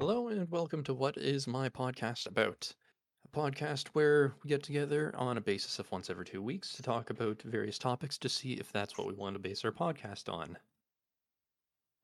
[0.00, 2.74] Hello and welcome to What Is My Podcast About?
[3.38, 6.82] A podcast where we get together on a basis of once every two weeks to
[6.82, 10.28] talk about various topics to see if that's what we want to base our podcast
[10.28, 10.58] on.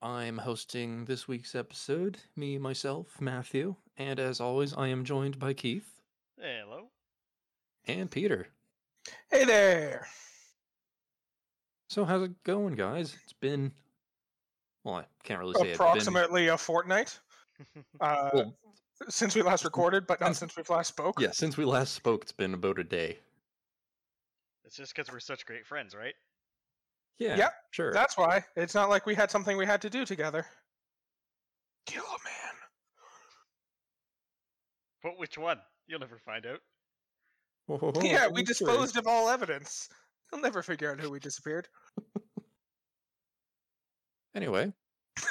[0.00, 5.54] I'm hosting this week's episode, me, myself, Matthew, and as always, I am joined by
[5.54, 6.00] Keith
[6.40, 6.90] Hello.
[7.88, 8.46] and Peter.
[9.28, 10.06] Hey there.
[11.88, 13.16] So, how's it going, guys?
[13.24, 13.72] It's been.
[14.84, 15.86] Well, I can't really say it's been.
[15.86, 17.18] Approximately a fortnight
[18.00, 18.54] uh, Well,
[19.08, 21.20] since we last recorded, but not since- since we've last spoke.
[21.20, 23.18] yeah, since we last spoke, it's been about a day.
[24.64, 26.14] It's just because we're such great friends, right?
[27.18, 27.92] Yeah, Yep, sure.
[27.92, 28.44] That's why.
[28.56, 30.46] It's not like we had something we had to do together.
[31.86, 32.54] Kill a man.
[35.02, 35.60] But which one?
[35.86, 36.60] You'll never find out.
[38.02, 38.44] yeah, we mystery.
[38.44, 39.88] disposed of all evidence.
[40.32, 41.68] You'll never figure out who we disappeared.
[44.36, 44.72] Anyway,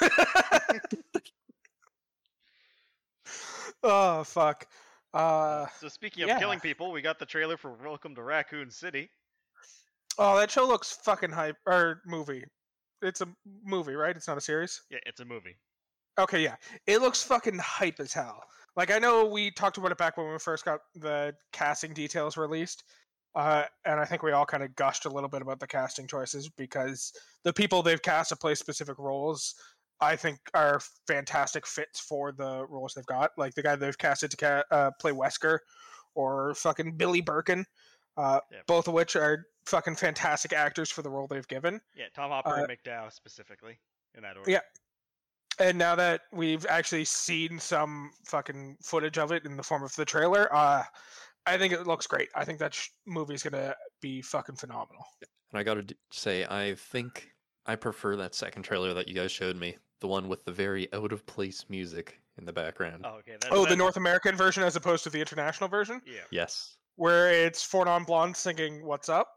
[3.84, 4.66] oh fuck.
[5.12, 6.38] Uh so speaking of yeah.
[6.38, 9.08] killing people, we got the trailer for Welcome to Raccoon City.
[10.18, 11.56] oh, that show looks fucking hype.
[11.66, 12.44] Or movie.
[13.02, 13.28] It's a
[13.64, 14.16] movie, right?
[14.16, 14.82] It's not a series.
[14.90, 15.56] Yeah, it's a movie.
[16.18, 16.56] Okay, yeah.
[16.86, 18.42] It looks fucking hype as hell.
[18.76, 22.36] Like I know we talked about it back when we first got the casting details
[22.36, 22.84] released.
[23.34, 26.06] Uh, and I think we all kind of gushed a little bit about the casting
[26.06, 27.12] choices because
[27.42, 29.56] the people they've cast to play specific roles,
[30.00, 33.30] I think, are fantastic fits for the roles they've got.
[33.38, 35.58] Like the guy they've casted to ca- uh, play Wesker,
[36.14, 37.64] or fucking Billy Birkin,
[38.16, 38.66] uh, Yep.
[38.66, 41.80] both of which are fucking fantastic actors for the role they've given.
[41.94, 43.78] Yeah, Tom Hopper Uh, and McDowell specifically
[44.14, 44.50] in that order.
[44.50, 44.60] Yeah.
[45.60, 49.94] And now that we've actually seen some fucking footage of it in the form of
[49.94, 50.82] the trailer, uh,
[51.46, 52.28] I think it looks great.
[52.34, 55.04] I think that sh- movie's gonna be fucking phenomenal.
[55.50, 57.30] And I gotta d- say, I think
[57.66, 60.92] I prefer that second trailer that you guys showed me, the one with the very
[60.92, 63.04] out of place music in the background.
[63.06, 63.36] Oh, okay.
[63.40, 66.20] That, Oh, the North American version as opposed to the international version, Yeah.
[66.30, 66.76] Yes.
[66.96, 69.28] where it's Four Non Blonde singing "What's Up."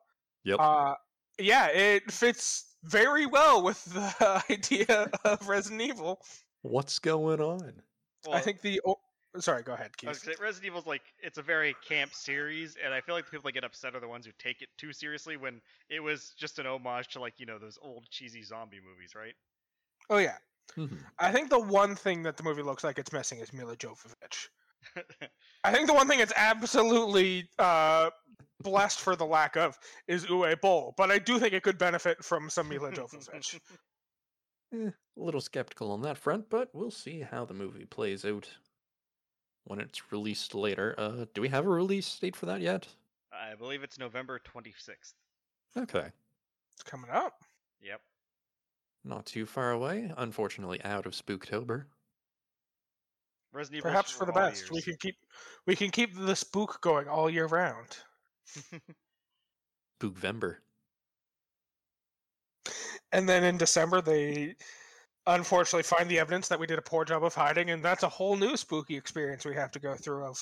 [0.43, 0.59] Yep.
[0.59, 0.95] Uh,
[1.39, 6.19] yeah, it fits very well with the idea of Resident Evil.
[6.61, 7.81] What's going on?
[8.25, 8.81] Well, I think the.
[8.85, 8.95] Oh,
[9.39, 10.17] sorry, go ahead, I Keith.
[10.23, 13.47] say, Resident Evil's like it's a very camp series, and I feel like the people
[13.47, 16.57] that get upset are the ones who take it too seriously when it was just
[16.59, 19.35] an homage to like you know those old cheesy zombie movies, right?
[20.09, 20.37] Oh yeah,
[20.75, 21.03] Mhm.
[21.19, 24.47] I think the one thing that the movie looks like it's missing is Milla Jovovich.
[25.63, 28.09] I think the one thing it's absolutely uh,
[28.61, 32.23] blessed for the lack of is Uwe Boll, but I do think it could benefit
[32.23, 33.59] from some Milla Jovovich.
[34.73, 38.49] Eh, a little skeptical on that front, but we'll see how the movie plays out
[39.63, 40.93] when it's released later.
[40.97, 42.85] Uh, do we have a release date for that yet?
[43.31, 45.13] I believe it's November twenty sixth.
[45.77, 46.11] Okay.
[46.73, 47.43] It's coming up.
[47.81, 48.01] Yep.
[49.03, 50.11] Not too far away.
[50.17, 51.85] Unfortunately, out of Spooktober.
[53.53, 53.89] Resident Evil.
[53.91, 54.71] Perhaps for the all best.
[54.71, 55.15] We can keep
[55.65, 57.97] we can keep the spook going all year round.
[59.99, 60.57] Spookvember.
[63.11, 64.55] And then in December they
[65.25, 68.09] unfortunately find the evidence that we did a poor job of hiding, and that's a
[68.09, 70.37] whole new spooky experience we have to go through of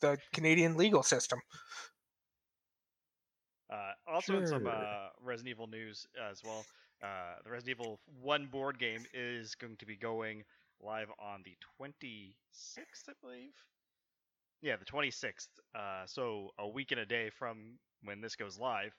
[0.00, 1.40] the Canadian legal system.
[3.70, 4.72] Uh, also, in some Sure.
[4.72, 6.64] uh, Resident Evil news as well,
[7.02, 10.44] uh, the Resident Evil 1 board game is going to be going
[10.82, 13.52] live on the 26th, I believe.
[14.62, 15.48] Yeah, the 26th.
[15.74, 18.92] Uh, so a week and a day from when this goes live.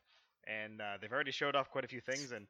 [0.48, 2.32] And uh, they've already showed off quite a few things.
[2.32, 2.48] And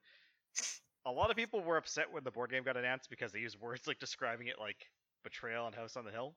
[1.05, 3.59] a lot of people were upset when the board game got announced because they used
[3.59, 4.77] words like describing it like
[5.23, 6.33] Betrayal and House on the Hill.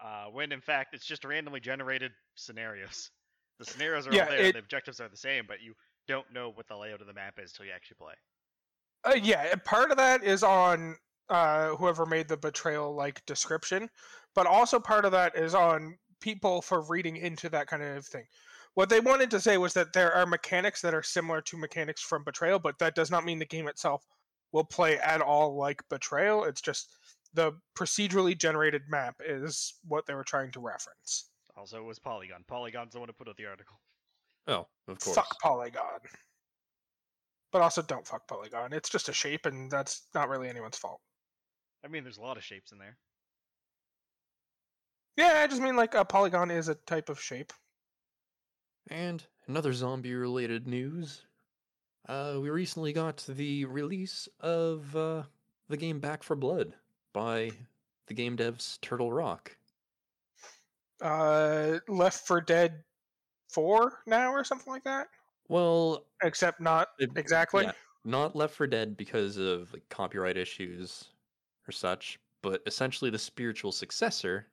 [0.00, 3.10] Uh, when in fact it's just randomly generated scenarios.
[3.58, 5.74] The scenarios are Yeah, all there, it- and the objectives are the same, but you
[6.08, 8.14] don't know what the layout of the map is till you actually play.
[9.04, 10.96] Uh, yeah, part of that is on
[11.28, 13.88] uh, whoever made the betrayal like description,
[14.34, 18.24] but also part of that is on people for reading into that kind of thing.
[18.74, 22.00] What they wanted to say was that there are mechanics that are similar to mechanics
[22.00, 24.04] from Betrayal, but that does not mean the game itself
[24.52, 26.44] will play at all like Betrayal.
[26.44, 26.88] It's just
[27.34, 31.30] the procedurally generated map is what they were trying to reference.
[31.56, 32.44] Also, it was Polygon.
[32.46, 33.80] Polygon's the one who put out the article.
[34.48, 35.14] Oh, of course.
[35.14, 36.00] Fuck Polygon.
[37.52, 38.72] But also don't fuck Polygon.
[38.72, 41.00] It's just a shape, and that's not really anyone's fault.
[41.84, 42.96] I mean, there's a lot of shapes in there.
[45.16, 47.52] Yeah, I just mean like a polygon is a type of shape.
[48.88, 51.22] And another zombie related news.
[52.08, 55.24] Uh, we recently got the release of uh,
[55.68, 56.72] the game Back 4 Blood
[57.12, 57.50] by
[58.06, 59.56] the game devs Turtle Rock.
[61.02, 62.84] Uh, Left 4 Dead
[63.48, 65.08] Four now or something like that.
[65.48, 67.64] Well, Except not it- exactly.
[67.64, 67.72] yeah,
[68.04, 71.04] not Left 4 Dead because of like, copyright issues
[71.66, 74.46] or such, but essentially the spiritual successor.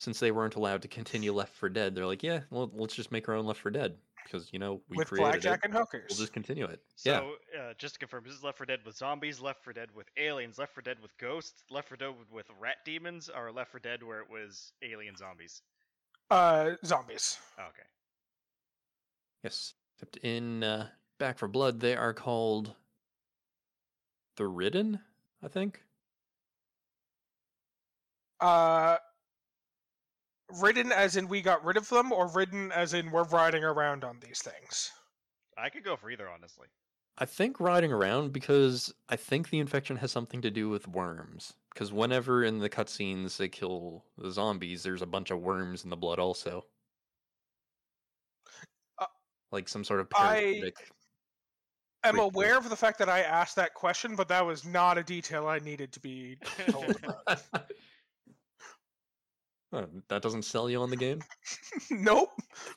[0.00, 3.12] Since they weren't allowed to continue Left 4 Dead, they're like, yeah, well, let's just
[3.12, 5.64] make our own Left 4 Dead because you know we with created blackjack it.
[5.66, 6.06] and hookers.
[6.10, 6.80] We'll just continue it.
[7.04, 9.72] yeah, So, uh, just to confirm, this is Left 4 Dead with zombies, Left 4
[9.72, 13.50] Dead with aliens, Left 4 Dead with ghosts, Left 4 Dead with rat demons, or
[13.52, 15.62] Left 4 Dead where it was alien zombies.
[16.30, 17.38] Uh, zombies.
[17.58, 17.82] Oh, okay.
[19.42, 19.74] Yes.
[19.94, 22.74] Except in uh, Back 4 Blood, they are called
[24.36, 25.00] the Ridden,
[25.42, 25.82] I think.
[28.40, 28.96] Uh,
[30.60, 34.04] ridden as in we got rid of them, or ridden as in we're riding around
[34.04, 34.90] on these things.
[35.56, 36.66] I could go for either, honestly.
[37.18, 41.52] I think riding around because I think the infection has something to do with worms.
[41.72, 45.90] Because whenever in the cutscenes they kill the zombies, there's a bunch of worms in
[45.90, 46.64] the blood also.
[49.52, 50.74] Like some sort of I- parasitic.
[52.04, 55.04] I'm aware of the fact that I asked that question, but that was not a
[55.04, 56.36] detail I needed to be
[56.68, 57.42] told about.
[60.08, 61.22] That doesn't sell you on the game?
[61.90, 62.28] nope,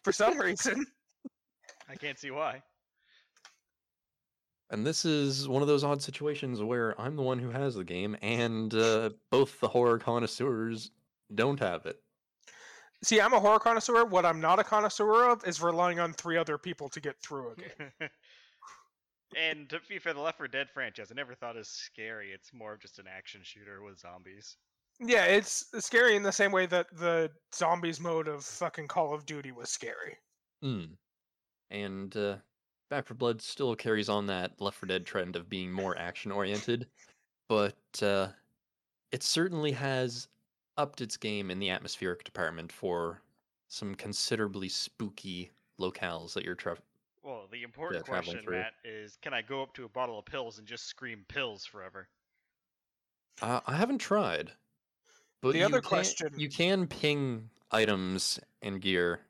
[0.01, 0.85] for some reason.
[1.89, 2.61] I can't see why.
[4.69, 7.83] And this is one of those odd situations where I'm the one who has the
[7.83, 10.91] game, and uh, both the horror connoisseurs
[11.33, 12.01] don't have it.
[13.05, 14.03] See, I'm a horror connoisseur.
[14.03, 17.51] What I'm not a connoisseur of is relying on three other people to get through
[17.51, 18.09] a game.
[19.37, 22.31] and to be fair, the Left 4 Dead franchise, I never thought as scary.
[22.31, 24.57] It's more of just an action shooter with zombies.
[24.99, 29.27] yeah, it's scary in the same way that the zombies mode of fucking Call of
[29.27, 30.17] Duty was scary.
[30.63, 30.85] Hmm.
[31.69, 32.37] And uh,
[32.89, 36.31] Back 4 Blood still carries on that Left 4 Dead trend of being more action
[36.31, 36.87] oriented,
[37.49, 38.29] but uh,
[39.11, 40.27] it certainly has
[40.77, 43.21] upped its game in the atmospheric department for
[43.67, 46.77] some considerably spooky locales that you're tra-
[47.23, 48.57] Well, the important traveling question, through.
[48.57, 51.65] Matt, is can I go up to a bottle of pills and just scream pills
[51.65, 52.07] forever?
[53.41, 54.51] Uh, I haven't tried.
[55.41, 59.21] But The other can- question- you can ping items and gear,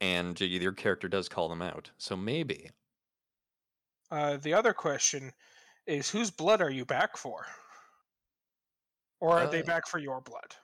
[0.00, 1.90] and your character does call them out.
[1.98, 2.70] So maybe.
[4.10, 5.32] Uh, the other question
[5.86, 7.46] is whose blood are you back for?
[9.20, 10.56] Or are they Uh, back for your blood?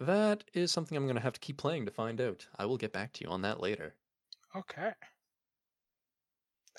[0.00, 2.46] That is something I'm going to have to keep playing to find out.
[2.58, 3.94] I will get back to you on that later.
[4.56, 4.90] Okay.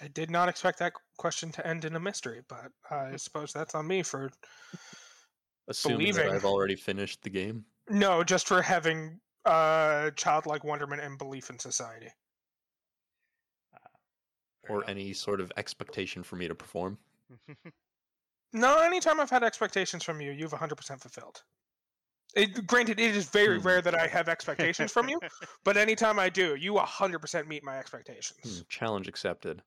[0.02, 3.76] I did not expect that question to end in a mystery, but I suppose that's
[3.76, 4.30] on me for
[5.68, 6.36] Assuming that Believing.
[6.36, 7.66] I've already finished the game.
[7.90, 12.10] no, just for having uh childlike wonderment and belief in society.
[14.68, 14.90] Fair or enough.
[14.90, 16.98] any sort of expectation for me to perform.
[18.54, 21.44] No, anytime I've had expectations from you, you've 100% fulfilled.
[22.34, 23.68] It, granted, it is very Hmm.
[23.68, 25.20] rare that I have expectations from you,
[25.64, 28.40] but anytime I do, you 100% meet my expectations.
[28.44, 29.62] Hmm, challenge accepted.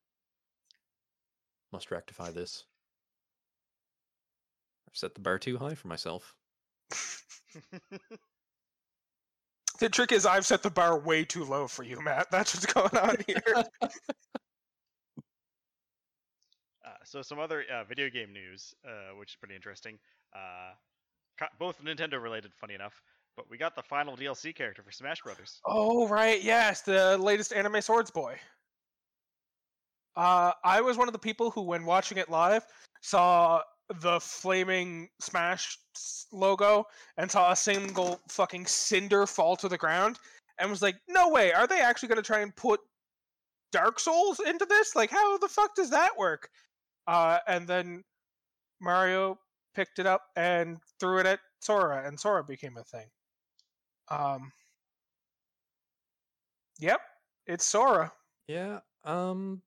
[1.72, 2.64] Must rectify this.
[4.88, 6.34] I've set the bar too high for myself.
[9.78, 12.32] The trick is, I've set the bar way too low for you, Matt.
[12.32, 13.64] That's what's going on here.
[16.84, 19.98] Uh, so some other uh, video game news, uh, which is pretty interesting.
[21.58, 23.00] Both Nintendo related, funny enough.
[23.36, 25.60] But we got the final DLC character for Smash Brothers.
[25.64, 26.42] oh, right.
[26.42, 28.36] Yes, the latest anime Swords Boy.
[30.16, 32.64] Uh, I was one of the people who, when watching it live,
[33.00, 33.62] saw
[34.00, 35.78] the flaming Smash
[36.32, 36.84] logo
[37.16, 40.18] and saw a single fucking cinder fall to the ground
[40.58, 42.80] and was like, no way, are they actually going to try and put
[43.70, 44.96] Dark Souls into this?
[44.96, 46.50] Like, how the fuck does that work?
[47.06, 48.02] Uh, and then
[48.80, 49.38] Mario
[49.74, 53.06] picked it up and threw it at Sora, and Sora became a thing.
[54.08, 54.52] Um,
[56.78, 57.00] yep,
[57.46, 58.12] it's Sora.
[58.46, 59.62] Yeah, um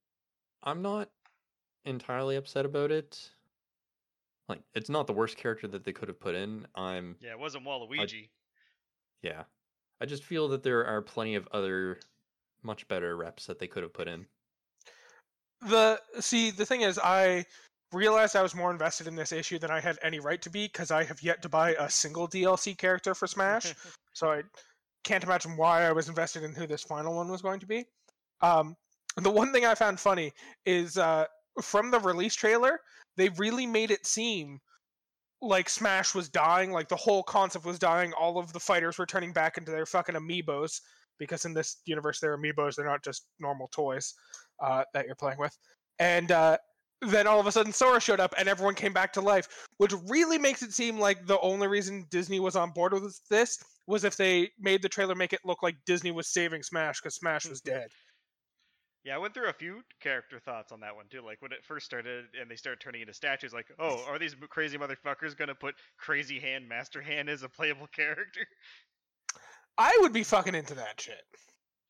[0.64, 1.10] I'm not
[1.86, 3.32] entirely upset about it.
[4.50, 6.66] Like it's not the worst character that they could have put in.
[6.76, 8.30] I'm Yeah, it wasn't Waluigi.
[9.22, 9.44] yeah.
[10.02, 12.00] I just feel that there are plenty of other
[12.64, 14.26] much better reps that they could have put in.
[15.62, 17.46] the see the thing is i
[17.94, 20.66] realized i was more invested in this issue than i had any right to be
[20.66, 23.74] because i have yet to buy a single dlc character for smash.
[24.14, 24.42] So i
[25.06, 27.86] can't imagine why i was invested in who this final one was going to be.
[28.42, 28.76] Um,
[29.18, 30.34] the one thing i found funny
[30.66, 31.26] is uh,
[31.62, 32.82] from the release trailer
[33.16, 34.60] they really made it seem
[35.42, 38.14] like smash was dying like the whole concept was dying.
[38.14, 40.82] All of the fighters were turning back into their fucking amiibos
[41.18, 44.14] because in this universe they're amiibos; they're not just normal toys
[44.60, 45.58] uh, that you're playing with.
[46.00, 46.58] And uh,
[47.02, 49.94] then all of a sudden, Sora showed up, and everyone came back to life, which
[50.08, 54.04] really makes it seem like the only reason Disney was on board with this was
[54.04, 57.46] if they made the trailer make it look like Disney was saving Smash because Smash
[57.48, 57.88] was dead.
[59.04, 61.22] Yeah, I went through a few character thoughts on that one too.
[61.26, 64.36] Like when it first started and they started turning into statues, like, oh, are these
[64.50, 68.42] crazy motherfuckers gonna put Crazy Hand, Master Hand as a playable character?
[69.78, 71.24] I would be fucking into that shit.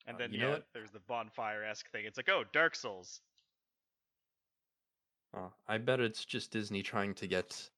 [0.07, 0.63] And Uh, then you yeah, what?
[0.73, 2.05] there's the bonfire esque thing.
[2.05, 3.19] It's like, oh, Dark Souls.
[5.35, 7.69] Uh, I bet it's just Disney trying to get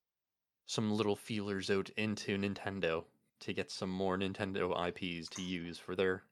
[0.65, 3.03] some little feelers out into Nintendo
[3.41, 6.23] to get some more Nintendo IPs to use for their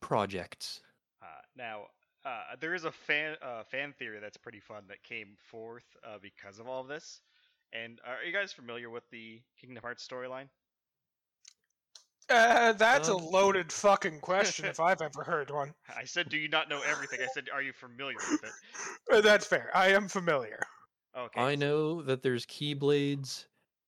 [0.00, 0.80] projects.
[1.22, 1.82] Uh, now,
[2.24, 6.18] uh, there is a fan uh, fan theory that's pretty fun that came forth uh,
[6.20, 7.20] because of all of this.
[7.72, 10.48] And are you guys familiar with the Kingdom Hearts storyline?
[12.28, 15.72] Uh, that's a loaded fucking question if I've ever heard one.
[15.96, 17.20] I said, do you not know everything?
[17.22, 18.50] I said, are you familiar with it?
[19.12, 19.70] Uh, That's fair.
[19.72, 20.58] I am familiar.
[21.16, 21.40] Okay.
[21.40, 23.44] I know that there's Keyblades,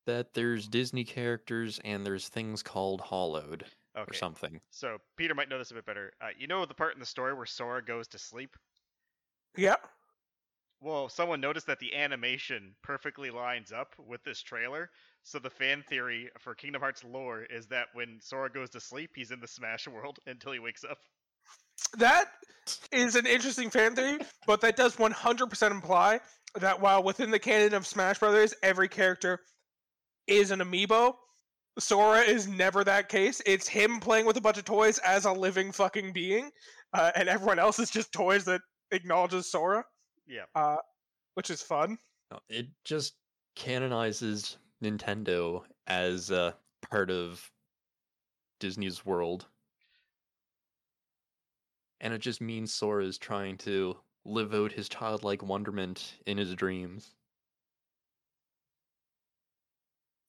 [0.06, 3.64] that there's Disney characters, and there's things called Hollowed
[3.96, 4.60] or something.
[4.70, 6.12] So Peter might know this a bit better.
[6.20, 8.56] Uh, you know the part in the story where Sora goes to sleep?
[9.56, 9.88] Yep.
[10.80, 14.90] Well, someone noticed that the animation perfectly lines up with this trailer.
[15.24, 19.10] So the fan theory for Kingdom Hearts lore is that when Sora goes to sleep,
[19.14, 20.98] he's in the Smash world until he wakes up.
[21.96, 22.26] That
[22.92, 26.20] is an interesting fan theory, but that does 100% imply
[26.58, 29.40] that while within the canon of Smash Brothers, every character
[30.26, 31.14] is an amiibo,
[31.78, 33.40] Sora is never that case.
[33.46, 36.50] It's him playing with a bunch of toys as a living fucking being,
[36.92, 39.84] uh, and everyone else is just toys that acknowledges Sora,
[40.28, 40.44] Yeah.
[40.54, 40.76] Uh,
[41.34, 41.98] which is fun.
[42.30, 43.14] No, It just
[43.56, 46.54] canonizes Nintendo as a
[46.88, 47.50] part of
[48.60, 49.46] Disney's world.
[52.00, 56.54] And it just means Sora is trying to live out his childlike wonderment in his
[56.54, 57.14] dreams.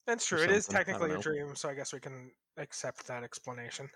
[0.07, 0.41] That's true.
[0.41, 3.23] It is something, I don't technically a dream, so I guess we can accept that
[3.23, 3.87] explanation.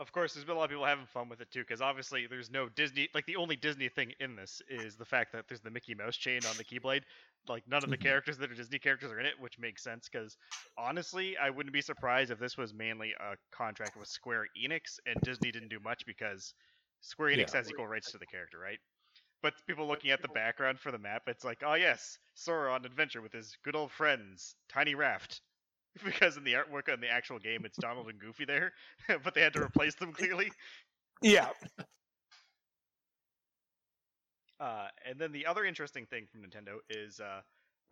[0.00, 2.26] Of course, there's been a lot of people having fun with it too, because obviously
[2.28, 3.08] there's no Disney.
[3.14, 6.16] Like the only Disney thing in this is the fact that there's the Mickey Mouse
[6.16, 7.02] chain on the Keyblade.
[7.48, 7.98] Like none of the Mhm.
[7.98, 10.08] characters that are Disney characters are in it, which makes sense.
[10.08, 10.36] Because
[10.76, 15.20] honestly, I wouldn't be surprised if this was mainly a contract with Square Enix and
[15.20, 16.54] Disney didn't do much because
[17.00, 17.54] Square Enix Yeah.
[17.54, 18.78] has equal rights to the character, right?
[19.42, 22.84] But people looking at the background for the map, it's like, oh yes, Sora on
[22.84, 25.42] adventure with his good old friends, Tiny Raft.
[26.04, 28.72] Because in the artwork on the actual game, it's Donald and Goofy there,
[29.24, 30.50] but they had to replace them clearly.
[31.22, 31.48] Yeah.
[34.60, 37.40] Uh, and then the other interesting thing from Nintendo is uh,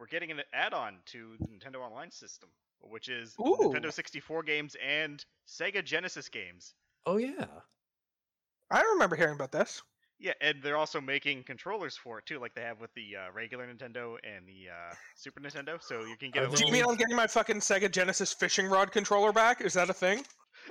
[0.00, 2.48] we're getting an add-on to the Nintendo Online system,
[2.80, 3.56] which is Ooh.
[3.60, 6.74] Nintendo 64 games and Sega Genesis games.
[7.06, 7.46] Oh yeah.
[8.68, 9.80] I remember hearing about this.
[10.18, 13.32] Yeah, and they're also making controllers for it too, like they have with the uh,
[13.34, 15.82] regular Nintendo and the uh, Super Nintendo.
[15.82, 18.32] So you can get Are a Do you mean I'm getting my fucking Sega Genesis
[18.32, 19.60] fishing rod controller back?
[19.60, 20.24] Is that a thing?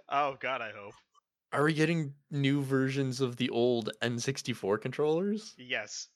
[0.09, 0.93] Oh God, I hope.
[1.53, 5.53] Are we getting new versions of the old N64 controllers?
[5.57, 6.07] Yes,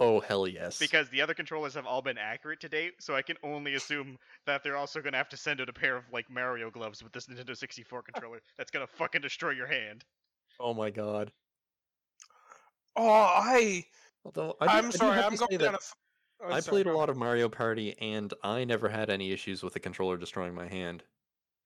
[0.00, 0.78] Oh hell yes.
[0.78, 4.18] because the other controllers have all been accurate to date, so I can only assume
[4.44, 7.02] that they're also going to have to send out a pair of like Mario gloves
[7.02, 8.40] with this Nintendo 64 controller.
[8.58, 10.04] That's gonna fucking destroy your hand.
[10.58, 11.32] Oh my god.
[12.96, 13.84] Oh, I.
[14.24, 15.16] Although I I I'm sorry.
[15.16, 15.76] have I'm going down that a.
[15.76, 15.94] f-
[16.42, 19.62] oh, I sorry, played a lot of Mario Party, and I never had any issues
[19.62, 21.02] with the controller destroying my hand.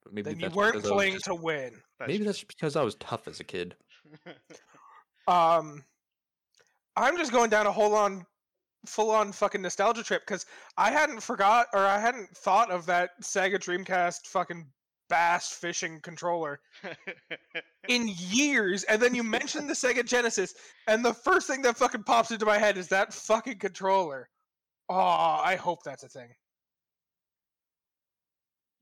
[0.03, 1.73] But maybe Then you weren't I playing just- to win.
[1.99, 2.27] That's maybe true.
[2.27, 3.77] that's because I was tough as a kid.
[5.27, 5.85] Um,
[6.97, 8.25] I'm just going down a whole on,
[8.87, 10.47] full on fucking nostalgia trip because
[10.79, 14.67] I hadn't forgot or I hadn't thought of that Sega Dreamcast fucking
[15.09, 16.61] bass fishing controller
[17.89, 18.85] in years.
[18.85, 20.55] And then you mentioned the Sega Genesis,
[20.87, 24.29] and the first thing that fucking pops into my head is that fucking controller.
[24.89, 26.29] Oh, I hope that's a thing.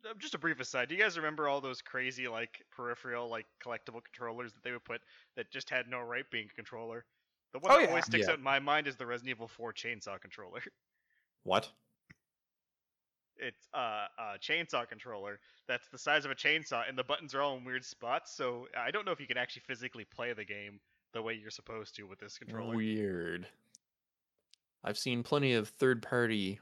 [0.09, 0.89] Uh, Just a brief aside.
[0.89, 4.85] Do you guys remember all those crazy like peripheral like collectible controllers that they would
[4.85, 5.01] put
[5.37, 7.05] that just had no right being a controller?
[7.53, 7.89] The one Oh, that yeah.
[7.89, 8.33] always sticks Yeah.
[8.33, 10.61] out in my mind is the Resident Evil 4 chainsaw controller.
[11.43, 11.69] What?
[13.39, 15.39] It's uh, a chainsaw controller
[15.69, 18.35] that's the size of a chainsaw, and the buttons are all in weird spots.
[18.37, 20.81] So I don't know if you can actually physically play the game
[21.13, 22.75] the way you're supposed to with this controller.
[22.77, 23.47] Weird.
[24.85, 26.61] I've seen plenty of third-party,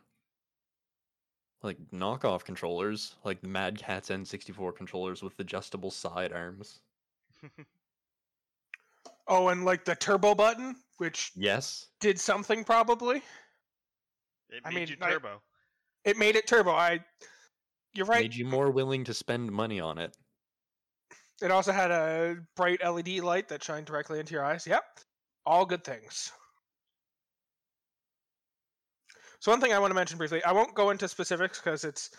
[1.62, 6.80] like knockoff controllers, like the Mad Catz N64 controllers with adjustable sidearms.
[9.26, 11.86] Oh, and like the turbo button, which Yes.
[11.98, 13.22] did something probably.
[14.50, 15.40] It I made mean, you I- turbo.
[16.04, 16.72] It made it turbo.
[16.72, 17.00] I.
[17.94, 18.22] You're right.
[18.22, 20.16] Made you more willing to spend money on it.
[21.42, 24.66] It also had a bright LED light that shined directly into your eyes.
[24.66, 24.84] Yep,
[25.46, 26.32] all good things.
[29.40, 32.10] So one thing I want to mention briefly, I won't go into specifics because it's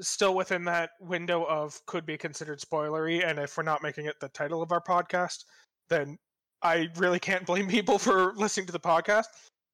[0.00, 4.16] still within that window of could be considered spoilery, and if we're not making it
[4.20, 5.44] the title of our podcast,
[5.88, 6.18] then
[6.62, 9.26] I really can't blame people for listening to the podcast.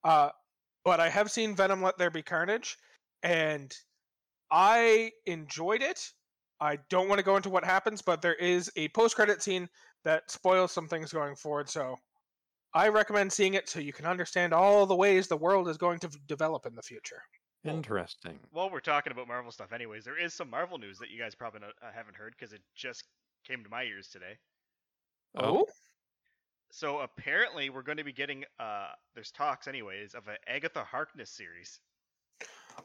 [0.04, 0.30] Uh,
[0.84, 2.76] but I have seen Venom Let There Be Carnage,
[3.22, 3.74] and
[4.50, 6.12] I enjoyed it.
[6.60, 9.68] I don't want to go into what happens, but there is a post credit scene
[10.04, 11.68] that spoils some things going forward.
[11.68, 11.96] So
[12.74, 15.98] I recommend seeing it so you can understand all the ways the world is going
[16.00, 17.22] to v- develop in the future.
[17.64, 18.38] Interesting.
[18.50, 21.34] While we're talking about Marvel stuff, anyways, there is some Marvel news that you guys
[21.34, 23.04] probably not, uh, haven't heard because it just
[23.46, 24.36] came to my ears today.
[25.36, 25.66] Oh,
[26.70, 31.30] So apparently, we're going to be getting uh, there's talks, anyways, of an Agatha Harkness
[31.30, 31.80] series.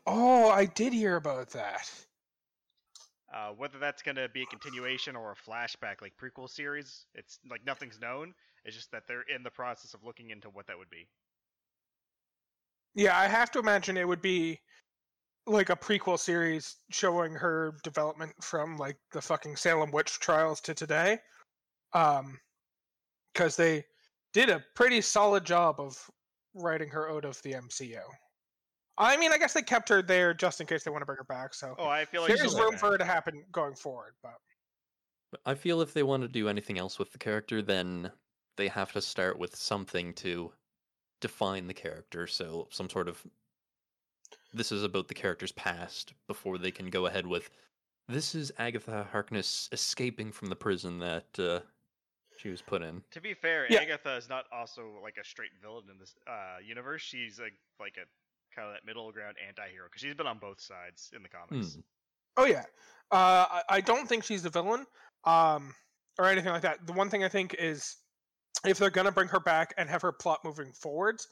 [0.06, 1.90] Oh, I did hear about that.
[3.34, 7.40] Uh, whether that's going to be a continuation or a flashback, like prequel series, it's
[7.50, 8.34] like nothing's known.
[8.64, 11.08] It's just that they're in the process of looking into what that would be.
[12.96, 14.60] Yeah, I have to imagine it would be
[15.46, 20.74] like a prequel series showing her development from like the fucking Salem witch trials to
[20.74, 21.20] today.
[21.94, 22.40] Um
[23.34, 23.86] cuz they
[24.34, 26.10] did a pretty solid job of
[26.54, 28.04] writing her out of the MCU.
[28.98, 31.18] I mean, I guess they kept her there just in case they want to bring
[31.18, 32.92] her back, so Oh, I feel like there's room be for back.
[32.94, 34.40] her to happen going forward, but
[35.32, 38.12] But I feel if they want to do anything else with the character, then
[38.56, 40.52] they have to start with something to
[41.22, 42.28] define the character.
[42.28, 43.24] So some sort of
[44.54, 47.50] this is about the character's past before they can go ahead with
[48.10, 51.60] this is Agatha Harkness escaping from the prison that uh,
[52.38, 53.04] she was put in.
[53.12, 53.82] To be fair, Yeah.
[53.82, 57.02] Agatha is not also like a straight villain in this uh, universe.
[57.02, 58.06] She's like like a
[58.58, 61.76] kind of that middle ground anti-hero because she's been on both sides in the comics.
[61.76, 61.82] Hmm.
[62.38, 62.64] Oh yeah,
[63.12, 64.86] uh, I, I don't think she's the villain,
[65.26, 65.74] um,
[66.20, 66.86] or anything like that.
[66.86, 67.98] The one thing I think is,
[68.66, 71.28] if they're gonna bring her back and have her plot moving forwards,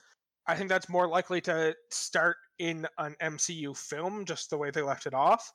[0.47, 4.81] I think that's more likely to start in an MCU film, just the way they
[4.81, 5.51] left it off.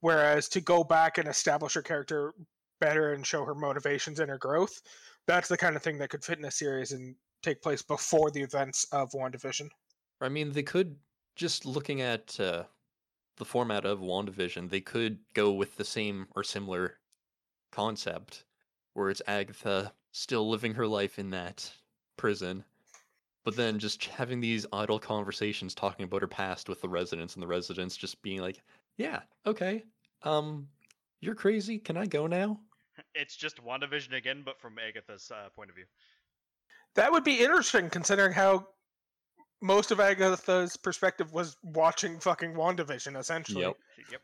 [0.00, 2.34] Whereas to go back and establish her character
[2.80, 4.82] better and show her motivations and her growth,
[5.26, 8.30] that's the kind of thing that could fit in a series and take place before
[8.30, 9.68] the events of WandaVision.
[10.20, 10.96] I mean, they could
[11.36, 12.64] just looking at uh,
[13.36, 16.98] the format of WandaVision, they could go with the same or similar
[17.72, 18.44] concept,
[18.92, 21.70] where it's Agatha still living her life in that
[22.16, 22.64] prison,
[23.44, 27.42] but then just having these idle conversations talking about her past with the residents, and
[27.42, 28.62] the residents just being like,
[28.96, 29.84] "Yeah, okay,
[30.22, 30.68] um,
[31.20, 31.78] you're crazy.
[31.78, 32.60] Can I go now?"
[33.14, 35.86] It's just WandaVision again, but from Agatha's uh, point of view.
[36.94, 38.68] That would be interesting considering how
[39.64, 43.62] most of Agatha's perspective was watching fucking WandaVision, essentially.
[43.62, 43.76] Yep.
[44.12, 44.20] Yep.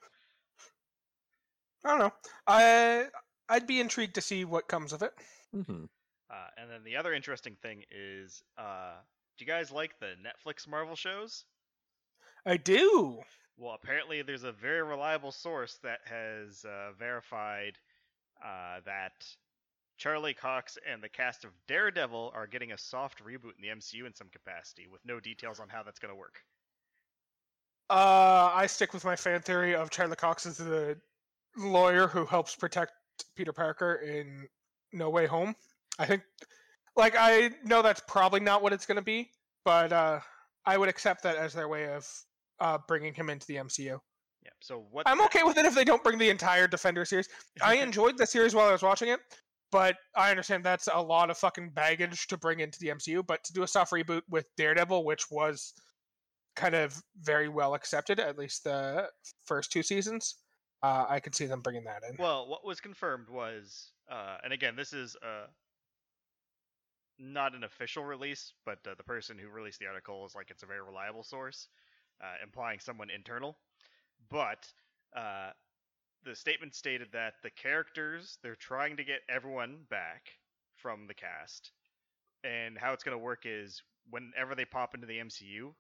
[1.83, 2.13] I don't know.
[2.47, 3.07] I
[3.49, 5.13] I'd be intrigued to see what comes of it.
[5.53, 5.87] hmm
[6.31, 8.97] Uh, and then the other interesting thing is, uh,
[9.39, 11.47] do you guys like the Netflix Marvel shows?
[12.45, 13.23] I do.
[13.57, 17.79] Well, apparently there's a very reliable source that has uh, verified
[18.45, 19.25] uh, that
[20.01, 24.07] Charlie Cox and the cast of Daredevil are getting a soft reboot in the MCU
[24.07, 26.41] in some capacity, with no details on how that's going to work.
[27.91, 30.97] Uh, I stick with my fan theory of Charlie Cox as the
[31.55, 32.93] lawyer who helps protect
[33.37, 34.49] Peter Parker in
[34.95, 35.55] No Way Home.
[35.99, 36.23] I think,
[36.97, 39.31] like, I know that's probably not what it's going to be,
[39.67, 40.21] but uh,
[40.65, 42.09] I would accept that as their way of
[42.59, 44.01] uh, bringing him into the MCU.
[44.43, 44.51] Yeah.
[44.63, 45.07] So what?
[45.07, 47.29] I'm okay with it if they don't bring the entire Defender series.
[47.61, 49.21] I enjoyed the series while I was watching it,
[49.71, 53.27] but I understand that's a lot of fucking baggage to bring into the MCU.
[53.27, 55.75] But to do a soft reboot with Daredevil, which was
[56.57, 59.09] kind of very well accepted, at least the
[59.45, 60.37] first two seasons,
[60.83, 62.17] uh, I could see them bringing that in.
[62.19, 65.47] Well, what was confirmed was, uh, and again, this is uh,
[67.19, 70.63] not an official release, but uh, the person who released the article is like it's
[70.63, 71.69] a very reliable source,
[72.23, 73.57] uh, implying someone internal.
[74.31, 74.67] But
[75.17, 75.51] uh,
[76.25, 80.29] the statement stated that the characters they're trying to get everyone back
[80.77, 81.73] from the cast,
[82.45, 85.73] and how it's going to work is whenever they pop into the MCU,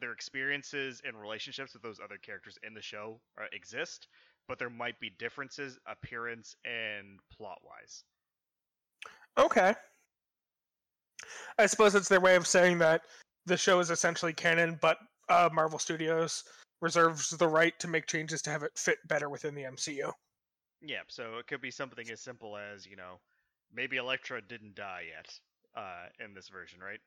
[0.00, 4.08] their experiences and relationships with those other characters in the show uh, exist,
[4.48, 8.04] but there might be differences, appearance, and plot wise.
[9.38, 9.74] Okay.
[11.58, 13.02] I suppose it's their way of saying that
[13.46, 16.44] the show is essentially canon, but uh, Marvel Studios
[16.80, 20.12] reserves the right to make changes to have it fit better within the MCU.
[20.82, 23.20] Yeah, so it could be something as simple as, you know,
[23.72, 25.32] maybe Elektra didn't die yet
[25.76, 27.00] uh, in this version, right?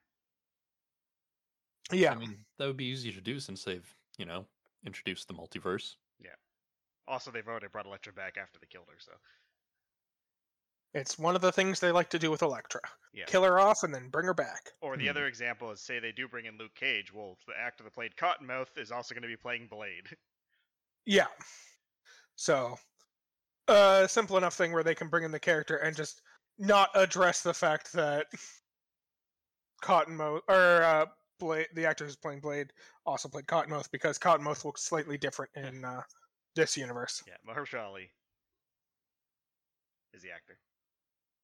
[1.92, 2.12] Yeah.
[2.12, 4.46] I mean, that would be easy to do since they've, you know,
[4.86, 5.96] introduced the multiverse.
[6.20, 6.30] Yeah.
[7.08, 9.14] Also, they've already brought Elektra back after they killed her, so.
[10.94, 12.82] It's one of the things they like to do with Elektra.
[13.14, 13.26] Yeah.
[13.26, 14.72] Kill her off and then bring her back.
[14.82, 15.10] Or the Hmm.
[15.10, 17.14] other example is say they do bring in Luke Cage.
[17.14, 20.18] Well, the actor that played Cottonmouth is also going to be playing Blade.
[21.06, 21.28] Yeah.
[22.36, 22.78] So,
[23.68, 26.22] uh, simple enough thing where they can bring in the character and just
[26.58, 28.28] not address the fact that
[29.84, 31.06] Cottonmouth or uh,
[31.40, 32.74] Blade, the actor who's playing Blade,
[33.06, 36.02] also played Cottonmouth because Cottonmouth looks slightly different in uh,
[36.56, 37.24] this universe.
[37.28, 38.12] Yeah, Mahershala Ali
[40.14, 40.60] is the actor.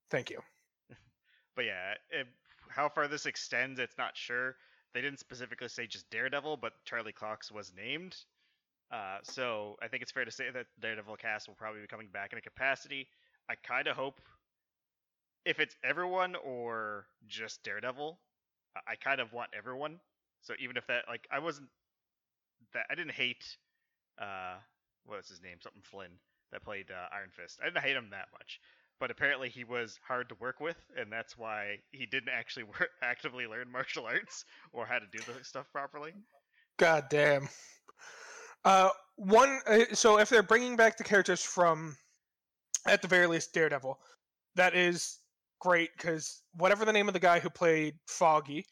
[0.10, 0.42] Thank you.
[1.56, 2.28] But yeah, it,
[2.70, 4.56] how far this extends, it's not sure.
[4.94, 8.18] They didn't specifically say just Daredevil, but Charlie Cox was named.
[8.92, 12.10] Uh, so I think it's fair to say that Daredevil cast will probably be coming
[12.10, 13.08] back in a capacity.
[13.50, 14.22] I kind of hope
[15.46, 18.20] if it's everyone or just Daredevil,
[18.88, 20.00] I- kind of want everyone.
[20.42, 21.70] So even if that, like, I wasn't
[22.74, 23.58] that I didn't hate,
[24.18, 24.58] uh,
[25.06, 25.58] what was his name?
[25.62, 26.12] Something Flynn
[26.52, 27.60] that played uh, Iron Fist.
[27.62, 28.60] I didn't hate him that much
[29.00, 32.90] but apparently he was hard to work with, and that's why he didn't actually work,
[33.02, 36.14] actively learn martial arts or how to do the stuff properly.
[36.78, 37.48] God damn.
[38.64, 39.60] Uh, one.
[39.68, 41.96] Uh, so if they're bringing back the characters from,
[42.88, 43.98] at the very least, Daredevil,
[44.56, 45.20] that is
[45.60, 48.66] great because whatever the name of the guy who played Foggy,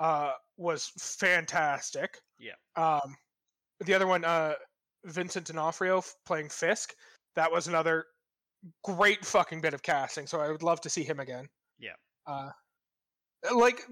[0.00, 2.18] uh, was fantastic.
[2.38, 2.52] Yeah.
[2.76, 3.16] Um,
[3.80, 4.54] the other one, uh,
[5.04, 6.94] Vincent D'Onofrio playing Fisk,
[7.36, 8.04] that was another
[8.84, 10.26] great fucking bit of casting.
[10.26, 11.46] So I would love to see him again.
[11.78, 11.94] Yeah.
[12.26, 12.50] Uh,
[13.54, 13.82] like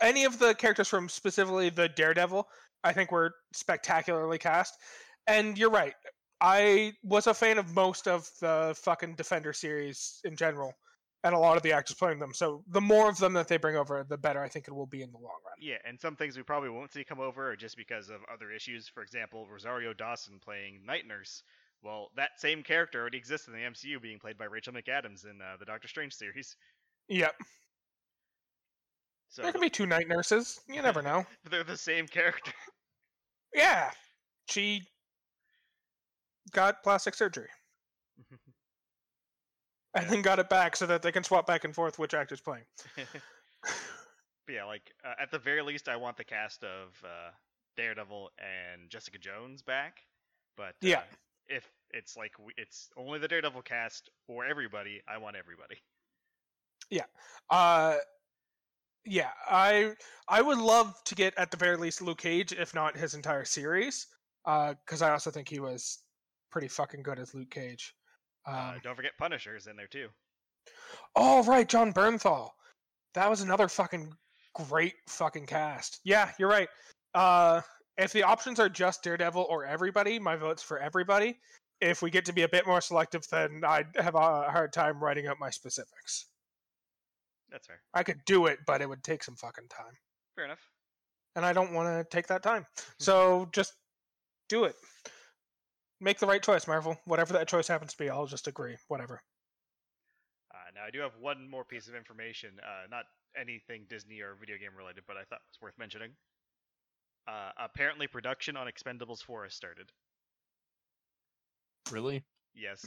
[0.00, 2.46] any of the characters from specifically the Daredevil,
[2.84, 4.74] I think were spectacularly cast.
[5.26, 5.94] And you're right.
[6.40, 10.74] I was a fan of most of the fucking Defender series in general,
[11.24, 12.34] and a lot of the actors playing them.
[12.34, 14.86] So the more of them that they bring over, the better I think it will
[14.86, 15.54] be in the long run.
[15.58, 18.86] Yeah, and some things we probably won't see come over just because of other issues.
[18.86, 21.42] For example, Rosario Dawson playing Night Nurse.
[21.86, 25.40] Well, that same character already exists in the MCU, being played by Rachel McAdams in
[25.40, 26.56] uh, the Doctor Strange series.
[27.08, 27.34] Yep.
[29.28, 30.60] So There can be two night nurses.
[30.68, 31.24] You never know.
[31.50, 32.52] they're the same character.
[33.54, 33.90] Yeah.
[34.48, 34.82] She
[36.52, 37.48] got plastic surgery
[39.94, 42.40] and then got it back so that they can swap back and forth which actor's
[42.40, 42.64] playing.
[42.96, 43.06] But
[44.48, 47.30] yeah, like uh, at the very least, I want the cast of uh,
[47.76, 49.98] Daredevil and Jessica Jones back.
[50.56, 51.02] But uh, Yeah.
[51.48, 55.76] if it's like it's only the Daredevil cast or everybody, I want everybody.
[56.90, 57.04] Yeah.
[57.50, 57.96] Uh
[59.06, 59.94] yeah, I
[60.28, 63.44] I would love to get at the very least Luke Cage, if not his entire
[63.44, 64.08] series,
[64.44, 66.00] because I also think he was
[66.50, 67.94] pretty fucking good as Luke Cage.
[68.46, 70.08] Um, uh, don't forget Punisher's in there too.
[71.14, 72.50] oh right, Jon Bernthal,
[73.14, 74.12] that was another fucking
[74.54, 76.00] great fucking cast.
[76.04, 76.68] Yeah, you're right.
[77.14, 77.60] Uh,
[77.98, 81.38] if the options are just Daredevil or everybody, my vote's for everybody.
[81.80, 85.02] If we get to be a bit more selective, then I'd have a hard time
[85.02, 86.26] writing out my specifics.
[87.50, 87.80] That's fair.
[87.94, 89.94] I could do it, but it would take some fucking time.
[90.34, 90.70] Fair enough.
[91.36, 92.66] and I don't want to take that time.
[92.98, 93.74] So just
[94.48, 94.74] do it.
[96.00, 96.96] Make the right choice, Marvel.
[97.04, 98.76] Whatever that choice happens to be, I'll just agree.
[98.88, 99.22] Whatever.
[100.52, 103.04] Uh, now I do have one more piece of information, uh, not
[103.38, 106.10] anything Disney or video game related, but I thought it was worth mentioning.
[107.28, 109.90] Uh, apparently, production on Expendables 4 has started.
[111.90, 112.24] Really?
[112.54, 112.84] Yes.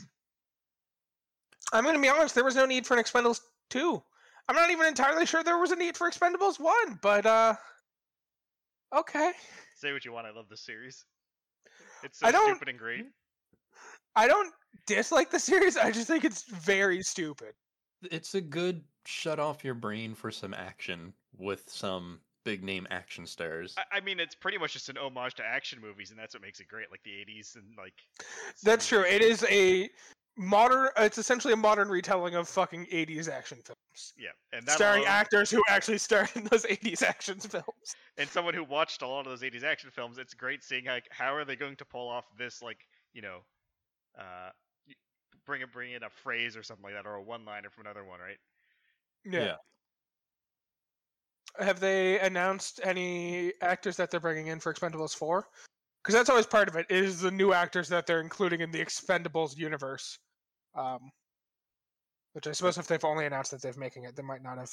[1.74, 2.36] I'm going to be honest.
[2.36, 4.02] There was no need for an Expendables two.
[4.48, 7.56] I'm not even entirely sure there was a need for Expendables one, but uh,
[8.96, 9.32] okay.
[9.78, 10.26] Say what you want.
[10.26, 11.06] I love this series.
[12.04, 13.06] It's so I don't- stupid and great.
[14.16, 14.52] I don't
[14.88, 15.78] dislike the series.
[15.78, 17.54] I just think it's very stupid.
[18.12, 23.26] It's a good shut off your brain for some action with some big name action
[23.28, 23.76] stars.
[23.78, 26.42] I, I mean, it's pretty much just an homage to action movies, and that's what
[26.42, 26.88] makes it great.
[26.92, 27.94] Like the '80s and like.
[28.64, 29.04] That's true.
[29.04, 29.90] It is a
[30.38, 30.90] modern.
[30.98, 35.12] It's essentially a modern retelling of fucking 80s action films, Yeah, and that starring alone-
[35.12, 37.96] actors who actually starred in those 80s action films.
[38.18, 41.08] and someone who watched a lot of those 80s action films it's great seeing like
[41.12, 42.80] how are they going to pull off this like
[43.14, 43.40] you know
[44.18, 44.50] uh
[45.46, 47.86] bring it bring in a phrase or something like that or a one liner from
[47.86, 48.38] another one right
[49.26, 49.56] Yeah.
[51.60, 55.46] Have they announced any actors that they're bringing in for Expendables 4?
[56.04, 58.80] Because that's always part of it, is the new actors that they're including in the
[58.80, 60.18] Expendables universe.
[60.76, 61.12] Um,
[62.34, 64.72] which I suppose if they've only announced that they're making it, they might not have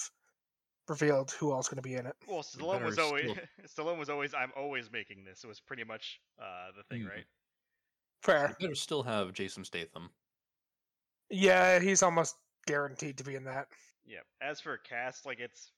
[0.89, 2.15] revealed who all's going to be in it.
[2.29, 3.37] well Stallone was always still-
[3.87, 7.11] Stallone was always I'm always making this it was pretty much uh the thing Mhm.
[7.11, 7.25] right
[8.23, 8.55] Fair.
[8.61, 10.11] You better still have Jason Statham.
[11.29, 13.67] Yeah, he's almost guaranteed to be in that.
[14.05, 15.73] yeah as for cast like it's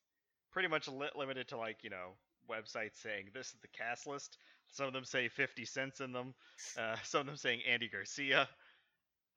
[0.59, 2.15] pretty much li- limited to like you know
[2.51, 4.39] websites saying this is the cast list
[4.73, 6.35] some of them say 50 cents in them
[6.77, 8.49] uh some of them saying Andy Garcia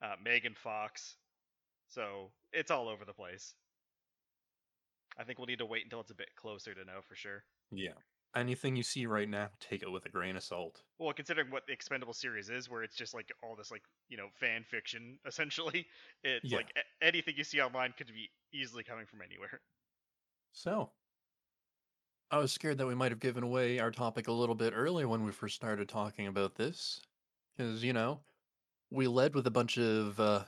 [0.01, 1.17] uh Megan Fox
[1.89, 3.53] So it's all over the place.
[5.19, 7.43] I think we'll need to wait until it's a bit closer to know for sure.
[7.71, 7.93] Yeah.
[8.35, 10.81] Anything you see right now, take it with a grain of salt.
[10.97, 14.17] Well, considering what the Expendable series is, where it's just like all this like you
[14.17, 15.85] know fan fiction essentially,
[16.23, 16.57] it's Yeah.
[16.57, 19.59] like a- anything you see online could be easily coming from anywhere.
[20.53, 20.91] So,
[22.31, 25.07] I was scared that we might have given away our topic a little bit earlier
[25.07, 27.01] when we first started talking about this.
[27.55, 28.21] Because, you know,
[28.89, 30.43] we led with a bunch of uh,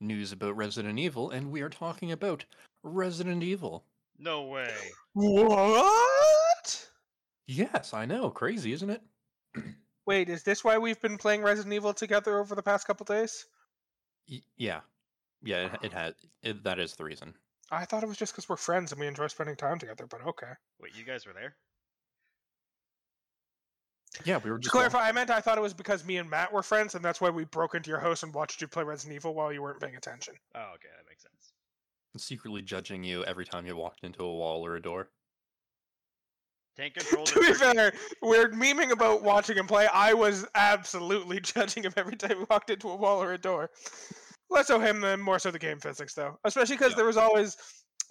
[0.00, 2.44] news about Resident Evil, and we are talking about
[2.84, 3.84] Resident Evil.
[4.16, 4.72] No way.
[5.14, 6.88] What?
[7.48, 8.30] Yes, I know.
[8.30, 9.02] Crazy, isn't it?
[10.06, 13.46] Wait, is this why we've been playing Resident Evil together over the past couple days?
[14.30, 14.80] Y- yeah.
[15.42, 16.14] Yeah, it, it had.
[16.44, 17.34] It, that is the reason.
[17.70, 20.20] I thought it was just because we're friends and we enjoy spending time together, but
[20.26, 20.52] okay.
[20.80, 21.54] Wait, you guys were there?
[24.24, 24.74] Yeah, we were To just.
[24.74, 27.04] wa- clarify, I meant I thought it was because me and Matt were friends, and
[27.04, 29.60] that's why we broke into your house and watched you play Resident Evil while you
[29.62, 30.34] weren't paying attention.
[30.54, 31.52] Oh, okay, that makes sense.
[32.16, 35.10] secretly judging you every time you walked into a wall or a door.
[36.76, 37.24] Tank control.
[37.26, 39.86] to be fair, we're memeing about watching him play.
[39.92, 43.70] I was absolutely judging him every time he walked into a wall or a door.
[44.50, 46.38] Less so him than more so the game physics, though.
[46.44, 46.96] Especially because Yeah.
[46.96, 47.56] there was always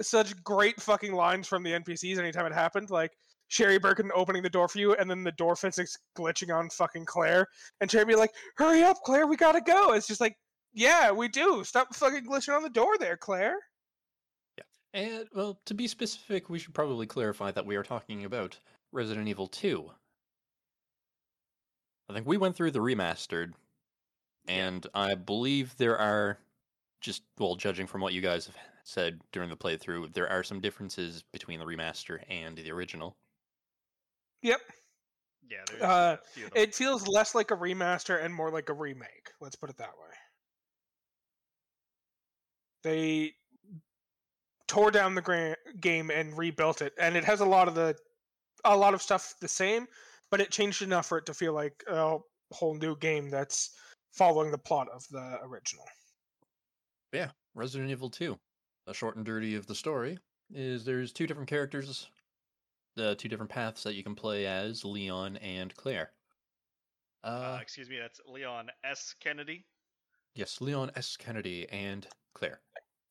[0.01, 2.89] such great fucking lines from the NPCs anytime it happened.
[2.91, 6.69] Like Sherry Birkin opening the door for you, and then the door physics glitching on
[6.69, 7.47] fucking Claire,
[7.81, 10.37] and Sherry be like, "Hurry up, Claire, we gotta go." It's just like,
[10.73, 11.63] yeah, we do.
[11.63, 13.57] Stop fucking glitching on the door there, Claire.
[14.57, 18.59] Yeah, and, well, to be specific, we should probably clarify that we are talking about
[18.91, 19.91] Resident Evil 2.
[22.09, 23.53] I think we went through the remastered,
[24.47, 26.39] and I believe there are,
[27.01, 30.59] just, well, judging from what you guys have said during the playthrough, there are some
[30.61, 33.17] differences between the remaster and the original.
[34.41, 34.61] Yep.
[35.49, 36.63] Yeah, Uh, a few of them.
[36.63, 39.31] It feels less like a remaster and more like a remake.
[39.39, 40.13] Let's put it that way.
[42.83, 43.33] They
[44.67, 47.97] tore down the gra- game and rebuilt it, and it has a lot of the
[48.65, 49.87] a lot of stuff the same,
[50.29, 52.17] but it changed enough for it to feel like a
[52.51, 53.77] whole new game that's
[54.17, 55.85] following the plot of the original.
[57.13, 58.37] Yeah, Resident Evil 2.
[58.87, 60.17] The short and dirty of the story
[60.53, 62.07] is there's two different characters,
[62.97, 66.11] uh, two different paths that you can play as Leon and Claire.
[67.23, 67.27] Uh,
[67.57, 69.13] Uh, excuse me, that's Leon S.
[69.19, 69.65] Kennedy.
[70.35, 71.17] yes, Leon S.
[71.17, 72.61] Kennedy and Claire.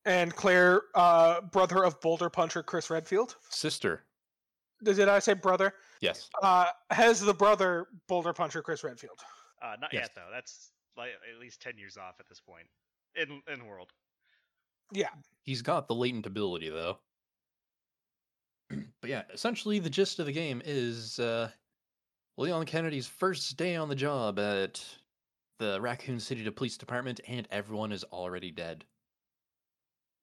[0.04, 3.36] And Claire, uh, brother of Boulder Puncher Chris Redfield.
[3.50, 4.04] Sister.
[4.84, 5.74] Did I say brother?
[6.00, 6.30] Yes.
[6.42, 9.18] Uh, has the brother Boulder Puncher Chris Redfield.
[9.62, 10.02] Uh, not Yes.
[10.04, 10.28] yet though.
[10.30, 12.66] That's like at least ten years off at this point
[13.14, 13.92] in in the world.
[14.92, 15.08] Yeah.
[15.42, 16.98] He's got the latent ability, though.
[18.70, 21.50] but yeah, essentially, the gist of the game is uh,
[22.36, 24.84] Leon Kennedy's first day on the job at
[25.58, 28.84] the Raccoon City Police Department, and everyone is already dead.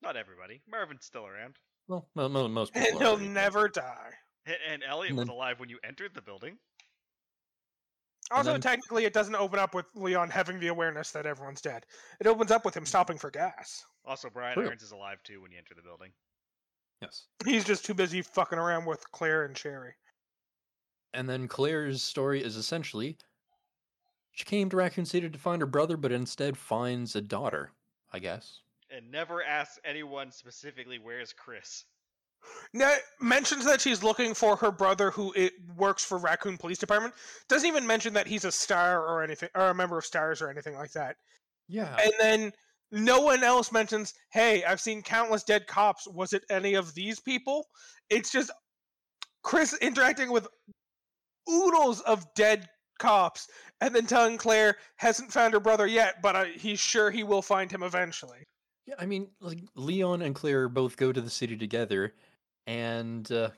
[0.02, 0.62] Not everybody.
[0.70, 1.56] Marvin's still around,
[1.88, 2.90] Well, mo- mo- most people.
[2.90, 3.34] And he'll already dead.
[3.34, 4.12] never die.
[4.46, 6.58] and, and Elliot was alive when you entered the building.
[8.32, 11.86] Also, then- technically, it doesn't open up with Leon having the awareness that everyone's dead.
[12.20, 13.86] It opens up with him stopping for gas.
[14.06, 14.68] Also, Brian True.
[14.68, 16.12] Irons is alive too when you enter the building.
[17.02, 17.26] Yes.
[17.46, 19.94] He's just too busy fucking around with Claire and Sherry.
[21.14, 23.18] And then Claire's story is essentially
[24.32, 27.72] she came to Raccoon City to find her brother, but instead finds a daughter,
[28.12, 28.62] I guess.
[28.90, 31.86] And never asks anyone specifically where's Chris.
[32.74, 37.14] Now, mentions that she's looking for her brother who it works for Raccoon Police Department.
[37.50, 40.50] Doesn't even mention that he's a star or anything, or a member of Stars or
[40.50, 41.18] anything like that.
[41.68, 41.96] Yeah.
[42.02, 42.54] And then
[42.92, 46.08] no one else mentions, hey, I've seen countless dead cops.
[46.08, 47.66] Was it any of these people?
[48.10, 48.52] It's just
[49.44, 50.48] Chris interacting with
[51.50, 52.68] oodles of dead
[53.00, 53.48] cops
[53.82, 57.42] and then telling Claire hasn't found her brother yet, but uh, he's sure he will
[57.42, 58.46] find him eventually.
[58.86, 62.14] Yeah, I mean, like Leon and Claire both go to the city together,
[62.68, 63.50] and uh,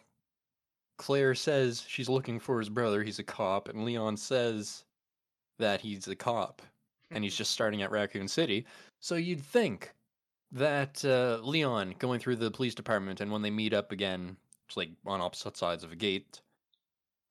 [0.98, 3.04] Claire says she's looking for his brother.
[3.04, 4.84] He's a cop, and Leon says
[5.60, 6.62] that he's a cop,
[7.12, 8.66] and he's just starting at Raccoon City.
[9.00, 9.94] So you'd think
[10.52, 14.38] that uh, Leon going through the police department, and when they meet up again,
[14.68, 16.42] it's like on opposite sides of a gate.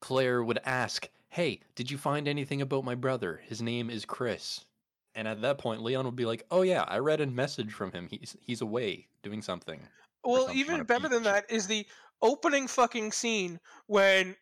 [0.01, 3.41] Claire would ask, "Hey, did you find anything about my brother?
[3.47, 4.65] His name is Chris."
[5.17, 7.93] And at that point, Leon would be like, "Oh yeah, I read a message from
[7.93, 8.09] him.
[8.11, 9.81] He's he's away doing something."
[10.25, 11.87] Well, even better than that is the
[12.23, 14.35] opening fucking scene when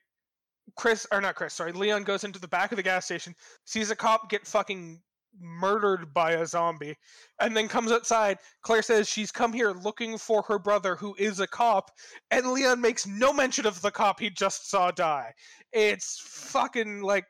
[0.76, 3.90] Chris, or not Chris, sorry, Leon goes into the back of the gas station, sees
[3.90, 5.02] a cop get fucking
[5.40, 6.96] murdered by a zombie,
[7.40, 8.38] and then comes outside.
[8.62, 11.90] Claire says she's come here looking for her brother who is a cop,
[12.30, 15.32] and Leon makes no mention of the cop he just saw die.
[15.72, 17.24] It's fucking like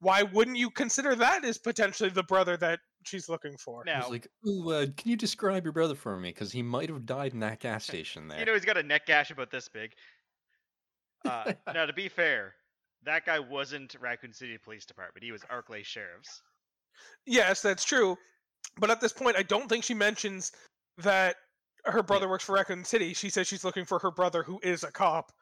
[0.00, 3.84] why wouldn't you consider that as potentially the brother that she's looking for?
[3.86, 6.30] I was Now, like, "Ooh, uh, can you describe your brother for me?
[6.30, 8.82] Because he might have died in that gas station there." you know he's got a
[8.82, 9.92] neck gash about this big.
[11.24, 12.54] Uh, now, to be fair,
[13.04, 15.22] that guy wasn't Raccoon City Police Department.
[15.22, 16.42] He was Arklay Sheriff's.
[17.26, 18.16] Yes, that's true.
[18.78, 20.52] But at this point, I don't think she mentions
[20.98, 21.36] that
[21.84, 23.14] her brother works for Raccoon City.
[23.14, 25.32] She says she's looking for her brother who is a cop.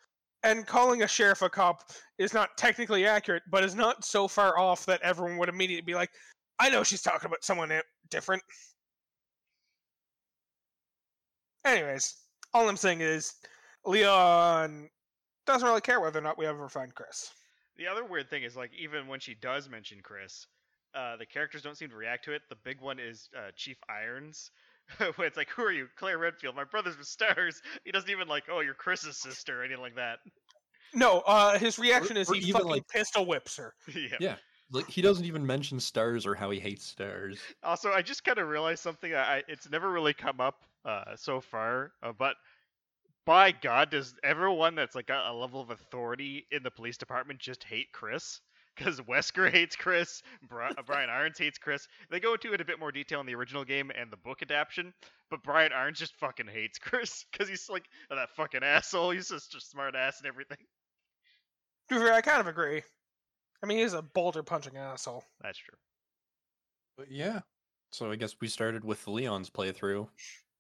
[0.45, 4.59] And calling a sheriff a cop is not technically accurate, but is not so far
[4.59, 6.11] off that everyone would immediately be like,
[6.59, 7.73] I know she's talking about someone
[8.11, 8.43] different.
[11.65, 12.17] Anyways,
[12.55, 13.35] all I'm saying is
[13.85, 14.89] Leon
[15.47, 17.33] doesn't really care whether or not we ever find Chris.
[17.77, 20.47] The other weird thing is, like, even when she does mention Chris,
[20.95, 22.43] uh, the characters don't seem to react to it.
[22.49, 24.51] The big one is uh, Chief Irons,
[25.17, 26.57] where it's like, "Who are you, Claire Redfield?
[26.57, 29.97] My brother's with Stars." He doesn't even like, "Oh, you're Chris's sister," or anything like
[29.97, 30.19] that.
[30.95, 33.75] No, uh, his reaction is or he even, fucking like- pistol whips her.
[33.95, 34.17] yeah.
[34.21, 34.37] Yeah.
[34.71, 37.39] Like he doesn't even mention stars or how he hates stars.
[37.63, 39.15] Also, I just kind of realized something.
[39.15, 42.37] I I- it's never really come up uh, so far, uh, but
[43.27, 47.39] by God, does everyone that's like a, a level of authority in the police department
[47.41, 48.41] just hate Chris?
[48.79, 51.89] Because Wesker hates Chris, Bri- uh, Brian Irons hates Chris.
[52.11, 54.41] They go into it a bit more detail in the original game and the book
[54.41, 54.95] adaptation,
[55.31, 59.11] but Brian Irons just fucking hates Chris because he's like "Oh, that fucking asshole.
[59.11, 60.59] He's just a smart ass and everything.
[61.89, 62.83] To be fair, I kind of agree.
[63.63, 65.25] I mean, he's a boulder punching asshole.
[65.43, 65.77] That's true.
[66.97, 67.41] But yeah.
[67.91, 70.09] So I guess we started with Leon's playthrough.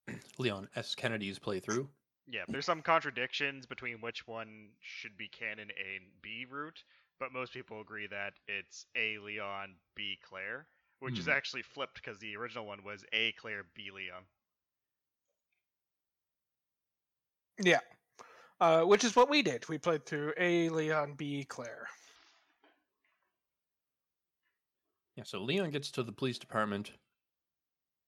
[0.38, 0.94] Leon S.
[0.94, 1.86] Kennedy's playthrough.
[2.30, 6.82] Yeah, there's some contradictions between which one should be canon A and B route,
[7.18, 10.68] but most people agree that it's A Leon, B Claire,
[11.00, 11.30] which is Hmm.
[11.30, 14.24] actually flipped because the original one was A Claire, B Leon.
[17.58, 17.80] Yeah.
[18.60, 19.68] Uh, which is what we did.
[19.68, 21.88] We played through A, Leon, B, Claire.
[25.16, 26.92] Yeah, so Leon gets to the police department.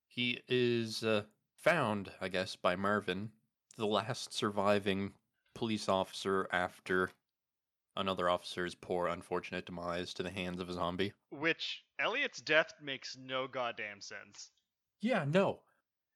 [0.09, 1.25] He is uh,
[1.57, 3.33] found, I guess, by Marvin,
[3.77, 5.12] the last surviving
[5.55, 7.11] police officer after
[8.01, 11.13] another officer's poor, unfortunate demise to the hands of a zombie.
[11.31, 14.51] Which Elliot's death makes no goddamn sense.
[15.01, 15.61] Yeah, no.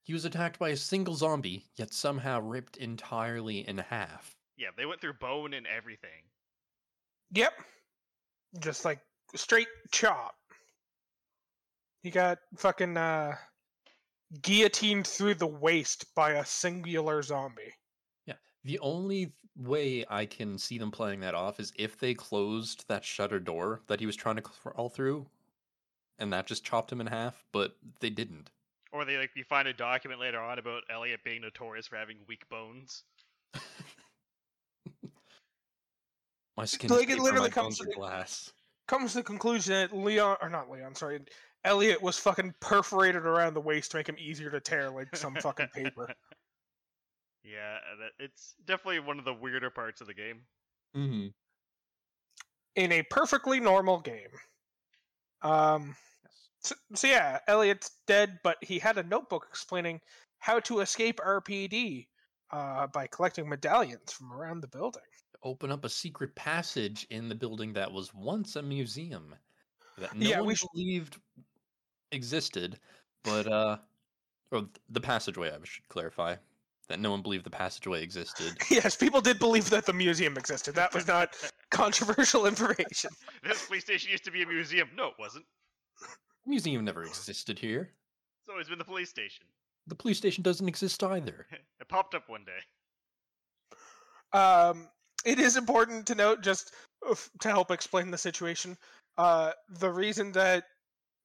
[0.03, 4.37] He was attacked by a single zombie, yet somehow ripped entirely in half.
[4.57, 6.25] Yeah, they went through bone and everything.
[7.33, 7.53] Yep.
[8.61, 9.01] Just like
[9.35, 10.37] straight chop.
[12.03, 13.37] He got fucking uh,
[14.43, 17.75] guillotined through the waist by a singular zombie.
[18.27, 18.35] Yeah.
[18.65, 22.87] The only th- way I can see them playing that off is if they closed
[22.89, 25.27] that shutter door that he was trying to crawl through,
[26.19, 28.51] and that just chopped him in half, but they didn't.
[28.93, 32.17] Or they like you find a document later on about Elliot being notorious for having
[32.29, 33.03] weak bones.
[36.57, 38.53] My skin Like, is it literally my comes bones are to- glass.
[38.87, 41.21] Comes to the conclusion that Leon, or not Leon, sorry,
[41.65, 45.35] Elliot was fucking perforated around the waist to make him easier to tear like some
[45.37, 46.13] fucking paper.
[47.45, 47.79] Yeah,
[48.19, 50.41] it's definitely one of the weirder parts of the game.
[50.97, 51.27] Mm-hmm.
[52.77, 54.31] in a perfectly normal game.
[55.43, 55.97] Um,
[56.61, 60.01] so, so yeah, Elliot's dead, but he had a notebook explaining
[60.39, 62.07] how to escape RPD
[62.51, 65.03] uh, by collecting medallions from around the building.
[65.43, 69.35] Open up a secret passage in the building that was once a museum
[69.99, 71.21] that no Yeah, one we sh- believed
[72.13, 72.79] existed,
[73.23, 73.79] but uh,
[74.51, 75.51] or the passageway.
[75.51, 76.37] I should clarify
[76.89, 78.57] that no one believed the passageway existed.
[78.71, 80.75] yes, people did believe that the museum existed.
[80.75, 81.35] That was not
[81.71, 83.11] controversial information.
[83.43, 84.89] this police station used to be a museum.
[84.97, 85.45] No, it wasn't.
[86.47, 87.91] museum never existed here.
[88.43, 89.47] It's always been the police station.
[89.87, 91.47] The police station doesn't exist either.
[91.81, 94.39] it popped up one day.
[94.39, 94.89] Um,
[95.25, 96.73] it is important to note, just
[97.41, 98.77] to help explain the situation,
[99.19, 100.65] uh, the reason that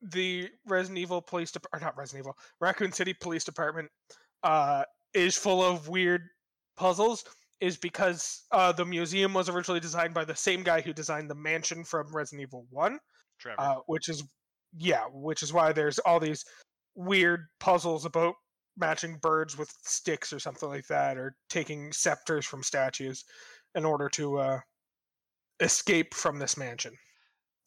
[0.02, 3.90] the Resident Evil Police Department, or not Resident Evil, Raccoon City Police Department,
[4.44, 6.22] uh, is full of weird
[6.78, 7.24] puzzles
[7.62, 11.36] is because uh, the museum was originally designed by the same guy who designed the
[11.36, 12.98] mansion from Resident Evil 1,
[13.40, 13.56] Trevor.
[13.60, 14.24] uh, which is,
[14.78, 16.46] yeah, which is why there's all these
[16.96, 18.36] weird puzzles about
[18.78, 23.26] matching birds with sticks or something like that, or taking scepters from statues
[23.76, 24.60] in order to uh,
[25.60, 26.94] escape from this mansion.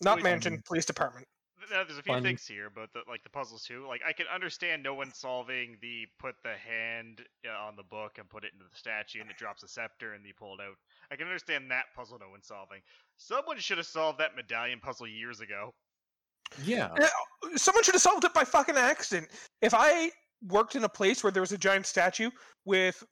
[0.01, 1.27] Not Wait, mansion, um, police department.
[1.71, 3.87] Now, there's a few fun- things here but the like the puzzles too.
[3.87, 8.19] Like I can understand no one solving the put the hand uh, on the book
[8.19, 10.63] and put it into the statue and it drops a scepter and you pull it
[10.63, 10.77] out.
[11.11, 12.81] I can understand that puzzle no one's solving.
[13.17, 15.73] Someone should have solved that medallion puzzle years ago.
[16.65, 16.91] Yeah.
[17.57, 19.29] Someone should have solved it by fucking accident.
[19.61, 20.11] If I
[20.49, 22.31] worked in a place where there was a giant statue
[22.65, 23.03] with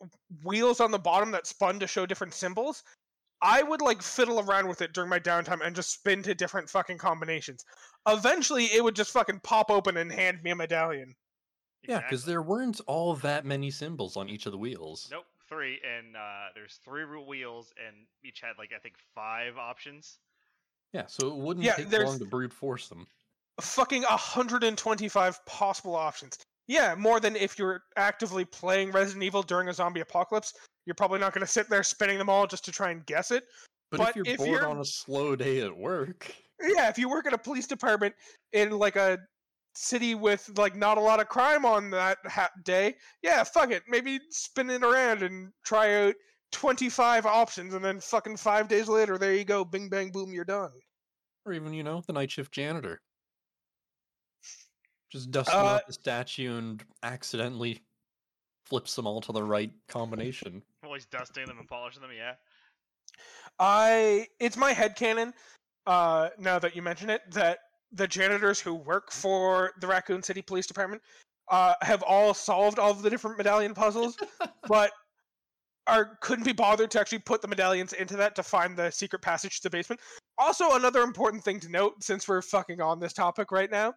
[0.44, 2.82] wheels on the bottom that spun to show different symbols,
[3.42, 6.68] I would like fiddle around with it during my downtime and just spin to different
[6.68, 7.64] fucking combinations.
[8.06, 11.14] Eventually, it would just fucking pop open and hand me a medallion.
[11.86, 12.32] Yeah, because Exactly.
[12.32, 15.08] there weren't all that many symbols on each of the wheels.
[15.10, 20.18] Nope, three, and uh, there's three wheels, and each had like I think five options.
[20.92, 23.06] Yeah, so it wouldn't Yeah, take long to brute force them.
[23.60, 26.38] Fucking 125 possible options.
[26.70, 30.54] Yeah, more than if you're actively playing Resident Evil during a zombie apocalypse.
[30.86, 33.32] You're probably not going to sit there spinning them all just to try and guess
[33.32, 33.42] it.
[33.90, 36.96] But, But if you're if bored you're- on a slow day at work, Yeah, if
[36.96, 38.14] you work at a police department
[38.52, 39.18] in like a
[39.74, 43.82] city with like not a lot of crime on that ha- day, yeah, fuck it.
[43.88, 46.14] Maybe spin it around and try out
[46.52, 50.44] 25 options, and then fucking five days later, there you go, bing bang boom, you're
[50.44, 50.70] done.
[51.46, 53.00] or even you know the night shift janitor,
[55.10, 57.82] just dusting Uh, off the statue and accidentally
[58.64, 60.62] flips them all to the right combination.
[60.84, 62.12] Always dusting them and polishing them.
[62.16, 62.34] Yeah.
[63.58, 65.32] I it's my head headcanon,
[65.86, 67.58] uh, now that you mention it, that
[67.92, 71.02] the janitors who work for the Raccoon City Police Department
[71.48, 74.16] uh, have all solved all of the different medallion puzzles,
[74.68, 74.92] but
[75.86, 79.20] are couldn't be bothered to actually put the medallions into that to find the secret
[79.20, 80.00] passage to the basement.
[80.38, 83.92] Also, another important thing to note, since we're fucking on this topic right now,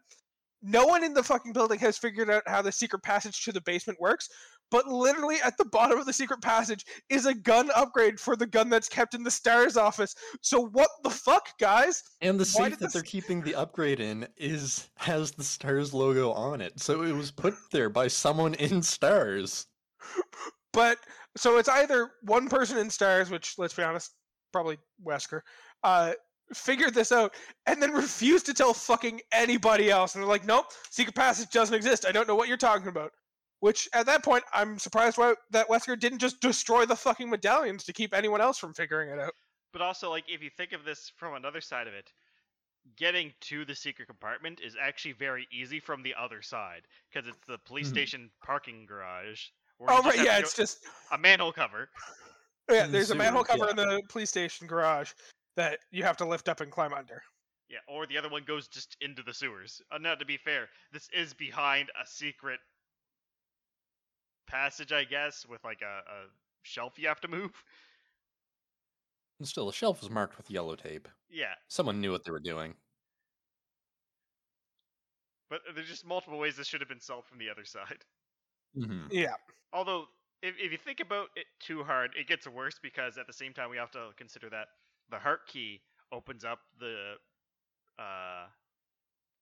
[0.63, 3.61] no one in the fucking building has figured out how the secret passage to the
[3.61, 4.29] basement works.
[4.71, 8.47] But literally at the bottom of the secret passage is a gun upgrade for the
[8.47, 10.15] gun that's kept in the stars office.
[10.41, 12.01] So what the fuck, guys?
[12.21, 16.31] And the safe that this- they're keeping the upgrade in is has the stars logo
[16.31, 19.67] on it, so it was put there by someone in stars.
[20.71, 20.97] But
[21.37, 24.11] so it's either one person in stars, which let's be honest,
[24.51, 25.41] probably Wesker,
[25.83, 26.13] uh,
[26.53, 27.33] figured this out
[27.65, 30.15] and then refused to tell fucking anybody else.
[30.15, 32.05] And they're like, nope, secret passage doesn't exist.
[32.05, 33.11] I don't know what you're talking about.
[33.59, 37.85] Which at that point, I'm surprised why that Wesker didn't just destroy the fucking medallions
[37.85, 39.33] to keep anyone else from figuring it out.
[39.71, 42.11] But also, like, if you think of this from another side of it,
[42.97, 47.47] getting to the secret compartment is actually very easy from the other side because it's
[47.47, 47.91] the police Mhm.
[47.91, 49.47] station parking garage.
[49.77, 51.89] where Oh right, yeah, it's just a manhole cover.
[52.69, 52.85] yeah.
[52.85, 55.13] There's a manhole sewers, cover in the police station garage
[55.55, 57.23] that you have to lift up and climb under.
[57.67, 59.81] Yeah, or the other one goes just into the sewers.
[59.91, 62.61] Uh, now, to be fair, this is behind a secret
[64.47, 66.27] passage, I guess, with like a, a
[66.63, 67.63] shelf you have to move.
[69.37, 71.07] And still, the shelf was marked with yellow tape.
[71.29, 72.79] Yeah, Someone knew what they were doing.
[75.49, 78.03] but there's just multiple ways this should have been solved from the other side.
[78.75, 79.35] hmm Yeah.
[79.71, 80.07] Although,
[80.41, 83.53] if, if you think about it too hard, it gets worse because at the same
[83.53, 84.67] time we have to consider that
[85.13, 85.79] the heart key
[86.11, 87.13] opens up the
[87.99, 88.47] uh,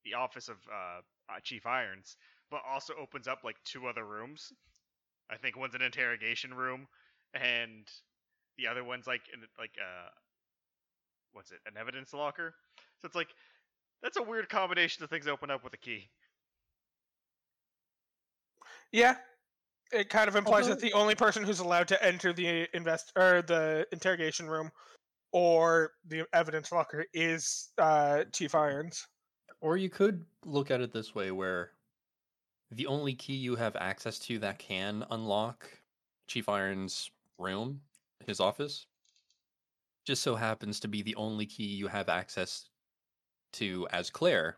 [0.04, 1.00] the office of uh,
[1.44, 2.18] Chief Irons,
[2.50, 4.52] but also opens up like two other rooms.
[5.32, 6.88] I think one's an interrogation room,
[7.34, 7.88] and
[8.58, 10.10] the other one's like in like uh,
[11.32, 11.60] what's it?
[11.66, 12.54] An evidence locker.
[13.00, 13.30] So it's like
[14.04, 16.10] that's a weird combination of things open up with a key.
[18.92, 19.16] Yeah.
[19.94, 23.42] It kind of implies that the only person who's allowed to enter the invest or
[23.42, 24.72] the interrogation room
[25.32, 29.08] or the evidence locker is uh, Chief Irons.
[29.62, 31.72] Or you could look at it this way where
[32.72, 35.70] the only key you have access to that can unlock
[36.28, 37.82] Chief Iron's room,
[38.26, 38.88] his office,
[40.06, 42.70] just so happens to be the only key you have access
[43.54, 44.58] to as Claire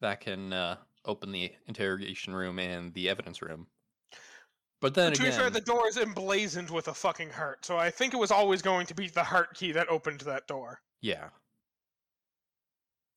[0.00, 3.66] that can uh, open the interrogation room and the evidence room.
[4.80, 7.76] But then to be again, fair, the door is emblazoned with a fucking heart, so
[7.76, 10.80] I think it was always going to be the heart key that opened that door.
[11.02, 11.28] yeah,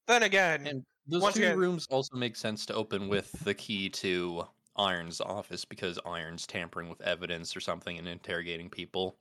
[0.08, 3.54] Then again, and those Once two again- rooms also make sense to open with the
[3.54, 9.18] key to Iron's office because Iron's tampering with evidence or something and interrogating people.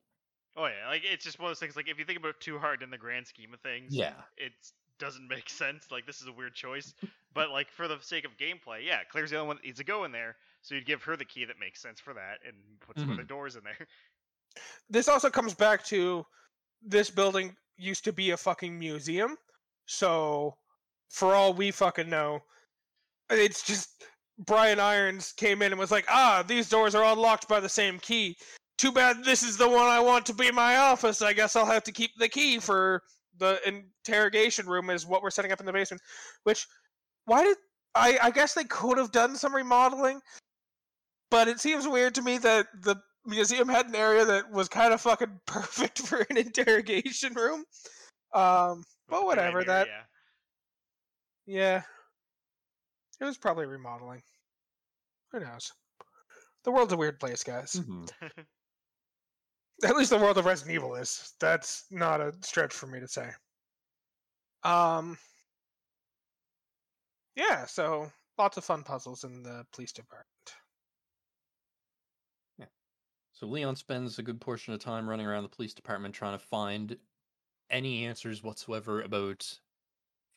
[0.56, 1.76] Oh yeah, like it's just one of those things.
[1.76, 4.14] Like if you think about it too hard in the grand scheme of things, Yeah.
[4.36, 4.52] it
[4.98, 5.90] doesn't make sense.
[5.92, 6.94] Like this is a weird choice,
[7.34, 9.84] but like for the sake of gameplay, yeah, Claire's the only one that needs to
[9.84, 12.56] go in there, so you'd give her the key that makes sense for that, and
[12.80, 13.86] put some other doors in there.
[14.88, 16.24] this also comes back to
[16.82, 19.36] this building used to be a fucking museum,
[19.86, 20.54] so
[21.10, 22.40] for all we fucking know,
[23.30, 24.04] it's just
[24.38, 27.68] Brian Irons came in and was like, ah, these doors are all locked by the
[27.68, 28.36] same key.
[28.78, 31.22] Too bad this is the one I want to be my office.
[31.22, 33.02] I guess I'll have to keep the key for
[33.38, 36.02] the interrogation room is what we're setting up in the basement.
[36.44, 36.66] Which
[37.26, 37.56] why did
[37.94, 40.20] I I guess they could have done some remodeling,
[41.32, 44.92] but it seems weird to me that the museum had an area that was kind
[44.92, 47.64] of fucking perfect for an interrogation room.
[48.34, 49.64] Um, but whatever.
[49.64, 49.88] That
[51.46, 51.56] yeah.
[51.60, 51.82] yeah,
[53.18, 54.20] it was probably remodeling.
[55.32, 55.72] Who knows?
[56.64, 57.72] The world's a weird place, guys.
[57.72, 58.08] Mhm.
[59.84, 61.32] At least the world of Resident Evil is.
[61.40, 63.28] That's not a stretch for me to say.
[64.64, 65.16] Um.
[67.36, 70.26] Yeah, so lots of fun puzzles in the police department.
[73.42, 76.44] So Leon spends a good portion of time running around the police department trying to
[76.44, 76.96] find
[77.70, 79.58] any answers whatsoever about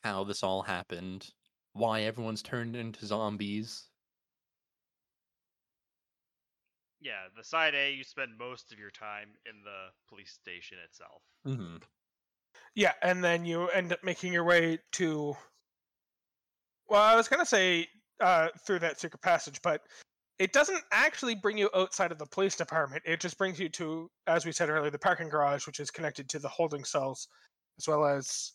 [0.02, 1.30] how this all happened,
[1.72, 3.90] why everyone's turned into zombies.
[7.00, 11.22] Yeah, the side A, you spend most of your time in the police station itself.
[11.44, 11.76] hmm
[12.74, 15.36] Yeah, and then you end up making your way to.
[16.88, 17.86] Well, I was gonna say
[18.18, 19.82] uh, through that secret passage, but
[20.38, 23.02] it doesn't actually bring you outside of the police department.
[23.06, 26.28] It just brings you to, as we said earlier, the parking garage, which is connected
[26.30, 27.28] to the holding cells,
[27.78, 28.52] as well as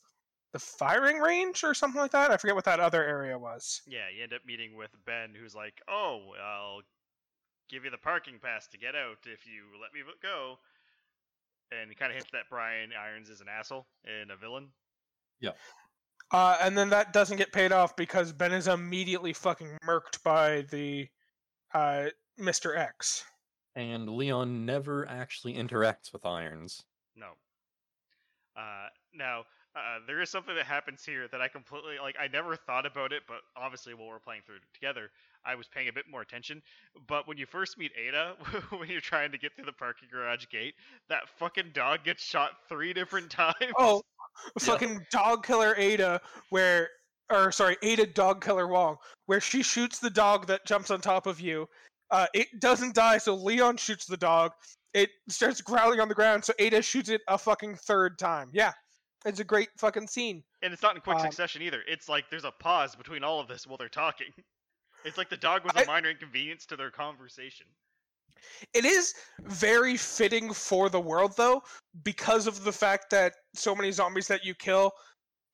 [0.54, 2.30] the firing range or something like that.
[2.30, 3.82] I forget what that other area was.
[3.88, 6.82] Yeah, you end up meeting with Ben, who's like, "Oh, I'll
[7.70, 10.60] give you the parking pass to get out if you let me go."
[11.72, 14.68] And he kind of hints that Brian Irons is an asshole and a villain.
[16.32, 20.62] Uh, and then that doesn't get paid off because Ben is immediately fucking murked by
[20.70, 21.08] the
[21.74, 22.06] uh,
[22.40, 22.78] Mr.
[22.78, 23.24] X.
[23.76, 26.84] And Leon never actually interacts with Irons.
[27.16, 27.28] No.
[28.58, 29.44] Uh, now,
[29.76, 32.16] uh, there is something that happens here that I completely like.
[32.20, 35.10] I never thought about it, but obviously, while we're playing through together,
[35.46, 36.62] I was paying a bit more attention.
[37.08, 38.36] But when you first meet Ada,
[38.78, 40.74] when you're trying to get through the parking garage gate,
[41.08, 43.56] that fucking dog gets shot three different times.
[43.78, 44.02] Oh,
[44.60, 44.66] Yeah.
[44.66, 46.20] fucking dog killer Ada,
[46.50, 46.90] where
[47.32, 51.26] or sorry, Ada dog killer Wong, where she shoots the dog that jumps on top
[51.28, 51.68] of you.
[52.12, 54.52] Uh, it doesn't die, so Leon shoots the dog.
[54.94, 58.50] It starts growling on the ground, so Ada shoots it a fucking third time.
[58.52, 58.74] Yeah,
[59.26, 60.44] it's a great fucking scene.
[60.62, 61.82] and it's not in quick um, succession either.
[61.88, 64.28] It's like there's a pause between all of this while they're talking.
[65.04, 67.66] It's like the dog was I- a minor inconvenience to their conversation.
[68.76, 71.64] It is very fitting for the world, though,
[72.04, 74.92] because of the fact that so many zombies that you kill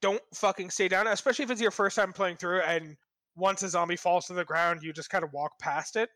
[0.01, 2.95] don't fucking stay down, especially if it's your first time playing through and
[3.35, 6.09] once a zombie falls to the ground, you just kind of walk past it.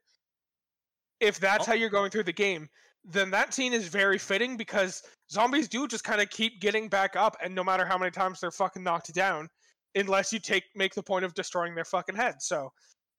[1.19, 1.71] If that's Oh.
[1.71, 2.67] how you're going through the game,
[3.03, 7.15] then that scene is very fitting because zombies do just kind of keep getting back
[7.15, 9.49] up, and no matter how many times they're fucking knocked down,
[9.95, 12.41] unless you take make the point of destroying their fucking head.
[12.41, 12.71] So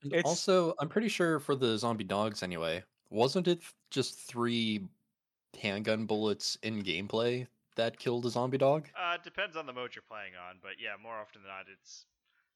[0.05, 4.89] And It's- also, I'm pretty sure for the zombie dogs anyway, wasn't it just three
[5.61, 7.47] handgun bullets in gameplay
[7.77, 8.89] that killed a zombie dog?
[8.97, 11.67] Uh, it depends on the mode you're playing on, but yeah, more often than not,
[11.73, 12.07] it's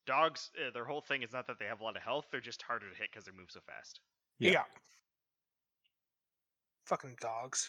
[0.06, 0.50] dogs.
[0.56, 2.62] Uh, their whole thing is not that they have a lot of health; they're just
[2.62, 4.00] harder to hit because they move so fast.
[4.38, 4.50] Yeah.
[4.52, 4.62] Yeah.
[6.84, 7.68] Fucking dogs.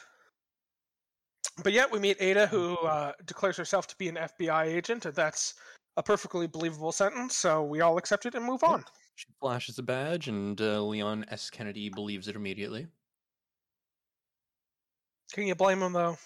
[1.63, 5.15] But yet we meet Ada, who uh, declares herself to be an FBI agent, and
[5.15, 5.55] that's
[5.95, 7.35] a perfectly believable sentence.
[7.35, 8.85] So we all accept it and move on.
[9.15, 11.49] She flashes a badge, and uh, Leon S.
[11.49, 12.85] Kennedy believes it immediately.
[15.33, 16.17] Can you blame him though?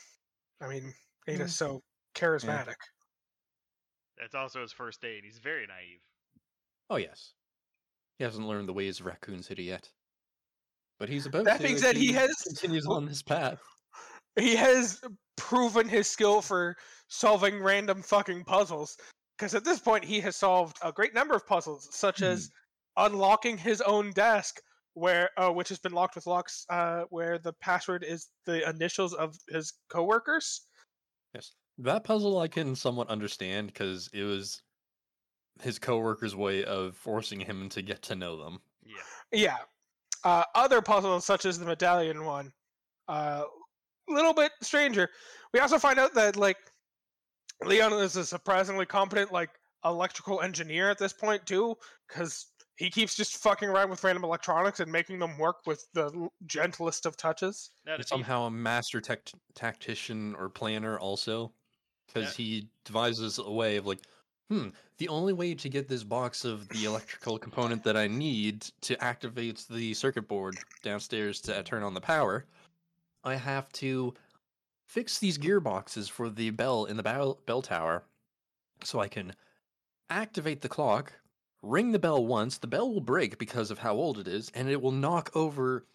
[0.61, 0.93] I mean,
[1.27, 1.81] Ada's so
[2.15, 2.75] charismatic.
[4.17, 5.23] That's also his first date.
[5.23, 5.99] He's very naive.
[6.89, 7.33] Oh yes,
[8.17, 9.89] he hasn't learned the ways of Raccoon City yet,
[10.99, 11.63] but he's about That to.
[11.63, 13.59] being if said, he has- continues on this path.
[14.39, 15.01] He has
[15.37, 16.75] proven his skill for
[17.07, 18.95] solving random fucking puzzles.
[19.37, 22.25] Because at this point, he has solved a great number of puzzles, such Hmm.
[22.25, 22.49] as
[22.97, 24.61] unlocking his own desk,
[24.93, 29.13] where uh, which has been locked with locks, uh, where the password is the initials
[29.13, 30.67] of his coworkers.
[31.33, 34.61] Yes, that puzzle I can somewhat understand because it was
[35.61, 38.61] his coworker's way of forcing him to get to know them.
[38.83, 38.95] Yeah.
[39.31, 39.57] Yeah.
[40.23, 42.51] Uh, other puzzles, such as the medallion one,
[43.07, 43.43] a uh,
[44.07, 45.09] little bit stranger.
[45.53, 46.57] We also find out that like
[47.63, 49.49] Leon is a surprisingly competent like
[49.83, 51.75] electrical engineer at this point too,
[52.07, 52.47] because
[52.81, 57.05] he keeps just fucking around with random electronics and making them work with the gentlest
[57.05, 57.69] of touches.
[57.85, 61.53] Now, He's somehow a master tech tactician or planner also,
[62.07, 63.99] because he devises a way of like,
[64.49, 68.61] hmm, the only way to get this box of the electrical component that I need
[68.81, 72.45] to activate the circuit board downstairs to turn on the power,
[73.23, 74.15] I have to
[74.87, 78.05] fix these gearboxes for the bell in the bell, bell tower,
[78.83, 79.33] so I can
[80.09, 81.13] activate the clock,
[81.61, 84.69] ring the bell once, the bell will break because of how old it is, and
[84.69, 85.85] it will knock over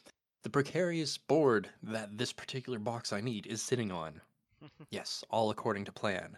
[0.42, 4.20] the precarious board that this particular box I need is sitting on.
[4.90, 6.36] yes, all according to plan.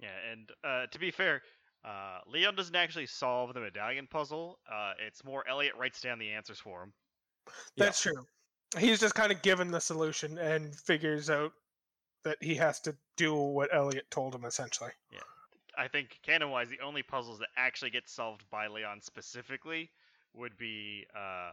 [0.00, 1.42] Yeah, and uh, to be fair,
[1.84, 4.58] uh, Leon doesn't actually solve the medallion puzzle.
[4.70, 6.92] Uh, it's more Elliot writes down the answers for him.
[7.76, 7.86] Yeah.
[7.86, 8.26] That's true.
[8.78, 11.52] He's just kind of given the solution and figures out
[12.24, 14.90] that he has to do what Elliot told him essentially.
[15.78, 19.90] I think canon-wise, the only puzzles that actually get solved by Leon specifically
[20.34, 21.52] would be uh,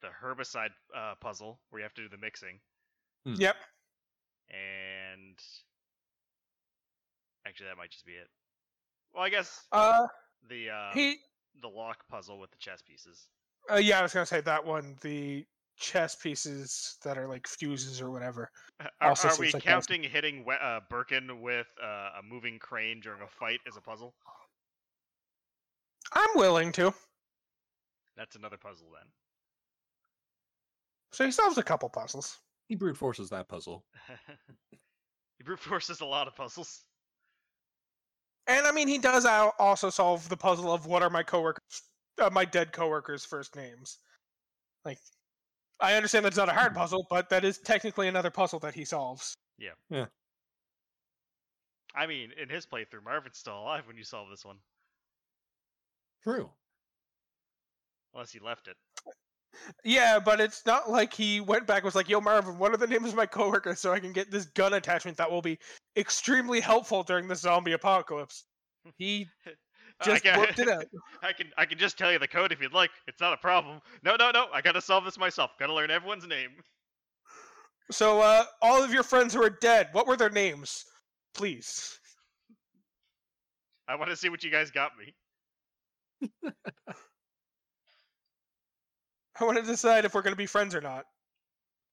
[0.00, 2.58] the herbicide uh, puzzle where you have to do the mixing,
[3.26, 3.56] Yep.
[4.50, 5.38] and
[7.46, 8.28] actually that might just be it.
[9.14, 10.06] Well, I guess Uh,
[10.48, 11.18] the uh, he.
[11.60, 13.28] the lock puzzle with the chess pieces.
[13.70, 14.96] Uh, yeah, I was gonna say that one.
[15.02, 15.44] The
[15.78, 18.50] chess pieces that are like fuses or whatever.
[18.80, 22.22] Are, Also are seems we like that's- counting hitting we- uh, Birkin with uh, a
[22.28, 24.14] moving crane during a fight as a puzzle?
[26.12, 26.92] I'm willing to.
[28.16, 29.06] That's another puzzle then.
[31.12, 32.38] So he solves a couple puzzles.
[32.68, 33.84] He brute forces that puzzle.
[34.70, 36.84] he brute forces a lot of puzzles.
[38.46, 39.26] And I mean, he does
[39.58, 41.82] also solve the puzzle of what are my coworkers,
[42.20, 43.98] uh, my dead coworkers' first names.
[44.84, 44.98] Like,
[45.80, 46.78] I understand that's not a hard hmm.
[46.78, 49.34] puzzle, but that is technically another puzzle that he solves.
[49.58, 49.70] Yeah.
[49.90, 50.06] Yeah.
[51.94, 54.56] I mean, in his playthrough, Marvin's still alive when you solve this one,
[56.22, 56.50] True.
[58.14, 58.76] unless he left it.
[59.84, 62.76] Yeah, but it's not like he went back and was like, "Yo, Marvin, what are
[62.76, 65.58] the names of my coworkers so I can get this gun attachment that will be
[65.96, 68.44] extremely helpful during the zombie apocalypse."
[68.96, 69.26] He
[70.04, 70.84] just I can, worked it out.
[71.22, 72.90] I can I can just tell you the code if you'd like.
[73.06, 73.80] It's not a problem.
[74.04, 74.46] No, no, no.
[74.52, 75.52] I gotta solve this myself.
[75.58, 76.50] Gotta learn everyone's name.
[77.90, 80.84] So, uh, all of your friends who are dead, what were their names,
[81.34, 81.98] please?
[83.88, 85.14] I want to see what you guys got me.
[89.40, 91.06] I want to decide if we're going to be friends or not.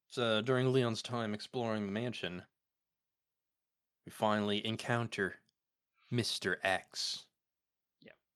[0.10, 2.42] So during Leon's time exploring the mansion,
[4.06, 5.36] we finally encounter
[6.12, 6.56] Mr.
[6.64, 7.25] X.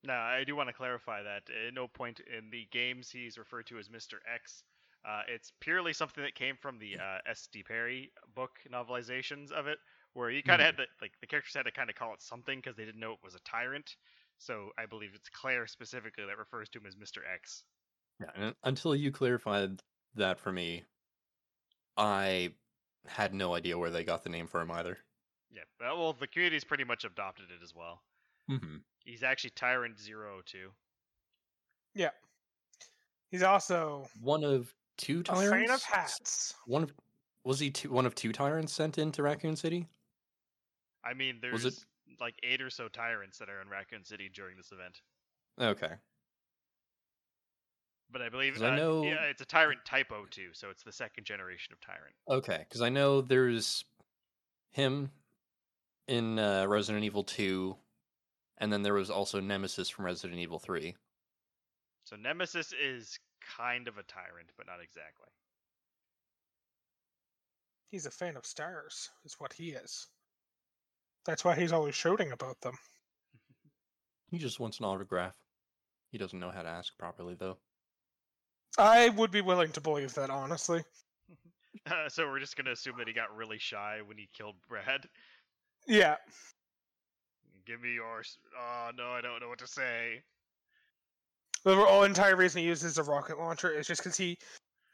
[0.04, 3.68] Now, I do want to clarify that at no point in the games he's referred
[3.68, 4.16] to as Mr.
[4.34, 4.64] X.
[5.06, 7.64] Uh, it's purely something that came from the uh, S.D.
[7.64, 9.78] Perry book novelizations of it,
[10.14, 12.22] where you kind of had to, like, the characters had to kind of call it
[12.22, 13.96] something because they didn't know it was a tyrant.
[14.38, 17.20] So I believe it's Claire specifically that refers to him as Mr.
[17.34, 17.64] X.
[18.22, 19.82] Yeah, and until you clarified
[20.16, 20.84] that for me,
[21.98, 22.52] I
[23.08, 24.98] had no idea where they got the name for him either.
[25.52, 28.02] Yeah, well, the community's pretty much adopted it as well.
[28.50, 28.78] Mm-hmm.
[29.06, 30.70] He's actually Tyrant Zero too.
[31.96, 32.10] Yeah.
[33.32, 35.50] He's also One of two a tyrants.
[35.68, 36.54] fan of hats.
[36.66, 36.94] One of
[37.44, 39.88] was he two, one of two tyrants sent into Raccoon City?
[41.04, 41.86] I mean, there's Was it-
[42.20, 45.02] like eight or so tyrants that are in Raccoon City during this event.
[45.60, 45.94] Okay.
[48.12, 50.84] But I believe 'Cause I uh, know- yeah, it's a tyrant typo too, so it's
[50.84, 52.16] the second generation of tyrant.
[52.28, 53.86] Okay, because I know there's
[54.72, 55.12] him
[56.08, 57.78] in uh, Resident Evil 2,
[58.60, 60.96] and then there was also Nemesis from Resident Evil 3.
[62.04, 63.20] So Nemesis is
[63.58, 65.28] kind of a tyrant, but not exactly.
[67.92, 70.08] He's a fan of stars, is what he is.
[71.26, 72.78] That's why he's always shouting about them.
[74.32, 75.34] He just wants an autograph.
[76.12, 77.58] He doesn't know how to ask properly, though.
[78.78, 80.84] I would be willing to believe that, honestly.
[81.90, 85.08] Uh, so we're just gonna assume that he got really shy when he killed Brad.
[85.88, 86.16] Yeah.
[87.70, 88.40] Give me yours.
[88.60, 90.24] Oh no, I don't know what to say.
[91.66, 94.40] The whole entire reason he uses a rocket launcher is just because he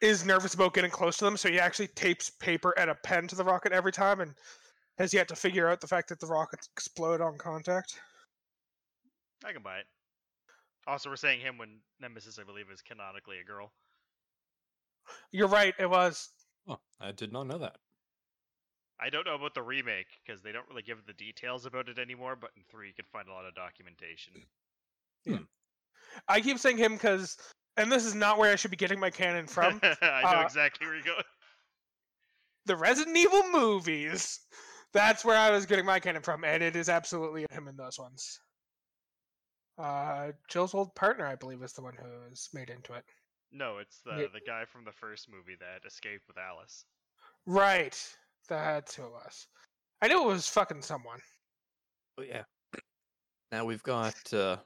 [0.02, 3.30] is nervous about getting close to them, so he actually tapes paper and a pen
[3.30, 4.34] to the rocket every time and
[4.98, 7.98] has yet to figure out the fact that the rockets explode on contact.
[9.46, 9.86] I can buy it.
[10.86, 13.72] Also, we're saying him when Nemesis, I believe, is canonically a girl.
[15.32, 16.28] You're right, it was.
[16.68, 17.78] Oh, I did not know that.
[19.00, 22.00] I don't know about the remake because they don't really give the details about it
[22.00, 22.36] anymore.
[22.40, 24.34] But in three, you can find a lot of documentation.
[25.26, 25.40] Yeah,
[26.28, 27.38] I keep saying him because,
[27.78, 30.44] and this is not where I should be getting my canon from, I know uh,
[30.46, 31.24] exactly where you're going.
[32.66, 34.40] the Resident Evil movies.
[34.94, 38.00] That's where I was getting my canon from, and it is absolutely him in those
[38.00, 38.40] ones.
[39.78, 43.04] Uh, Jill's old partner, I believe, is the one who is made into it.
[43.52, 44.28] No, it's the Yeah.
[44.32, 46.86] the guy from the first movie that escaped with Alice.
[47.46, 47.98] Right,
[48.48, 49.48] that's who it was.
[50.02, 51.20] I knew it was fucking someone.
[52.18, 52.44] But yeah.
[53.52, 54.58] Now we've got uh,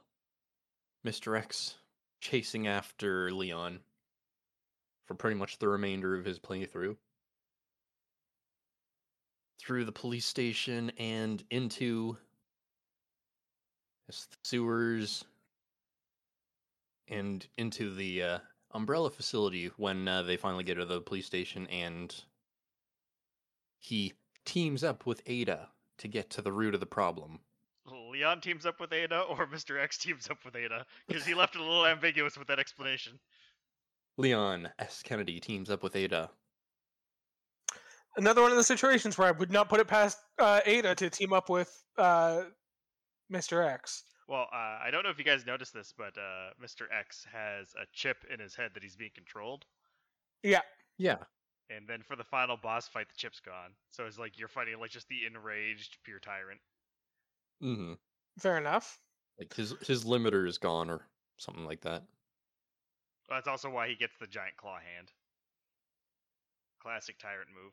[1.06, 1.38] Mr.
[1.38, 1.76] X
[2.20, 3.80] chasing after Leon
[5.06, 6.96] for pretty much the remainder of his playthrough.
[9.60, 12.16] Through the police station and into
[14.08, 14.14] the
[14.44, 15.24] sewers
[17.08, 18.38] and into the uh,
[18.72, 22.22] umbrella facility when uh, they finally get to the police station and
[23.80, 24.12] he
[24.44, 25.68] teams up with Ada
[25.98, 27.40] to get to the root of the problem.
[28.10, 29.82] Leon teams up with Ada, or Mr.
[29.82, 33.18] X teams up with Ada, because he left it a little ambiguous with that explanation.
[34.16, 35.02] Leon S.
[35.02, 36.30] Kennedy teams up with Ada.
[38.16, 41.10] Another one of the situations where I would not put it past uh, Ada to
[41.10, 42.42] team up with uh,
[43.32, 43.66] Mr.
[43.66, 44.04] X.
[44.28, 46.82] Well, uh, I don't know if you guys noticed this, but uh, Mr.
[46.96, 49.64] X has a chip in his head that he's being controlled.
[50.42, 50.60] Yeah.
[50.98, 51.16] Yeah.
[51.70, 53.70] And then for the final boss fight, the chip's gone.
[53.90, 56.60] So it's like you're fighting like just the enraged pure tyrant.
[57.62, 57.92] Mm-hmm.
[58.38, 58.98] Fair enough.
[59.38, 61.06] Like his his limiter is gone or
[61.36, 62.02] something like that.
[63.28, 65.12] Well, that's also why he gets the giant claw hand.
[66.82, 67.72] Classic tyrant move.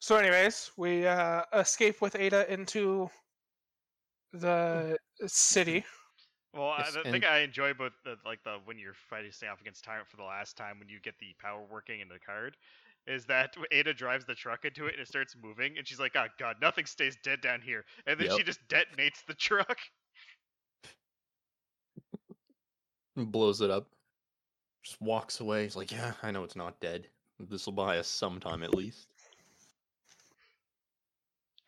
[0.00, 3.10] So, anyways, we uh, escape with Ada into
[4.32, 5.84] the city.
[6.54, 9.60] Well, I, the and- thing I enjoy about the, like the when you're fighting off
[9.60, 12.56] against tyrant for the last time when you get the power working in the card,
[13.06, 16.12] is that Ada drives the truck into it and it starts moving and she's like,
[16.16, 18.38] "Oh God, nothing stays dead down here," and then Yep.
[18.38, 19.78] she just detonates the truck.
[23.16, 23.88] Blows it up.
[24.84, 25.64] Just walks away.
[25.64, 27.08] He's like, yeah, I know it's not dead.
[27.40, 29.08] This will buy us sometime at least.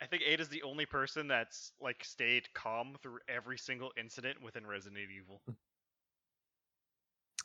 [0.01, 4.65] I think Ada's the only person that's like stayed calm through every single incident within
[4.65, 5.41] Resident Evil.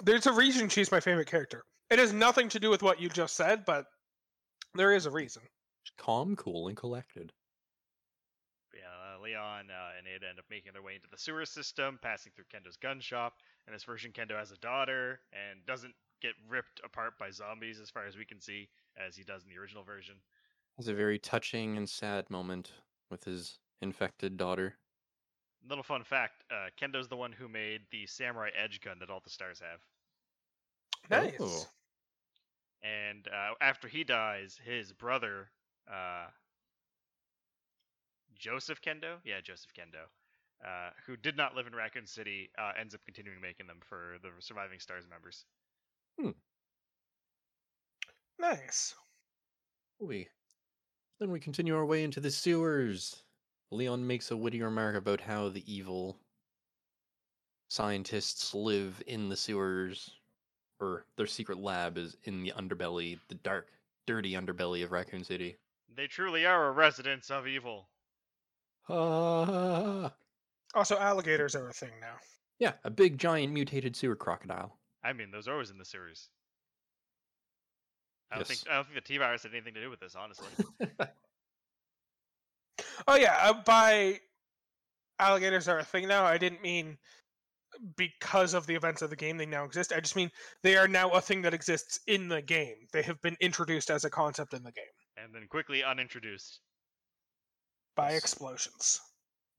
[0.03, 1.65] There's a reason she's my favorite character.
[1.91, 3.87] It has nothing to do with what you just said, but
[4.75, 5.43] there is a reason.
[5.99, 7.33] Calm, cool, and collected.
[8.75, 11.99] Yeah, uh, Leon uh, and Ada end up making their way into the sewer system,
[12.03, 13.35] passing through Kendo's gun shop.
[13.67, 17.91] In this version, Kendo has a daughter and doesn't get ripped apart by zombies, as
[17.91, 20.17] far as we can see, as he does in the original version.
[20.79, 22.73] It's a very touching and sad moment
[23.11, 24.77] with his infected daughter.
[25.69, 29.21] Little fun fact: uh, Kendo's the one who made the samurai edge gun that all
[29.25, 29.81] the stars have.
[31.11, 31.37] Nice.
[31.41, 31.67] Oh.
[32.83, 35.51] And uh, after he dies, his brother,
[35.91, 36.27] uh,
[38.39, 40.05] Joseph Kendo, yeah, Joseph Kendo,
[40.65, 44.17] uh, who did not live in Raccoon City, uh, ends up continuing making them for
[44.23, 45.47] the surviving stars members.
[46.21, 46.31] Hmm.
[48.39, 48.95] Nice.
[49.99, 50.29] We
[51.19, 53.23] then we continue our way into the sewers.
[53.71, 56.21] Leon makes a witty remark about how the evil
[57.69, 60.21] scientists live in the sewers,
[60.81, 63.73] or their secret lab is in the underbelly, the dark,
[64.07, 65.57] dirty underbelly of Raccoon City.
[65.89, 67.89] They truly are a residence of evil.
[68.89, 70.15] Ah,
[70.75, 72.19] Also, alligators are a thing now.
[72.59, 74.79] yeah, a big, giant, mutated sewer crocodile.
[75.03, 76.31] I mean, those are always in the sewers.
[78.31, 78.59] I don't Yes.
[78.63, 80.49] think I don't think the T virus had anything to do with this, honestly.
[83.09, 84.21] Oh yeah, uh, by
[85.19, 86.25] alligators are a thing now.
[86.25, 86.99] I didn't mean
[87.97, 89.93] because of the events of the game they now exist.
[89.93, 90.31] I just mean
[90.63, 92.87] they are now a thing that exists in the game.
[92.93, 94.85] They have been introduced as a concept in the game
[95.17, 96.61] and then quickly unintroduced.
[97.95, 98.19] by Yes.
[98.25, 99.01] explosions.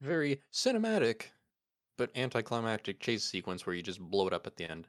[0.01, 1.28] Very cinematic,
[1.97, 4.88] but anticlimactic chase sequence where you just blow it up at the end.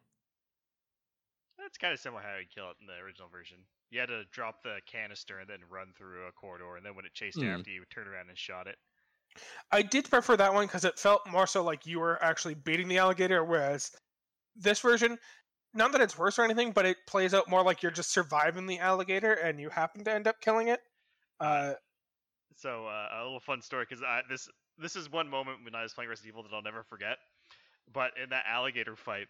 [1.68, 3.58] That's kind of similar how you kill it in the original version.
[3.90, 7.04] You had to drop the canister and then run through a corridor, and then when
[7.04, 7.60] it chased Hmm.
[7.60, 8.78] after you, turn around and shot it.
[9.70, 12.88] I did prefer that one because it felt more so like you were actually beating
[12.88, 13.94] the alligator, whereas
[14.56, 15.18] this version,
[15.74, 18.66] not that it's worse or anything, but it plays out more like you're just surviving
[18.66, 20.80] the alligator and you happen to end up killing it.
[21.40, 21.74] Uh,
[22.54, 24.48] So uh, a little fun story because this
[24.78, 27.18] this is one moment when I was playing Resident Evil that I'll never forget.
[27.92, 29.28] But in that alligator fight,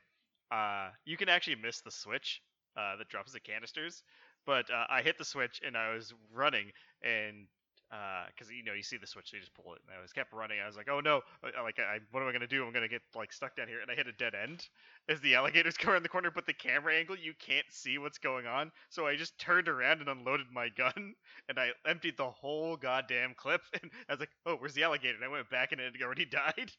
[0.51, 2.43] uh, you can actually miss the switch
[2.77, 4.03] uh, that drops the canisters.
[4.47, 6.73] But uh, I hit the switch and I was running
[7.03, 7.49] and
[7.91, 9.81] because you know you see the switch, so you just pull it.
[9.87, 10.61] And I was kept running.
[10.61, 11.23] I was like, oh no!
[11.43, 12.65] Uh, Like, I, what am I gonna do?
[12.67, 14.69] I'm gonna get like stuck down here, and I hit a dead end
[15.09, 16.31] as the alligators come around the corner.
[16.31, 18.71] But the camera angle, you can't see what's going on.
[18.91, 21.15] So I just turned around and unloaded my gun,
[21.49, 23.63] and I emptied the whole goddamn clip.
[23.83, 25.17] And I was like, oh, where's the alligator?
[25.17, 26.73] And I went back, and it had already died.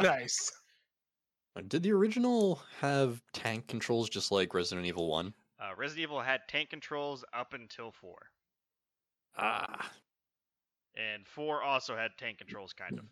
[0.00, 0.50] nice.
[1.56, 5.32] Uh, Did the original have tank controls just like Resident Evil 1?
[5.60, 8.18] Uh, Resident Evil had tank controls up until four,
[9.36, 9.90] Ah,
[10.96, 13.04] and four also had tank controls, kind of.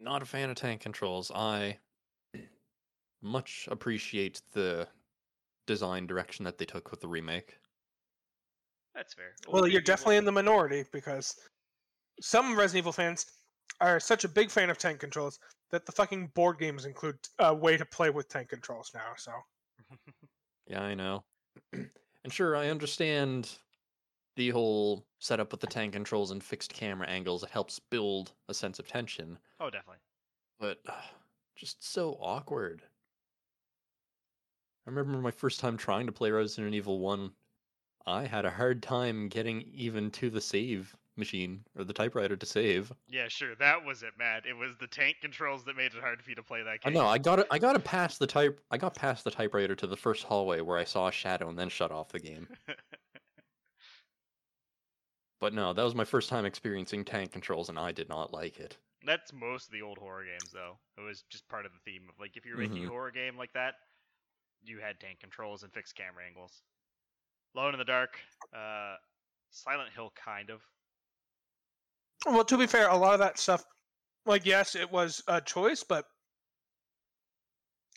[0.00, 1.30] not a fan of tank controls.
[1.34, 1.78] I
[3.22, 4.86] much appreciate the
[5.66, 7.56] design direction that they took with the remake.
[8.94, 9.34] That's fair.
[9.48, 11.34] Well, you're definitely in the minority because
[12.20, 13.24] some Resident Evil fans
[13.80, 15.38] are such a big fan of tank controls
[15.70, 19.12] that the fucking board games include a way to play with tank controls now.
[19.16, 19.32] So
[20.66, 21.24] Yeah, I know.
[21.72, 23.58] and sure, I understand
[24.36, 27.42] the whole setup with the tank controls and fixed camera angles.
[27.42, 29.98] It helps build a sense of tension, Oh, definitely.
[30.58, 30.92] but uh,
[31.56, 32.82] just so awkward.
[34.86, 37.30] I remember my first time trying to play Resident Evil 1.
[38.06, 42.46] I had a hard time getting even to the save machine or the typewriter to
[42.46, 42.92] save.
[43.08, 43.54] Yeah, sure.
[43.56, 44.46] That was it, Matt.
[44.46, 46.92] It was the tank controls that made it hard for you to play that game.
[46.94, 47.46] No, I got it.
[47.50, 48.60] I got it past the type.
[48.70, 51.58] I got past the typewriter to the first hallway where I saw a shadow and
[51.58, 52.48] then shut off the game.
[55.40, 58.58] But no, that was my first time experiencing tank controls, and I did not like
[58.58, 58.78] it.
[59.04, 60.78] That's most of the old horror games, though.
[60.96, 62.86] It was just part of the theme of like if you're making Mhm.
[62.86, 63.74] a horror game like that,
[64.62, 66.62] you had tank controls and fixed camera angles.
[67.54, 68.20] Alone in the Dark,
[68.52, 68.96] uh,
[69.50, 70.62] Silent Hill, kind of.
[72.26, 73.64] Well, to be fair, a lot of that stuff,
[74.26, 76.06] like yes, it was a choice, but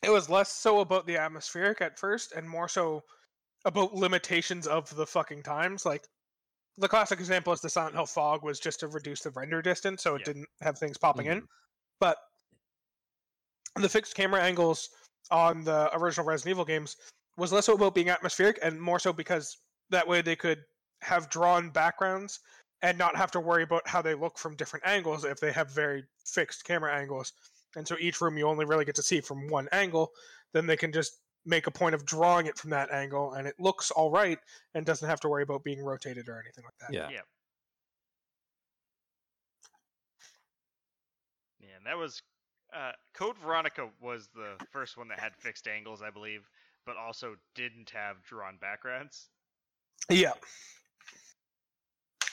[0.03, 3.03] it was less so about the atmospheric at first, and more so
[3.65, 5.85] about limitations of the fucking times.
[5.85, 6.07] Like
[6.77, 10.03] the classic example is the Silent Hill fog was just to reduce the render distance,
[10.03, 10.25] so it Yeah.
[10.25, 11.41] didn't have things popping in.
[11.41, 11.47] Mhm.
[11.99, 12.17] But
[13.75, 14.89] the fixed camera angles
[15.31, 16.97] on the original Resident Evil games
[17.37, 19.57] was less so about being atmospheric and more so because
[19.89, 20.65] that way they could
[21.01, 22.39] have drawn backgrounds
[22.81, 25.71] and not have to worry about how they look from different angles if they have
[25.71, 27.33] very fixed camera angles.
[27.75, 30.11] And so each room you only really get to see from one angle,
[30.53, 33.55] then they can just make a point of drawing it from that angle and it
[33.57, 34.37] looks all right
[34.73, 36.93] and doesn't have to worry about being rotated or anything like that.
[36.93, 37.09] Yeah.
[37.09, 37.21] Yeah.
[41.59, 42.21] Yeah, and that was
[42.75, 46.49] uh, Code Veronica was the first one that had fixed angles, I believe,
[46.85, 49.29] but also didn't have drawn backgrounds.
[50.09, 50.33] Yeah.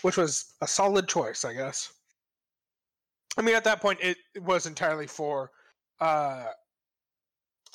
[0.04, 1.90] Which was a solid choice, I guess.
[3.38, 5.50] I mean, at that point, it was entirely for
[5.98, 6.44] uh,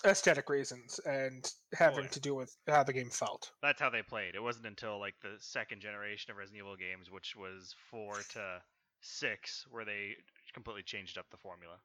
[0.05, 2.09] aesthetic reasons and having yeah.
[2.11, 3.49] to do with how the game felt.
[3.63, 4.35] That's how they played.
[4.35, 8.61] It wasn't until like the second generation of Resident Evil games, which was four to
[9.01, 10.13] six, where they
[10.53, 11.77] completely changed up the formula.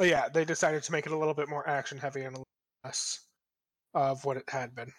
[0.00, 2.42] Oh, yeah, they decided to make it a little bit more action heavy and
[2.84, 3.20] less
[3.94, 4.92] of what it had been.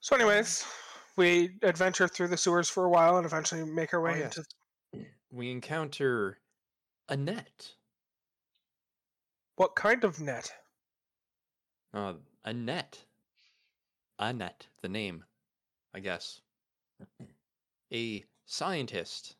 [0.00, 0.64] So, anyways,
[1.18, 4.36] we adventure through the sewers for a while and eventually make our way Oh, yes.
[4.38, 5.06] into.
[5.30, 6.38] We encounter
[7.08, 7.72] Annette.
[9.56, 10.50] What kind of net?
[11.92, 12.14] Uh,
[12.44, 13.04] Annette.
[14.18, 15.24] Annette, the name,
[15.92, 16.40] I guess.
[17.92, 19.36] A scientist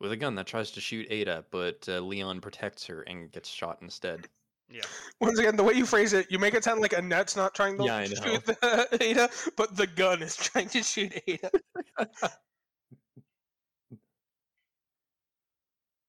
[0.00, 3.48] with a gun that tries to shoot Ada, but uh, Leon protects her and gets
[3.48, 4.28] shot instead.
[4.70, 4.86] Yeah,
[5.20, 7.78] Once again, the way you phrase it, you make it sound like Annette's not trying
[7.78, 11.50] to Yeah, shoot the Ada, but the gun is trying to shoot Ada.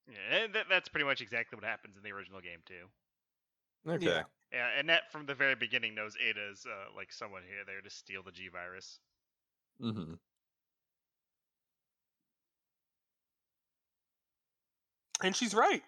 [0.07, 2.89] yeah, and that, that's pretty much exactly what happens in the original game too.
[3.87, 4.05] Okay.
[4.05, 4.23] Yeah.
[4.51, 8.23] Yeah, Annette from the very beginning knows Ada's uh, like someone here there to steal
[8.23, 8.99] the G virus.
[9.79, 10.13] hmm
[15.23, 15.83] And she's right.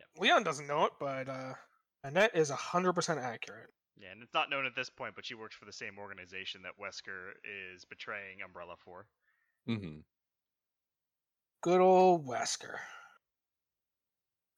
[0.00, 0.22] Yep.
[0.22, 1.54] Leon doesn't know it, but uh,
[2.04, 3.68] Annette is 100% accurate.
[4.00, 6.62] Yeah, and it's not known at this point, but she works for the same organization
[6.62, 9.06] that Wesker is betraying Umbrella for.
[9.68, 10.00] Mm-hmm.
[11.62, 12.76] Good old Wesker.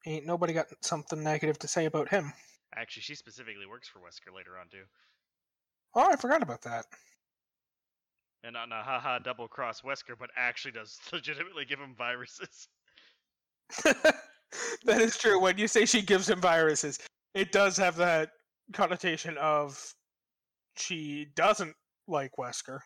[0.07, 2.33] Ain't nobody got something negative to say about him.
[2.77, 4.85] Actually, she specifically works for Wesker later on too.
[5.95, 6.87] Oh, I forgot about that.
[8.45, 12.69] And not a haha double cross Wesker, but actually does legitimately give him viruses.
[14.85, 15.41] that is true.
[15.41, 16.99] When you say she gives him viruses,
[17.35, 18.31] it does have that
[18.73, 19.95] connotation of
[20.77, 21.75] she doesn't
[22.09, 22.81] like Wesker.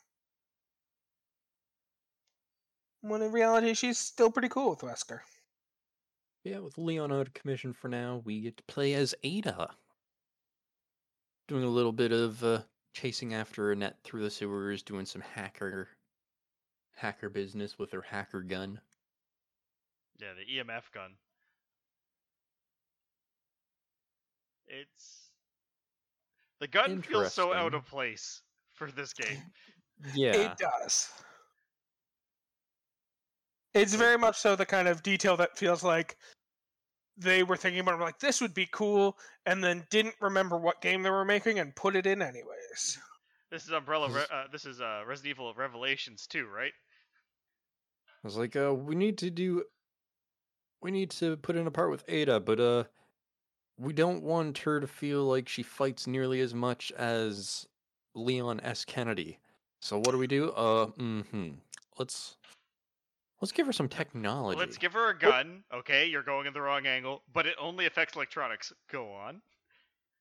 [3.02, 5.20] When in reality, she's still pretty cool with Wesker.
[6.44, 9.70] Yeah, with Leon out of commission for now, we get to play as Ada.
[11.48, 12.60] Doing a little bit of uh,
[12.94, 15.88] chasing after Annette through the sewers, doing some hacker
[16.96, 18.80] hacker business with her hacker gun.
[20.18, 21.12] Yeah, the EMF gun.
[24.68, 25.30] It's
[26.60, 28.42] the gun feels so out of place
[28.72, 29.42] for this game.
[30.14, 30.34] Yeah.
[30.34, 31.08] It does.
[33.72, 36.18] It's very much so the kind of detail that feels like
[37.16, 40.82] they were thinking about it, like this would be cool, and then didn't remember what
[40.82, 42.98] game they were making and put it in anyways.
[43.50, 44.08] This is Umbrella.
[44.08, 46.72] This Re- is- uh, this is uh, Resident Evil Revelations too, right?
[48.22, 49.64] I was like, uh, we need to do
[50.82, 52.84] we need to put in a part with Ada, but uh
[53.78, 57.66] we don't want her to feel like she fights nearly as much as
[58.14, 58.84] Leon S.
[58.84, 59.38] Kennedy.
[59.80, 60.50] So what do we do?
[60.52, 61.50] Uh mm-hmm.
[61.98, 62.36] Let's
[63.40, 64.58] let's give her some technology.
[64.58, 65.62] Let's give her a gun.
[65.72, 68.72] Okay, you're going in the wrong angle, but it only affects electronics.
[68.90, 69.40] Go on.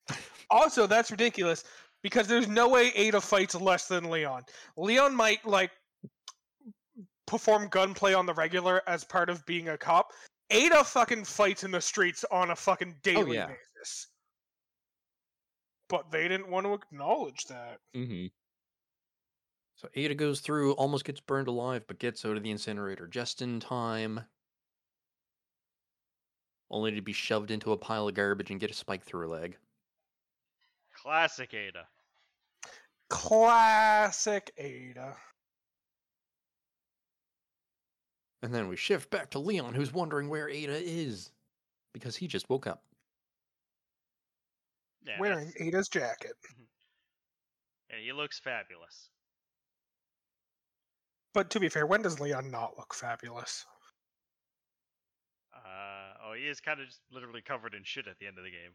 [0.51, 1.63] Also, that's ridiculous
[2.03, 4.43] because there's no way Ada fights less than Leon.
[4.77, 5.71] Leon might like
[7.25, 10.13] perform gunplay on the regular as part of being a cop.
[10.49, 13.47] Ada fucking fights in the streets on a fucking daily yeah.
[13.47, 14.07] basis.
[15.89, 17.79] But they didn't want to acknowledge that.
[17.95, 18.27] Mm-hmm.
[19.75, 23.41] So Ada goes through, almost gets burned alive, but gets out of the incinerator just
[23.41, 24.21] in time.
[26.71, 29.27] Only to be shoved into a pile of garbage and get a spike through her
[29.27, 29.57] leg.
[30.95, 31.87] Classic Ada.
[33.09, 35.15] Classic Ada.
[38.45, 41.31] And then we shift back to Leon, who's wondering where Ada is
[41.93, 42.83] because he just woke up.
[45.03, 46.33] Yeah, Wearing that's- Ada's jacket.
[47.89, 49.09] and he looks fabulous.
[51.33, 53.65] But to be fair, when does Leon not look fabulous?
[55.51, 58.43] Uh, oh, he is kind of just literally covered in shit at the end of
[58.43, 58.73] the game.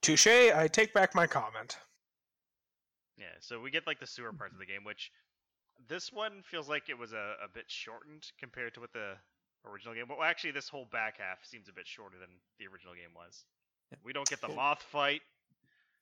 [0.00, 1.76] Touche, I take back my comment.
[3.18, 5.10] Yeah, so we get like the sewer parts of the game, which
[5.88, 9.14] this one feels like it was a, a bit shortened compared to what the
[9.66, 10.06] original game.
[10.08, 13.44] Well, actually, this whole back half seems a bit shorter than the original game was.
[13.90, 13.98] Yeah.
[14.04, 14.56] We don't get the Cool.
[14.56, 15.22] moth fight.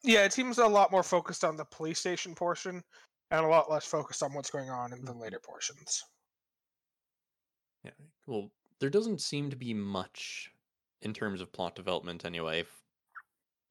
[0.02, 2.82] Yeah, it seems a lot more focused on the police station portion
[3.30, 5.22] and a lot less focused on what's going on in the mm-hmm.
[5.22, 6.04] later portions.
[7.84, 7.90] Yeah.
[8.26, 8.50] Well,
[8.80, 10.52] there doesn't seem to be much
[11.02, 12.64] in terms of plot development anyway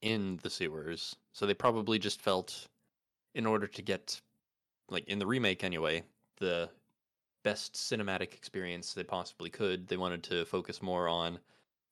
[0.01, 1.15] in the sewers.
[1.33, 2.67] So they probably just felt
[3.35, 4.19] in order to get
[4.89, 6.03] like in the remake anyway,
[6.37, 6.69] the
[7.43, 11.39] best cinematic experience they possibly could, they wanted to focus more on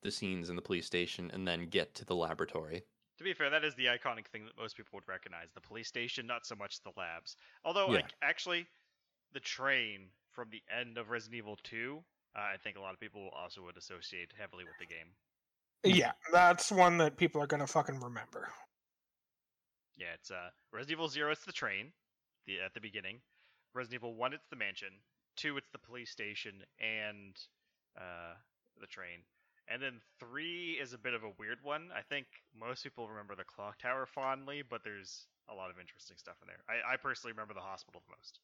[0.02, 2.84] the scenes in the police station and then get to the laboratory.
[3.18, 5.88] To be fair, that is the iconic thing that most people would recognize: the police
[5.88, 7.38] station, not so much the labs.
[7.64, 7.94] Although, Yeah.
[7.94, 8.68] like, actually,
[9.32, 12.04] the train from the end of Resident Evil 2,
[12.36, 15.16] uh, I think a lot of people also would associate heavily with the game.
[15.84, 18.50] Yeah, that's one that people are gonna fucking remember.
[19.96, 21.32] Yeah, it's uh Resident Evil Zero.
[21.32, 21.94] It's the train,
[22.46, 23.20] the at the beginning.
[23.74, 24.94] Resident Evil One, it's the mansion.
[25.36, 27.36] Two, it's the police station and
[27.98, 28.36] uh
[28.80, 29.24] the train.
[29.68, 31.90] And then three is a bit of a weird one.
[31.96, 32.28] I think
[32.58, 36.48] most people remember the clock tower fondly, but there's a lot of interesting stuff in
[36.48, 36.62] there.
[36.70, 38.40] I, I personally remember the hospital the most.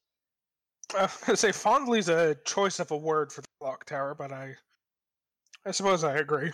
[1.28, 4.54] I say fondly's a choice of a word for the clock tower, but I,
[5.64, 6.50] I suppose I agree.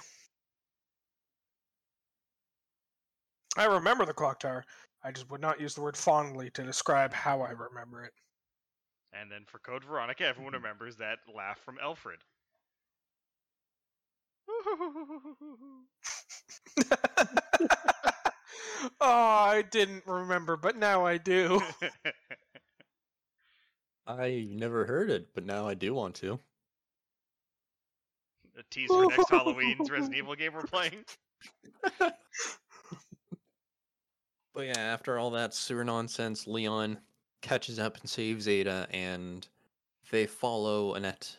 [3.57, 4.65] I remember the clock tower.
[5.09, 8.13] I just would not use the word fondly to describe how I remember it.
[9.15, 10.57] And then for Code Veronica, everyone Mhm.
[10.57, 12.23] remembers that laugh from Alfred.
[19.01, 21.63] oh, I didn't remember, but now I do.
[24.07, 26.39] I never heard it, but now I do want to.
[28.59, 31.07] a tease for next Halloween's Resident Evil game we're playing.
[34.59, 36.99] But yeah, after all that sewer nonsense, Leon
[37.43, 39.47] catches up and saves Ada, and
[40.11, 41.37] they follow Annette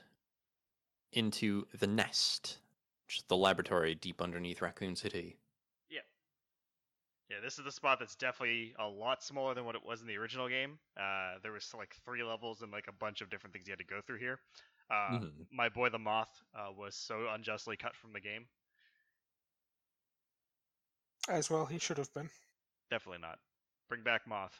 [1.11, 2.59] into the nest,
[3.05, 5.35] which is the laboratory deep underneath Raccoon City.
[5.89, 5.99] Yeah,
[7.29, 10.07] Yeah, this is the spot that's definitely a lot smaller than what it was in
[10.07, 10.79] the original game.
[10.95, 13.79] Uh, there was like three levels and like a bunch of different things you had
[13.79, 14.39] to go through here.
[14.89, 15.45] Uh, Mhm.
[15.51, 18.47] My boy the moth uh, was so unjustly cut from the game.
[21.27, 22.29] As well, he should have been.
[22.89, 23.37] Definitely not.
[23.89, 24.59] Bring back moth.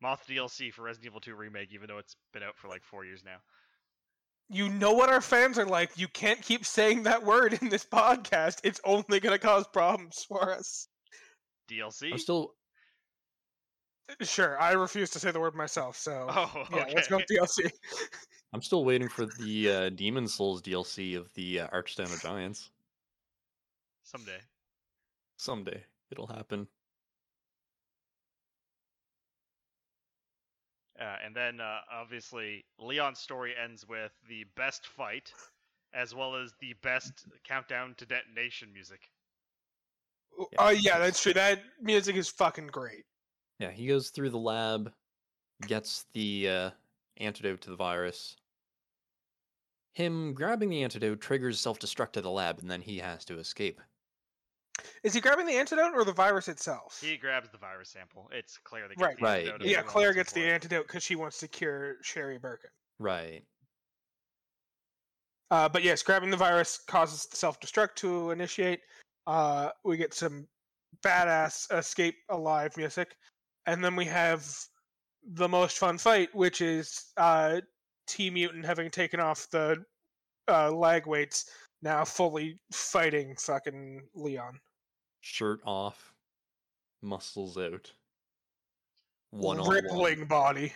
[0.00, 3.04] Moth DLC for Resident Evil 2 remake, even though it's been out for like four
[3.04, 3.36] years now.
[4.48, 5.90] You know what our fans are like.
[5.96, 8.60] You can't keep saying that word in this podcast.
[8.64, 10.88] It's only going to cause problems for us.
[11.70, 12.12] DLC.
[12.12, 12.54] I'm still
[14.20, 17.36] Sure, I refuse to say the word myself, so Oh, yeah, let's go okay.
[17.36, 17.70] DLC.
[18.52, 22.70] I'm still waiting for the uh, Demon Souls DLC of the uh, Archstone of Giants.
[24.02, 24.38] Someday.
[25.38, 26.68] Someday it'll happen.
[31.02, 35.32] Uh, and then uh, obviously Leon's story ends with the best fight,
[35.92, 39.00] as well as the best countdown to detonation music.
[40.58, 41.32] Oh yeah, that's true.
[41.32, 43.04] That music is fucking great.
[43.58, 44.92] Yeah, he goes through the lab,
[45.66, 46.70] gets the uh,
[47.16, 48.36] antidote to the virus.
[49.94, 53.38] Him grabbing the antidote triggers self destruct to the lab, and then he has to
[53.38, 53.80] escape.
[55.02, 57.00] Is he grabbing the antidote or the virus itself?
[57.02, 58.28] He grabs the virus sample.
[58.32, 59.16] It's Claire that gets Right.
[59.18, 59.66] the Right, antidote.
[59.66, 59.76] yeah.
[59.78, 62.70] yeah, Claire else gets the antidote because she wants to cure Sherry Birkin.
[62.98, 63.42] Right.
[65.50, 68.80] Uh, but yes, grabbing the virus causes the self-destruct to initiate.
[69.26, 70.46] Uh, we get some
[71.04, 73.16] badass escape alive music,
[73.66, 74.46] and then we have
[75.34, 77.60] the most fun fight, which is uh,
[78.06, 79.84] T Mutant having taken off the
[80.48, 81.50] uh, lag weights,
[81.82, 84.58] now fully fighting fucking Leon.
[85.22, 86.12] Shirt off,
[87.00, 87.90] muscles out.
[89.30, 90.28] One on rippling one.
[90.28, 90.72] body.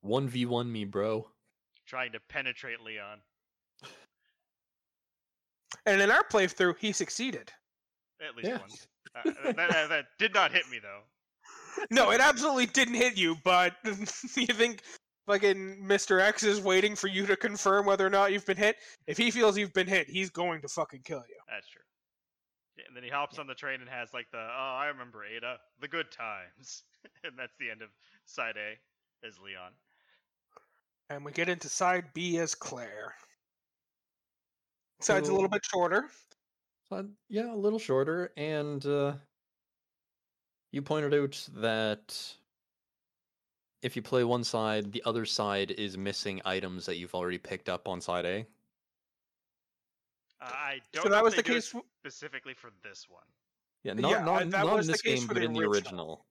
[0.00, 1.28] One v one me, bro.
[1.86, 3.18] Trying to penetrate Leon.
[5.86, 7.52] And in our playthrough, he succeeded.
[8.26, 8.58] At least Yeah.
[8.58, 8.86] once.
[9.14, 11.02] Uh, that, that, that did not hit me though.
[11.90, 14.82] No, it absolutely didn't hit you, but you think
[15.26, 16.20] fucking Mr.
[16.20, 18.76] X is waiting for you to confirm whether or not you've been hit?
[19.06, 21.36] If he feels you've been hit, he's going to fucking kill you.
[21.48, 21.82] That's true.
[22.78, 25.24] Yeah, and then he hops on the train and has like the oh I remember
[25.24, 26.84] Ada, the good times,
[27.24, 27.88] and that's the end of
[28.24, 29.72] side A as Leon.
[31.10, 33.14] And we get into side B as Claire.
[35.00, 36.08] Side's a little bit shorter.
[36.90, 39.12] Uh, yeah, a little shorter, and uh,
[40.72, 42.34] you pointed out that
[43.82, 47.68] if you play one side, the other side is missing items that you've already picked
[47.68, 48.46] up on side A.
[50.40, 51.72] Uh, I don't So know that if was the case.
[51.72, 53.22] w- specifically for this one.
[53.82, 55.40] Yeah, Yeah, not uh, not, that not was in the this case game, for but
[55.40, 55.72] the in the original.
[55.72, 56.24] original.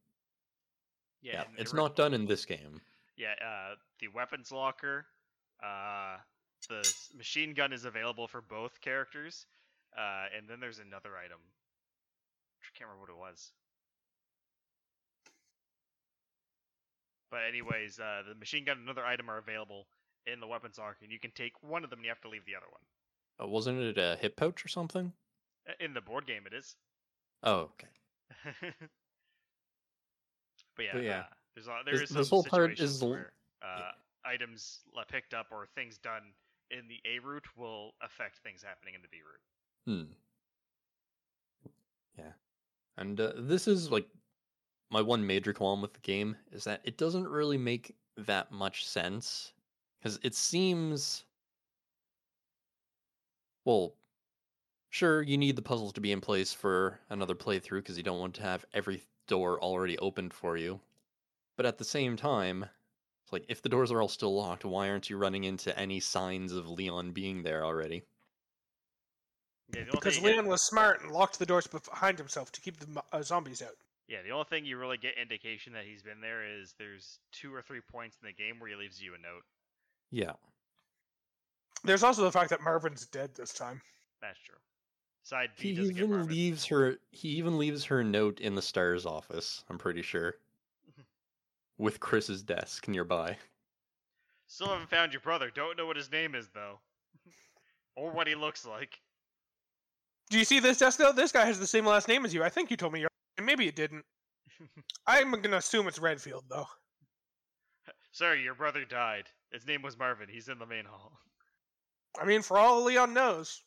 [1.22, 2.82] Yeah, Yeah, it's ori- not done in this game.
[3.18, 5.06] Yeah, uh, the weapons locker,
[5.64, 6.18] uh,
[6.70, 9.46] the machine gun is available for both characters,
[9.98, 11.40] uh, and then there's another item.
[12.62, 13.52] I can't remember what it was.
[17.30, 19.88] But anyways, uh, the machine gun and another item are available
[20.26, 22.30] in the weapons locker, and you can take one of them, and you have to
[22.30, 22.82] leave the other one.
[23.42, 25.14] Uh, wasn't it a hip pouch or something?
[25.68, 26.76] Uh, In the board game, it is.
[27.44, 27.88] Oh, okay.
[30.76, 31.24] but yeah, But yeah, uh,
[31.56, 33.32] there's a, there this- is this whole part is where
[33.62, 33.92] uh,
[34.26, 34.80] items
[35.10, 36.34] picked up or things done
[36.72, 39.42] in the A route will affect things happening in the B route.
[39.86, 40.12] Hmm.
[42.18, 42.32] Yeah.
[42.98, 44.08] And uh, this is like
[44.90, 48.86] my one major qualm with the game is that it doesn't really make that much
[48.88, 49.54] sense
[50.00, 51.24] because it seems
[53.68, 53.94] well
[54.90, 58.20] sure you need the puzzles to be in place for another playthrough because you don't
[58.20, 60.80] want to have every door already opened for you
[61.58, 62.64] but at the same time
[63.24, 66.00] it's like if the doors are all still locked why aren't you running into any
[66.00, 68.04] signs of leon being there already
[69.76, 72.54] Yeah, the Because thing you get- Leon was smart and locked the doors behind himself
[72.54, 73.76] to keep the uh, zombies out.
[74.08, 77.54] yeah, the only thing you really get indication that he's been there is there's two
[77.54, 79.44] or three points in the game where he leaves you a note.
[80.10, 80.32] yeah
[81.84, 83.82] There's also the fact that Marvin's dead this time.
[84.22, 84.56] That's true.
[85.24, 86.28] Side B He doesn't even Marvin.
[86.30, 86.98] leaves her.
[87.12, 89.64] He even leaves her note in the STARS office.
[89.70, 90.36] I'm pretty sure,
[91.78, 93.38] with Chris's desk nearby.
[94.48, 95.52] Still haven't found your brother.
[95.54, 96.80] Don't know what his name is though,
[97.96, 99.00] or what he looks like.
[100.30, 101.12] Do you see this desk though?
[101.12, 102.44] This guy has the same last name as you.
[102.44, 103.06] I think you told me.
[103.38, 104.06] and Maybe it didn't.
[105.08, 106.68] I'm gonna assume it's Redfield though.
[108.14, 109.26] Sorry, your brother died.
[109.52, 110.28] His name was Marvin.
[110.30, 111.20] He's in the main hall.
[112.22, 113.64] I mean, for all Leon knows.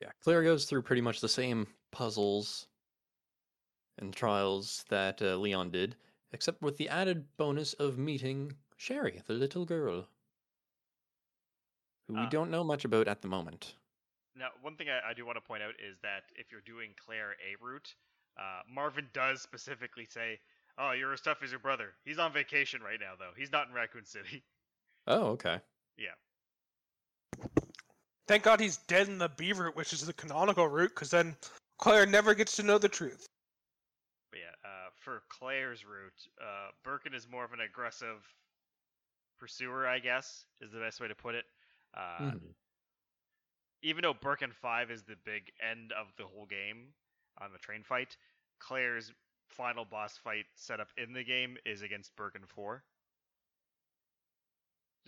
[0.00, 2.66] Yeah, Claire goes through pretty much the same puzzles
[3.98, 5.96] and trials that uh, Leon did,
[6.32, 10.06] except with the added bonus of meeting Sherry, the little girl,
[12.06, 12.28] who we Ah.
[12.30, 13.74] don't know much about at the moment.
[14.34, 16.94] Now, one thing I, I do want to point out is that if you're doing
[17.04, 17.94] Claire A route,
[18.38, 20.40] uh, Marvin does specifically say,
[20.78, 21.94] "Oh, your stuff is your brother.
[22.04, 23.32] He's on vacation right now, though.
[23.36, 24.44] He's not in Raccoon City."
[25.06, 25.60] Oh, okay.
[25.98, 26.14] yeah,
[28.28, 31.36] Thank God he's dead in the B route, which is the canonical route, because then
[31.78, 33.26] Claire never gets to know the truth.
[34.30, 34.54] but yeah.
[34.64, 38.22] Uh, for Claire's route, uh, Birkin is more of an aggressive
[39.40, 41.46] pursuer, I guess, is the best way to put it.
[41.94, 42.54] Uh, Mhm.
[43.82, 46.94] even though Birkin 5 is the big end of the whole game
[47.38, 48.16] on the train fight,
[48.60, 49.12] Claire's
[49.48, 52.84] final boss fight setup in the game is against Birkin 4.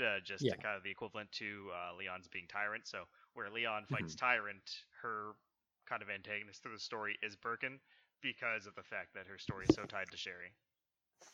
[0.00, 0.54] Uh, just Yeah.
[0.56, 2.86] kind of the equivalent to uh, Leon's being Tyrant.
[2.86, 5.32] So, where Leon fights Tyrant, her
[5.86, 7.78] kind of antagonist through the story is Birkin
[8.22, 10.52] because of the fact that her story is so tied to Sherry.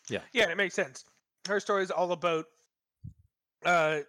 [0.08, 1.04] Yeah, yeah, and it makes sense.
[1.46, 2.46] Her story is all about
[3.64, 4.00] uh,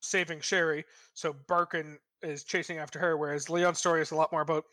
[0.00, 0.84] saving Sherry,
[1.14, 4.64] so Birkin is chasing after her, whereas Leon's story is a lot more about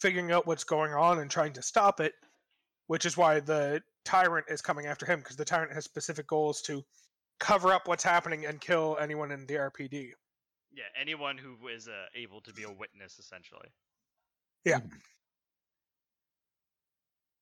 [0.00, 2.14] figuring out what's going on and trying to stop it,
[2.88, 6.60] which is why the tyrant is coming after him, because the tyrant has specific goals
[6.62, 6.84] to
[7.42, 10.12] cover up what's happening and kill anyone in the RPD.
[10.72, 13.68] Yeah, anyone who is uh, able to be a witness, essentially.
[14.64, 14.78] Yeah.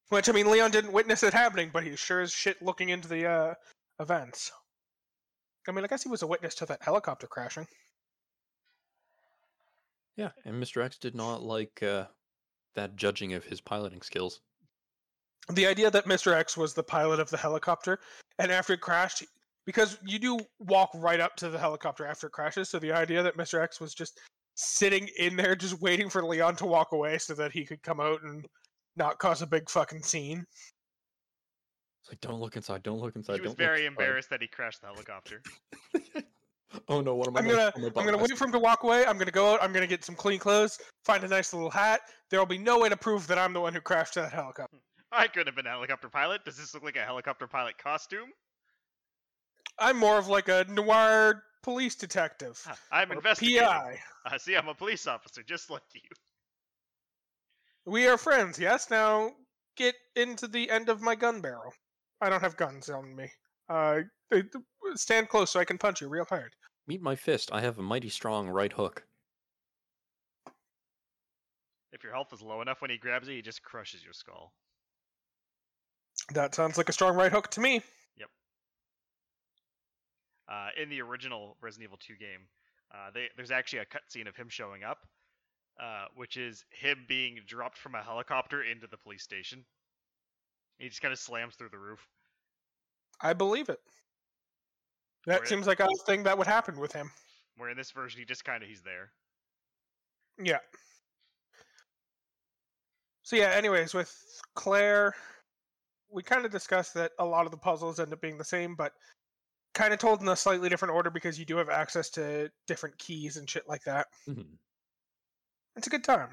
[0.08, 3.08] Which, I mean, Leon didn't witness it happening, but he sure as shit looking into
[3.08, 3.54] the uh,
[4.00, 4.50] events.
[5.68, 7.66] I mean, I guess he was a witness to that helicopter crashing.
[10.16, 10.82] Yeah, and Mr.
[10.82, 12.06] X did not like uh,
[12.74, 14.40] that judging of his piloting skills.
[15.52, 16.32] the idea that Mr.
[16.32, 18.00] X was the pilot of the helicopter,
[18.38, 19.24] and after it crashed,
[19.66, 23.22] because you do walk right up to the helicopter after it crashes, so the idea
[23.22, 23.62] that Mr.
[23.62, 24.20] X was just
[24.54, 28.00] sitting in there, just waiting for Leon to walk away so that he could come
[28.00, 28.46] out and
[28.96, 30.44] not cause a big fucking scene.
[32.02, 33.34] It's like, don't look inside, don't look inside.
[33.34, 35.42] he was don't look very inside." embarrassed that he crashed the helicopter.
[36.88, 37.72] oh no, what am I I'm gonna?
[37.74, 39.04] gonna, I'm gonna wait for him to walk away.
[39.06, 39.62] I'm gonna go out.
[39.62, 42.00] I'm gonna get some clean clothes, find a nice little hat.
[42.30, 44.78] There will be no way to prove that I'm the one who crashed that helicopter.
[45.12, 46.44] I could have been a helicopter pilot.
[46.44, 48.30] Does this look like a helicopter pilot costume?
[49.80, 52.62] I'm more of like a noir police detective.
[52.92, 53.60] I'm or investigating.
[53.60, 53.98] PI.
[54.26, 56.00] Uh, see, I'm a police officer, just like you.
[57.86, 58.90] We are friends, yes?
[58.90, 59.32] Now
[59.76, 61.72] get into the end of my gun barrel.
[62.20, 63.30] I don't have guns on me.
[63.68, 64.00] Uh,
[64.94, 66.54] stand close so I can punch you real hard.
[66.86, 67.50] Meet my fist.
[67.52, 69.04] I have a mighty strong right hook.
[71.92, 74.52] If your health is low enough when he grabs you, he just crushes your skull.
[76.34, 77.82] That sounds like a strong right hook to me.
[80.50, 82.40] Uh, in the original Resident Evil 2 game,
[82.92, 85.06] uh, they, there's actually a cutscene of him showing up,
[85.80, 89.64] uh, which is him being dropped from a helicopter into the police station.
[90.78, 92.00] He just kind of slams through the roof.
[93.20, 93.78] I believe it.
[95.26, 97.10] That seems like a thing that would happen with him.
[97.56, 99.10] Where in this version, he just kind of he's there.
[100.42, 100.58] Yeah.
[103.22, 104.12] So yeah, anyways, with
[104.54, 105.14] Claire,
[106.10, 108.74] we kind of discussed that a lot of the puzzles end up being the same,
[108.74, 108.92] but
[109.74, 112.96] kind of told in a slightly different order because you do have access to different
[112.98, 114.08] keys and shit like that.
[114.28, 114.46] Mhm.
[115.76, 116.30] It's a good time.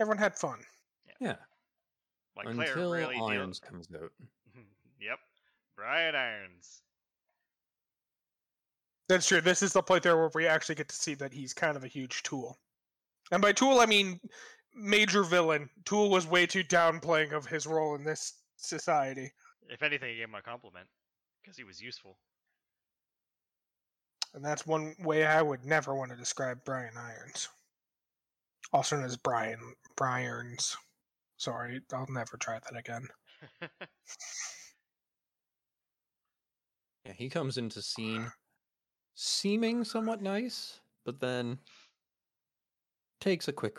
[0.00, 0.60] Everyone had fun.
[1.20, 1.36] Yeah.
[2.36, 4.12] Like Claire Until really deal- Irons comes out.
[5.00, 5.18] yep,
[5.74, 6.82] Brian Irons.
[9.08, 9.40] That's true.
[9.40, 11.82] This is the point there where we actually get to see that he's kind of
[11.84, 12.58] a huge tool.
[13.32, 14.20] And by tool, I mean
[14.74, 15.68] major villain.
[15.86, 19.32] Tool was way too downplaying of his role in this society.
[19.68, 20.86] If anything, he gave him a compliment
[21.48, 22.18] because he was useful.
[24.34, 27.48] And that's one way I would never want to describe Brian Irons.
[28.70, 29.58] Also known as Brian
[29.96, 30.76] Bryarns.
[31.38, 33.08] Sorry, I'll never try that again.
[37.06, 38.30] Yeah, he comes into scene
[39.14, 41.58] seeming somewhat nice, but then
[43.18, 43.78] takes a quick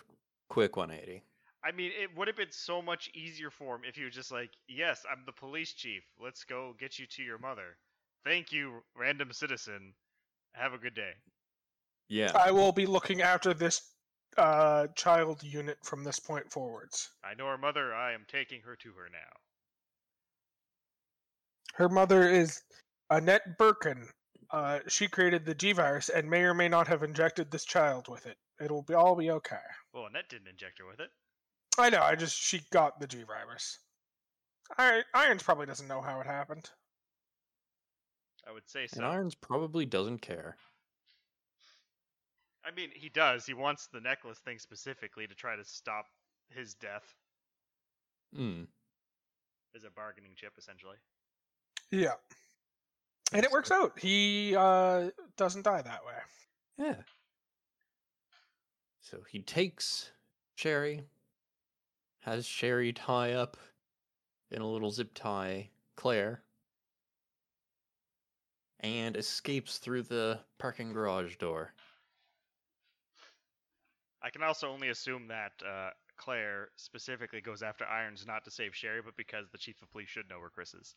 [0.50, 1.22] quick 180.
[1.64, 4.32] I mean, it would have been so much easier for him if he was just
[4.32, 6.04] like, "Yes, I'm the police chief.
[6.22, 7.78] Let's go get you to your mother.
[8.24, 9.94] Thank you, random citizen.
[10.54, 11.14] Have a good day."
[12.08, 12.32] Yeah.
[12.36, 13.94] I will be looking after this
[14.38, 17.10] uh, child unit from this point forwards.
[17.24, 17.94] I know her mother.
[17.94, 19.38] I am taking her to her now.
[21.76, 22.62] Her mother is
[23.10, 24.08] Annette Birkin.
[24.52, 28.08] Uh, she created the G virus and may or may not have injected this child
[28.08, 28.38] with it.
[28.60, 29.58] It'll be all be okay.
[29.94, 31.10] Well, Annette didn't inject her with it.
[31.78, 32.02] I know.
[32.02, 33.80] I just she got the G virus.
[34.78, 36.70] I, Irons probably doesn't know how it happened.
[38.48, 38.98] I would say so.
[38.98, 40.56] And Irons probably doesn't care.
[42.66, 43.46] I mean, he does.
[43.46, 46.06] He wants the necklace thing specifically to try to stop
[46.50, 47.16] his death
[48.36, 48.64] Hmm.
[49.76, 50.98] as a bargaining chip, essentially.
[51.92, 52.14] Yeah,
[53.34, 53.98] and it works out.
[54.00, 56.14] He uh, doesn't die that way.
[56.78, 56.96] Yeah.
[59.02, 60.12] So he takes
[60.56, 61.04] Sherry,
[62.20, 63.58] has Sherry tie up
[64.52, 65.70] in a little zip tie
[66.00, 66.42] Claire,
[68.80, 71.74] and escapes through the parking garage door.
[74.24, 78.74] I can also only assume that uh, Claire specifically goes after Irons not to save
[78.74, 80.96] Sherry, but because the chief of police should know where Chris is.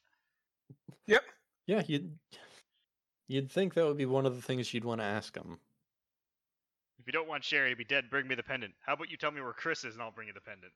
[1.09, 1.23] Yep.
[1.67, 2.17] Yeah, you'd
[3.27, 5.59] you'd think that would be one of the things you'd want to ask him.
[7.01, 8.75] If you don't want Sherry to be dead, bring me the pendant.
[8.87, 10.73] How about you tell me where Chris is, and I'll bring you the pendant.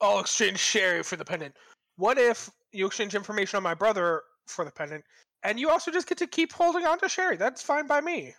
[0.00, 1.54] I'll exchange Sherry for the pendant.
[1.96, 5.04] What if you exchange information on my brother for the pendant,
[5.42, 7.36] and you also just get to keep holding on to Sherry?
[7.36, 8.34] That's fine by me.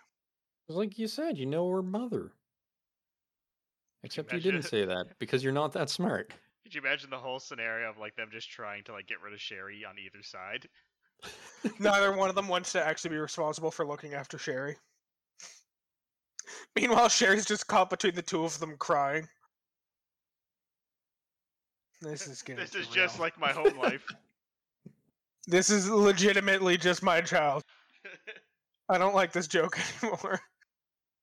[0.68, 2.32] Like you said, you know her mother.
[4.04, 6.32] Except you imagine didn't say that because you're not that smart.
[6.64, 9.32] Could you imagine the whole scenario of like them just trying to like get rid
[9.32, 10.68] of Sherry on either side?
[11.78, 14.76] Neither one of them wants to actually be responsible for looking after Sherry.
[16.74, 19.28] Meanwhile, Sherry's just caught between the two of them crying.
[22.02, 24.04] This is getting this too is just like my home life.
[25.46, 27.62] this is legitimately just my child.
[28.88, 30.40] I don't like this joke anymore.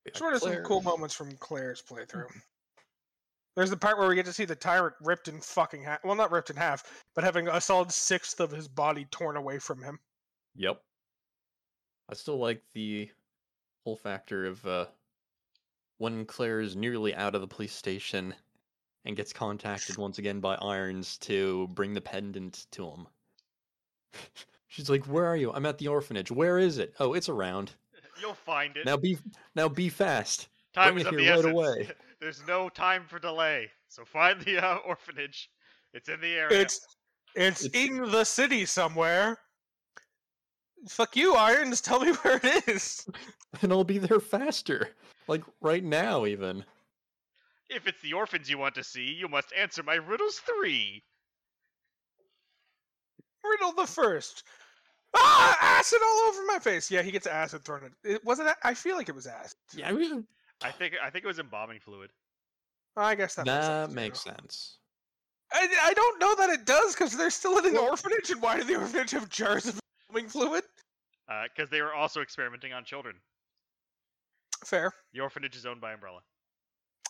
[0.06, 2.32] Yeah, Sort of some cool moments from Claire's playthrough.
[3.56, 6.04] There's the part where we get to see the tyrant ripped in fucking half.
[6.06, 9.60] Well, not ripped in half, but having a solid sixth of his body torn away
[9.60, 10.00] from him.
[10.56, 10.82] Yep.
[12.10, 13.10] I still like the
[13.84, 14.86] whole factor of uh,
[15.98, 18.34] when Claire is nearly out of the police station
[19.10, 23.08] and gets contacted once again by Irons to bring the pendant to him.
[24.68, 25.52] She's like, "Where are you?
[25.52, 26.32] I'm at the orphanage.
[26.32, 26.94] Where is it?
[27.00, 27.74] Oh, it's around.
[28.22, 28.86] You'll find it.
[28.86, 29.18] Now be
[29.56, 30.48] now be fast.
[30.74, 31.54] time bring is it of the here right essence.
[31.54, 31.90] away.
[32.22, 33.70] There's no time for delay.
[33.88, 35.50] So find the uh, orphanage.
[35.94, 36.60] It's in the area.
[36.62, 36.86] It's
[37.36, 39.40] it's It's- in the city somewhere.
[40.88, 41.82] Fuck you, Irons.
[41.82, 43.06] Tell me where it is.
[43.62, 44.90] And I'll be there faster.
[45.28, 46.64] Like right now, even.
[47.70, 51.04] If it's the orphans you want to see, you must answer my riddles three.
[53.44, 54.44] Riddle the first.
[55.16, 56.92] Ah, acid all over my face.
[56.92, 57.92] Yeah, he gets acid thrown at.
[58.04, 58.50] It wasn't.
[58.64, 59.58] I feel like it was acid.
[59.76, 60.26] Yeah, I mean,
[60.64, 62.10] I think I think it was embalming fluid.
[62.98, 64.36] I guess that, that makes sense.
[64.36, 64.78] makes sense.
[65.52, 68.42] I, I don't know that it does because they're still in an Well- orphanage, and
[68.42, 69.80] why do the orphanage have jars of
[70.10, 70.64] embalming fluid?
[71.56, 73.16] because they were also experimenting on children.
[74.66, 74.92] Fair.
[75.14, 76.22] The orphanage is owned by Umbrella.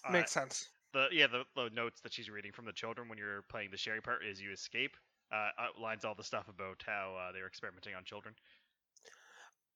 [0.08, 0.70] Uh, Makes sense.
[0.94, 3.78] the yeah the, the notes that she's reading from the children when you're playing the
[3.78, 4.96] Sherry part is you escape.
[5.32, 8.34] Uh, outlines all the stuff about how uh, they were experimenting on children.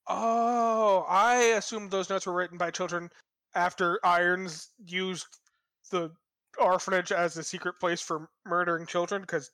[0.08, 3.10] Oh, I assumed those notes were written by children
[3.54, 5.28] after Irons used
[5.92, 6.12] the
[6.60, 9.52] orphanage as a secret place for murdering children because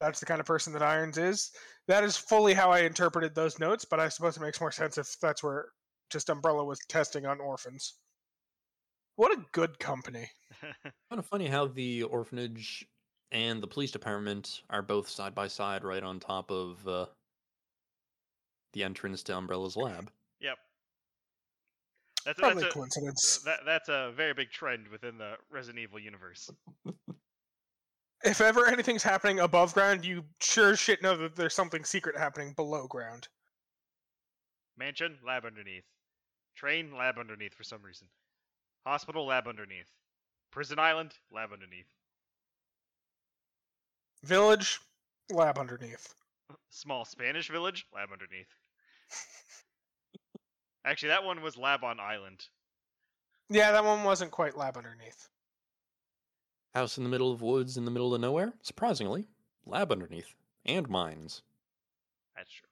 [0.00, 1.50] that's the kind of person that Irons is.
[1.88, 4.98] That is fully how I interpreted those notes, but I suppose it makes more sense
[4.98, 5.66] if that's where
[6.10, 7.94] just Umbrella was testing on orphans.
[9.16, 10.30] What a good company.
[10.62, 12.86] Kind of funny how the orphanage
[13.30, 17.06] and the police department are both side by side right on top of uh,
[18.72, 20.10] the entrance to Umbrella's lab.
[20.40, 20.58] Yep.
[22.24, 23.38] That's, Probably that's a, coincidence.
[23.44, 26.50] that, that's a very big trend within the Resident Evil universe.
[28.24, 32.16] If ever anything's happening above ground, you sure as shit know that there's something secret
[32.16, 33.26] happening below ground.
[34.76, 35.82] Mansion, lab underneath.
[36.54, 38.06] Train, lab underneath for some reason.
[38.86, 39.90] Hospital, lab underneath.
[40.50, 41.94] Prison island, lab underneath.
[44.22, 44.80] Village,
[45.30, 46.14] lab underneath.
[46.70, 48.54] Small Spanish village, lab underneath.
[50.84, 52.46] Actually, that one was lab on island.
[53.48, 55.28] Yeah, that one wasn't quite lab underneath.
[56.74, 58.54] House in the middle of woods in the middle of nowhere?
[58.62, 59.26] Surprisingly,
[59.66, 60.34] lab underneath.
[60.64, 61.42] And mines.
[62.36, 62.68] That's true.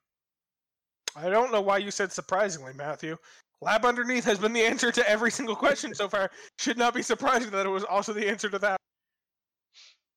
[1.16, 3.16] I don't know why you said surprisingly, Matthew.
[3.62, 6.31] Lab underneath has been the answer to every single question so far.
[6.59, 8.77] Should not be surprising that it was also the answer to that.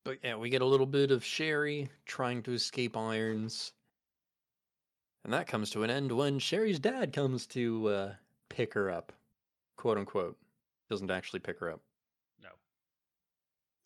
[0.05, 3.73] But yeah, we get a little bit of Sherry trying to escape irons.
[5.23, 8.13] And that comes to an end when Sherry's dad comes to uh,
[8.49, 9.13] pick her up.
[9.77, 10.37] Quote unquote.
[10.89, 11.79] Doesn't actually pick her up.
[12.41, 12.49] No.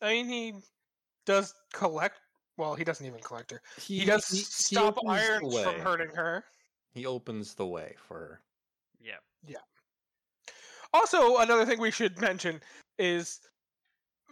[0.02, 0.54] I mean, he
[1.26, 2.20] does collect.
[2.58, 3.62] Well, he doesn't even collect her.
[3.80, 6.44] He, He does he- he stop opens the irons from hurting her.
[6.92, 8.42] He opens the way for her.
[9.48, 9.58] Yeah.
[10.94, 12.62] Also, another thing we should mention
[13.00, 13.40] is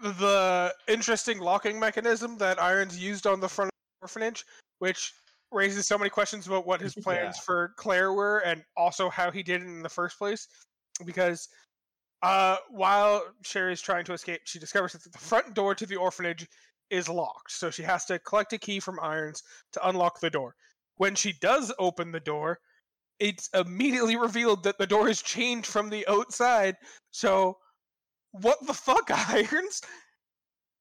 [0.02, 4.46] the interesting locking mechanism that Irons used on the front of the orphanage,
[4.80, 5.14] which
[5.52, 7.42] raises so many questions about what his plans Yeah.
[7.46, 10.48] for Claire were and also how he did it in the first place.
[11.06, 11.48] Because
[12.24, 16.48] uh, while Sherry's trying to escape, she discovers that the front door to the orphanage
[16.90, 17.52] is locked.
[17.52, 19.44] So she has to collect a key from Irons
[19.74, 20.56] to unlock the door.
[20.98, 22.60] When she does open the door,
[23.20, 26.76] it's immediately revealed that the door is chained from the outside.
[27.12, 27.58] So,
[28.32, 29.82] what the fuck, Irons?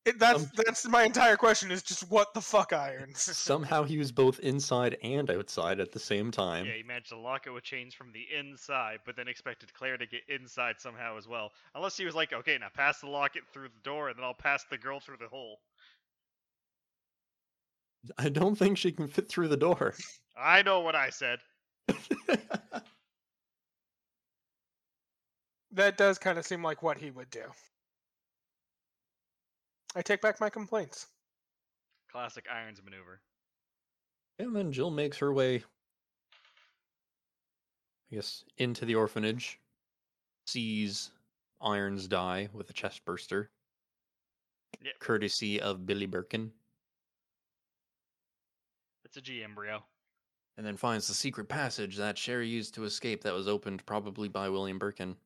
[0.05, 1.71] It, that's Um, that's my entire question.
[1.71, 3.19] Is just what the fuck, Irons?
[3.37, 6.67] Somehow he was both inside and outside at the same time.
[6.67, 9.97] Yeah, he managed to lock it with chains from the inside, but then expected Claire
[9.97, 11.53] to get inside somehow as well.
[11.75, 14.35] Unless he was like, okay, now pass the locket through the door, and then I'll
[14.35, 15.61] pass the girl through the hole.
[18.19, 19.95] I don't think she can fit through the door.
[20.37, 21.39] I know what I said.
[25.73, 27.43] that does kind of seem like what he would do.
[29.97, 31.07] I take back my complaints.
[32.11, 33.21] Classic Irons maneuver.
[34.39, 35.57] and then Jill makes her way,
[38.11, 39.61] I guess, into the orphanage,
[40.47, 41.11] sees
[41.61, 43.51] Irons die with a chest burster,
[44.83, 44.99] Yep.
[44.99, 46.53] courtesy of Billy Birkin,
[49.05, 49.85] It's a G embryo.
[50.57, 54.29] And then finds the secret passage that Sherry used to escape that was opened probably
[54.29, 55.17] by William Birkin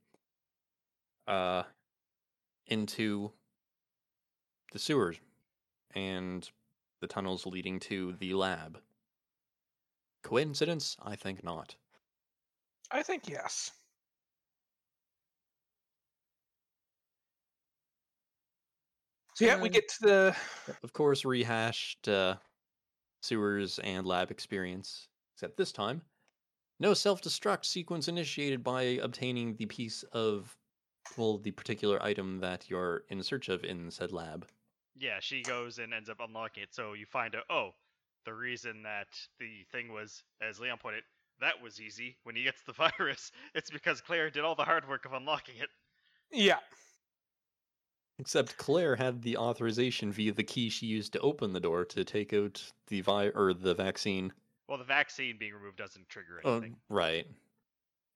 [1.26, 1.64] uh,
[2.66, 3.32] into
[4.72, 5.18] the sewers
[5.94, 6.48] and
[7.00, 8.78] the tunnels leading to the lab.
[10.22, 10.96] Coincidence?
[11.02, 11.76] I think not.
[12.90, 13.70] I think yes.
[19.34, 20.36] So yeah, we get to the
[20.82, 22.36] Of course, rehashed uh,
[23.22, 25.06] sewers and lab experience,
[25.38, 26.02] except this time,
[26.80, 30.56] no self destruct sequence initiated by obtaining the piece of,
[31.16, 34.48] well, the particular item that you're in search of in said lab.
[34.96, 36.74] Yeah, she goes and ends up unlocking it.
[36.74, 37.70] So you find out, oh,
[38.24, 39.06] the reason that
[39.38, 41.04] the thing was, as Leon put it,
[41.40, 42.16] that was easy.
[42.24, 45.54] When he gets the virus, it's because Claire did all the hard work of unlocking
[45.58, 45.68] it.
[46.32, 46.58] yeah.
[48.18, 52.04] Except Claire had the authorization via the key she used to open the door to
[52.04, 54.32] take out the vi- or the vaccine.
[54.68, 56.76] Well, the vaccine being removed doesn't trigger Oh, anything.
[56.88, 57.26] right.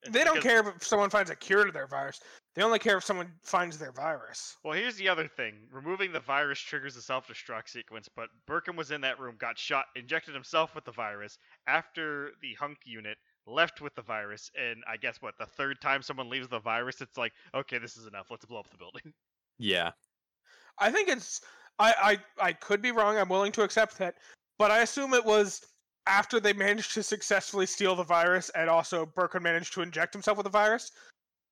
[0.03, 2.21] It's They don't because- care if someone finds a cure to their virus.
[2.55, 4.57] They only care if someone finds their virus.
[4.65, 5.67] Well, here's the other thing.
[5.71, 9.87] Removing the virus triggers the self-destruct sequence, but Birkin was in that room, got shot,
[9.95, 11.39] injected himself with the virus.
[11.69, 13.17] After the hunk unit
[13.47, 17.01] left with the virus, and I guess what the third time someone leaves the virus,
[17.01, 18.27] it's like, okay, this is enough.
[18.31, 19.03] Let's blow up the building.
[19.59, 19.93] Yeah.
[20.79, 21.43] I think it's
[21.79, 23.17] I, I I could be wrong.
[23.17, 24.17] I'm willing to accept that,
[24.59, 25.61] but I assume it was
[26.07, 30.37] after they managed to successfully steal the virus and also Birkin managed to inject himself
[30.37, 30.91] with the virus,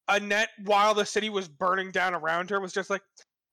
[0.08, 3.02] Annette, while the city was burning down around her, was just like,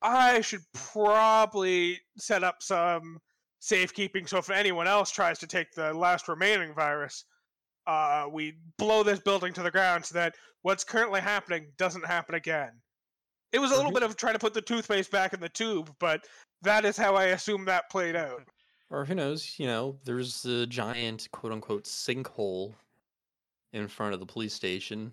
[0.01, 3.19] I should probably set up some
[3.59, 7.25] safekeeping so if anyone else tries to take the last remaining virus,
[7.87, 12.35] uh, we blow this building to the ground so that what's currently happening doesn't happen
[12.35, 12.71] again.
[13.51, 13.95] It was a little Mhm.
[13.95, 16.27] bit of trying to put the toothpaste back in the tube, but
[16.61, 18.43] that is how I assume that played out.
[18.89, 22.75] Or who knows, you know, there's a giant quote unquote sinkhole
[23.73, 25.11] in front of the police station.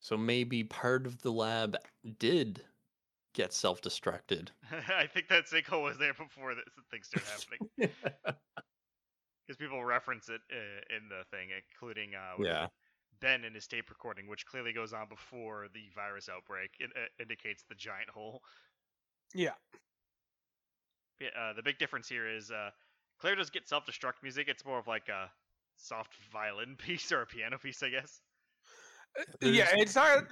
[0.00, 1.76] So maybe part of the lab
[2.18, 2.62] did
[3.34, 4.48] get self destructed.
[4.88, 7.92] I think that sinkhole was there before this thing started happening.
[9.44, 12.68] Because people reference it uh, in the thing, including uh, yeah.
[13.20, 16.70] Ben in his tape recording, which clearly goes on before the virus outbreak.
[16.78, 18.40] It uh, indicates the giant hole.
[19.34, 19.54] Yeah.
[21.20, 22.70] Yeah, uh, the big difference here is uh,
[23.22, 24.48] Claire does get self-destruct music.
[24.48, 25.30] It's more of like a
[25.76, 28.20] soft violin piece or a piano piece, I guess.
[29.40, 30.24] Yeah, it's not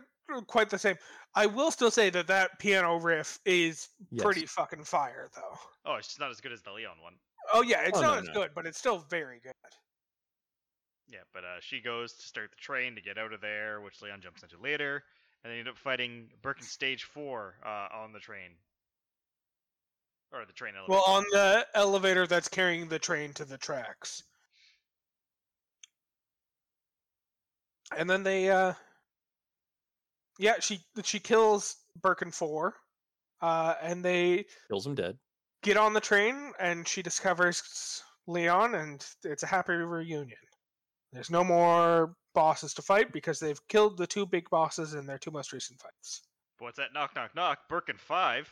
[0.49, 0.97] quite the same.
[1.37, 4.25] I will still say that that piano riff is Yes.
[4.25, 5.57] pretty fucking fire, though.
[5.85, 7.15] Oh, it's just not as good as the Leon one.
[7.55, 8.33] Oh yeah, it's Oh, not no, as no.
[8.35, 9.53] good, but it's still very good.
[11.07, 14.03] Yeah, but uh, she goes to start the train to get out of there, which
[14.03, 15.05] Leon jumps into later,
[15.45, 18.51] and they end up fighting Birkin Stage Four uh, on the train,
[20.33, 20.93] or the train elevator.
[20.93, 24.23] Well, on the elevator that's carrying the train to the tracks.
[27.97, 28.75] And then they uh
[30.39, 32.75] Yeah, she she kills Birkin 4.
[33.41, 35.19] Uh and they Kills him dead.
[35.63, 40.39] get on the train and she discovers Leon and it's a happy reunion.
[41.13, 45.19] There's no more bosses to fight because they've killed the two big bosses in their
[45.19, 46.23] two most recent fights.
[46.59, 46.93] But what's that?
[46.95, 47.59] Knock, knock, knock.
[47.69, 48.49] Birkin Five.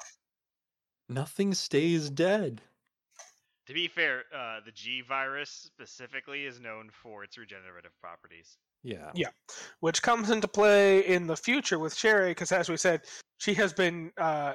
[1.09, 2.61] Nothing stays dead.
[3.67, 8.57] To be fair, uh, the G virus specifically is known for its regenerative properties.
[8.83, 9.11] Yeah.
[9.15, 9.31] Yeah.
[9.81, 13.03] which comes into play in the future with Sherry, because as we said,
[13.39, 14.55] she has been uh,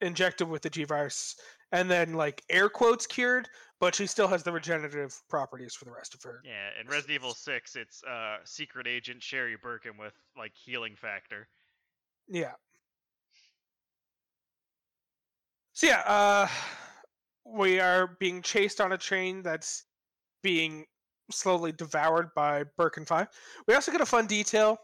[0.00, 1.34] injected with the G virus
[1.72, 3.48] and then like air quotes cured,
[3.80, 6.40] but she still has the regenerative properties for the rest of her.
[6.44, 11.48] Yeah, in Resident Evil Six, it's uh, secret agent Sherry Birkin with like healing factor.
[12.28, 12.52] Yeah.
[15.76, 16.48] So yeah, uh,
[17.44, 19.84] we are being chased on a train that's
[20.42, 20.86] being
[21.30, 23.28] slowly devoured by Birkin Five.
[23.68, 24.78] We also get a fun detail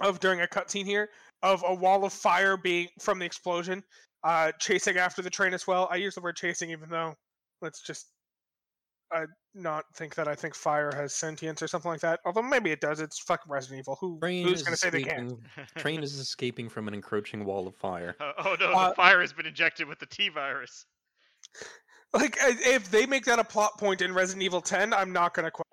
[0.00, 1.10] of during a cutscene here
[1.42, 3.84] of a wall of fire being from the explosion,
[4.22, 5.88] uh, chasing after the train as well.
[5.90, 7.14] I use the word chasing, even though
[7.60, 8.06] let's just
[9.14, 12.20] uh, not think that I think fire has sentience or something like that.
[12.24, 13.00] Although maybe it does.
[13.00, 13.96] It's fucking Resident Evil.
[14.00, 15.32] Who Train who's is gonna say they can't?
[15.32, 15.40] escaping.
[15.76, 18.16] Train is escaping from an encroaching wall of fire.
[18.20, 20.86] Uh, oh no, Uh, the fire has been injected with the T virus.
[22.12, 25.50] Like if they make that a plot point in Resident Evil 10, I'm not gonna
[25.50, 25.66] quit.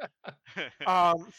[0.88, 1.32] Um,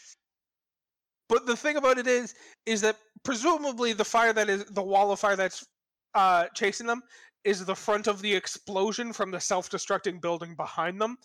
[1.27, 2.33] but the thing about it is,
[2.65, 5.65] is that presumably the fire that is the wall of fire that's
[6.15, 7.01] uh, chasing them
[7.43, 11.17] is the front of the explosion from the self-destructing building behind them,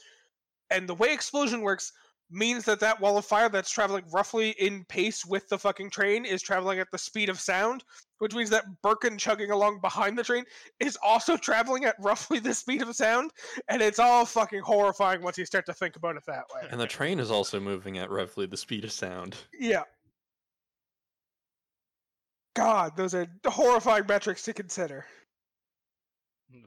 [0.71, 1.93] and the way explosion works
[2.31, 6.25] means that that wall of fire that's traveling roughly in pace with the fucking train
[6.25, 7.83] is traveling at the speed of sound,
[8.19, 10.45] which means that Birkin chugging along behind the train
[10.81, 13.31] is also traveling at roughly the speed of sound,
[13.69, 16.69] and it's all fucking horrifying once you start to think about it that way.
[16.71, 19.37] And the train is also moving at roughly the speed of sound.
[19.59, 19.85] Yeah.
[22.55, 25.07] God, those are horrifying metrics to consider.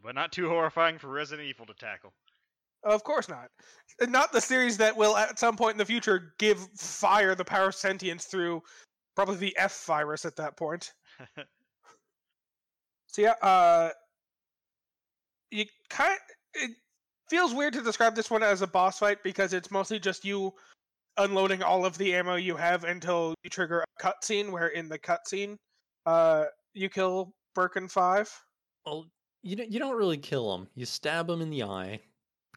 [0.01, 2.13] but not too horrifying for Resident Evil to tackle.
[2.83, 3.49] Of course not.
[4.09, 7.67] Not the series that will, at some point in the future, give fire the power
[7.67, 8.63] of sentience through
[9.15, 10.93] probably the F virus at that point.
[13.11, 13.89] So yeah, uh,
[15.51, 16.17] you kind
[16.53, 16.71] it
[17.29, 20.53] feels weird to describe this one as a boss fight because it's mostly just you
[21.17, 24.49] unloading all of the ammo you have until you trigger a cutscene.
[24.49, 25.57] Where in the cutscene,
[26.05, 28.31] uh, you kill Birkin Five.
[28.85, 29.07] Well,
[29.43, 30.67] you don't, you don't really kill him.
[30.75, 31.99] You stab him in the eye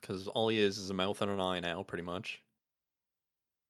[0.05, 2.43] because all he is is a mouth and an eye now, pretty much.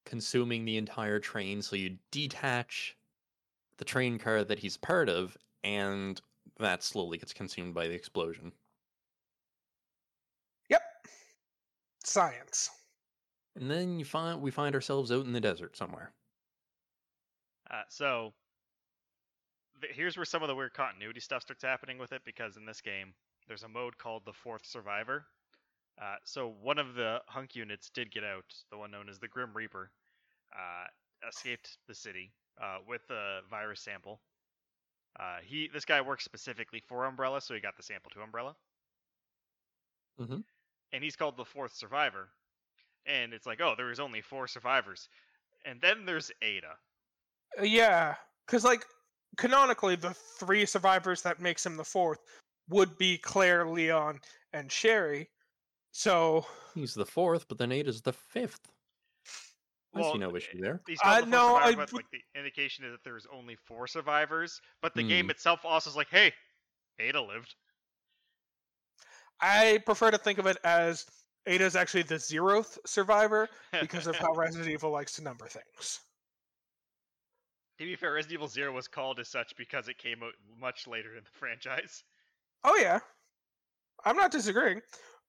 [0.04, 2.96] Consuming the entire train, so you detach
[3.76, 6.20] the train car that he's part of, and
[6.58, 8.52] that slowly gets consumed by the explosion.
[10.68, 10.82] Yep,
[12.02, 12.68] science.
[13.54, 16.12] And then you find we find ourselves out in the desert somewhere.
[17.70, 18.32] Uh, so
[19.80, 22.66] th- here's where some of the weird continuity stuff starts happening with it because in
[22.66, 23.14] this game
[23.46, 25.26] there's a mode called the Fourth Survivor.
[26.00, 29.28] Uh, so one of the hunk units did get out, the one known as the
[29.28, 29.90] Grim Reaper,
[30.52, 34.20] uh, escaped the city uh, with a virus sample.
[35.18, 38.56] Uh, he this guy works specifically for Umbrella, so he got the sample to Umbrella.
[40.18, 40.44] Mhm.
[40.92, 42.30] And he's called the Fourth Survivor
[43.06, 45.08] and it's like, oh, there was only four survivors,
[45.64, 46.76] and then there's Ada.
[47.58, 48.16] Uh, Yeah,
[48.46, 48.84] because like
[49.36, 52.20] canonically, the three survivors that makes him the fourth
[52.68, 54.20] would be Claire, Leon,
[54.52, 55.28] and Sherry.
[55.94, 56.44] So
[56.74, 58.72] He's the fourth, but then Ada's the fifth.
[59.94, 60.82] I Well, see no issue there.
[60.88, 63.86] He's Uh, the no, fourth I but like the indication is that there's only four
[63.86, 64.60] survivors.
[64.82, 65.08] But the Hmm.
[65.08, 66.34] game itself also is like, hey,
[66.98, 67.54] Ada lived.
[69.40, 71.06] I prefer to think of it as
[71.46, 73.48] Ada is actually the zeroth survivor
[73.78, 76.00] because of how Resident Evil likes to number things.
[77.78, 80.88] To be fair, Resident Evil Zero was called as such because it came out much
[80.88, 82.02] later in the franchise.
[82.64, 83.00] Oh yeah,
[84.04, 84.82] I'm not disagreeing.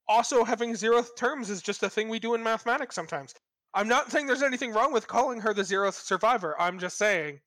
[0.07, 3.33] Also, having zeroth terms is just a thing we do in mathematics sometimes.
[3.73, 6.55] I'm not saying there's anything wrong with calling her the zeroth survivor.
[6.59, 7.39] I'm just saying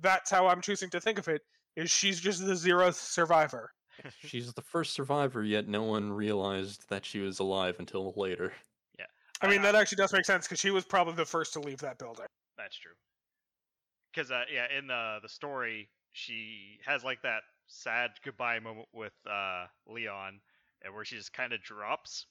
[0.00, 1.42] that's how I'm choosing to think of it.
[1.76, 3.72] Is she's just the zeroth survivor?
[4.20, 8.52] She's the first survivor, yet no one realized that she was alive until later.
[8.98, 9.06] Yeah,
[9.40, 11.78] I mean, that actually does make sense because she was probably the first to leave
[11.78, 12.26] that building.
[12.58, 12.92] That's true.
[14.12, 19.12] Because uh, yeah, in the the story, she has like that sad goodbye moment with
[19.30, 20.40] uh, Leon,
[20.84, 22.26] and where she just kind of drops.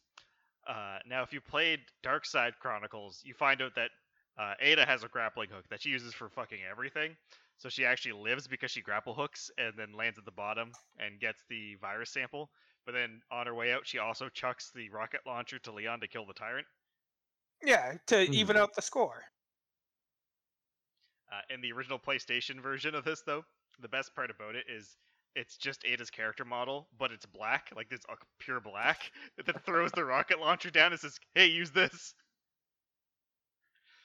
[0.67, 3.89] Uh, now, if you played Dark Side Chronicles, you find out that
[4.37, 7.15] uh, Ada has a grappling hook that she uses for fucking everything.
[7.57, 11.19] So she actually lives because she grapple hooks and then lands at the bottom and
[11.19, 12.49] gets the virus sample.
[12.85, 16.07] But then on her way out, she also chucks the rocket launcher to Leon to
[16.07, 16.67] kill the tyrant.
[17.63, 18.33] Yeah, to Hmm.
[18.33, 19.23] even out the score.
[21.31, 23.45] Uh, in the original PlayStation version of this, though,
[23.79, 24.97] the best part about it is
[25.35, 29.11] it's just Ada's character model, but it's black, like it's a uh, pure black,
[29.45, 32.13] that throws the rocket launcher down and says, "Hey, use this."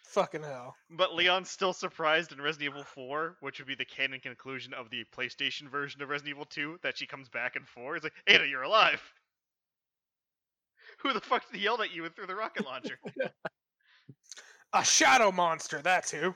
[0.05, 0.75] Fucking hell.
[0.89, 4.89] But Leon's still surprised in Resident Evil 4, which would be the canon conclusion of
[4.89, 7.97] the PlayStation version of Resident Evil 2, that she comes back in 4.
[7.97, 9.03] It's like, Ada, you're alive!
[11.03, 12.99] Who the fuck did he yell at you and threw the rocket launcher?
[14.73, 15.81] A shadow monster.
[15.83, 16.35] That's who.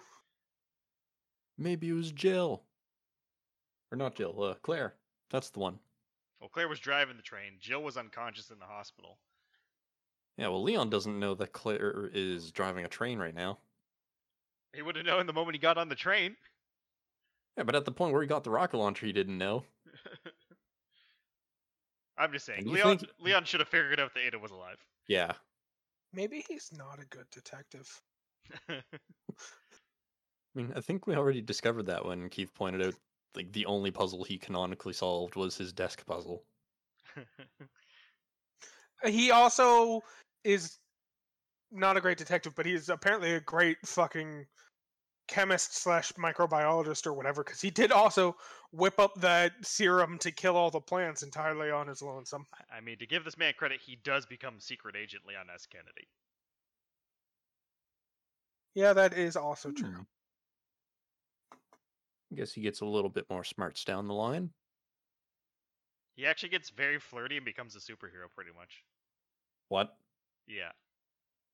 [1.58, 2.62] Maybe it was Jill.
[3.92, 4.94] Or not Jill, uh, Claire.
[5.30, 5.78] That's the one.
[6.40, 7.52] well, Claire was driving the train.
[7.60, 9.18] Jill was unconscious in the hospital.
[10.38, 13.58] Yeah, well, Leon doesn't know that Claire is driving a train right now.
[14.74, 16.34] He would have known the moment he got on the train.
[17.58, 19.64] Yeah, but at the point where he got the rocket launcher, he didn't know.
[22.16, 24.78] I'm just saying, Leon think- Leon should have figured out that Ada was alive.
[25.06, 25.32] Yeah.
[26.14, 28.00] Maybe he's not a good detective.
[28.70, 28.80] I
[30.54, 32.94] mean, I think we already discovered that when Keith pointed out,
[33.34, 36.44] like, the only puzzle he canonically solved was his desk puzzle.
[39.04, 40.02] He also
[40.44, 40.78] is
[41.70, 44.46] not a great detective, but he's apparently a great fucking
[45.28, 47.42] chemist slash microbiologist or whatever.
[47.42, 48.36] Because he did also
[48.70, 52.46] whip up that serum to kill all the plants entirely on his lonesome.
[52.74, 55.66] I mean, to give this man credit, he does become secret agent Leon S.
[55.66, 56.06] Kennedy.
[58.74, 59.90] Yeah, that is also true.
[59.90, 60.02] Hmm.
[62.32, 64.50] I guess he gets a little bit more smarts down the line.
[66.16, 68.84] He actually gets very flirty and becomes a superhero, pretty much.
[69.68, 69.94] What?
[70.46, 70.72] Yeah,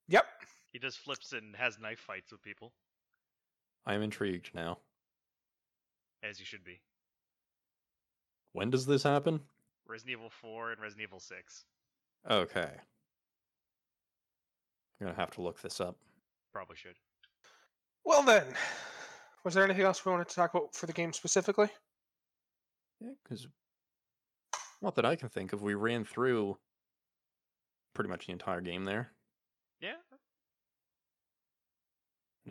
[0.08, 0.24] Yep.
[0.72, 2.72] he just flips and has knife fights with people,
[3.86, 4.78] I am intrigued now.
[6.22, 6.80] as you should be.
[8.52, 9.40] When does this happen?
[9.86, 11.64] Resident Evil 4 and Resident Evil 6.
[12.28, 12.70] Okay.
[15.00, 15.96] I'm gonna have to look this up.
[16.52, 16.96] Probably should.
[18.04, 18.46] Well then,
[19.44, 21.68] was there anything else we wanted to talk about for the game specifically?
[23.00, 23.46] Yeah, because
[24.82, 26.58] not that I can think of, we ran through
[27.94, 29.12] pretty much the entire game there.
[29.80, 29.94] Yeah,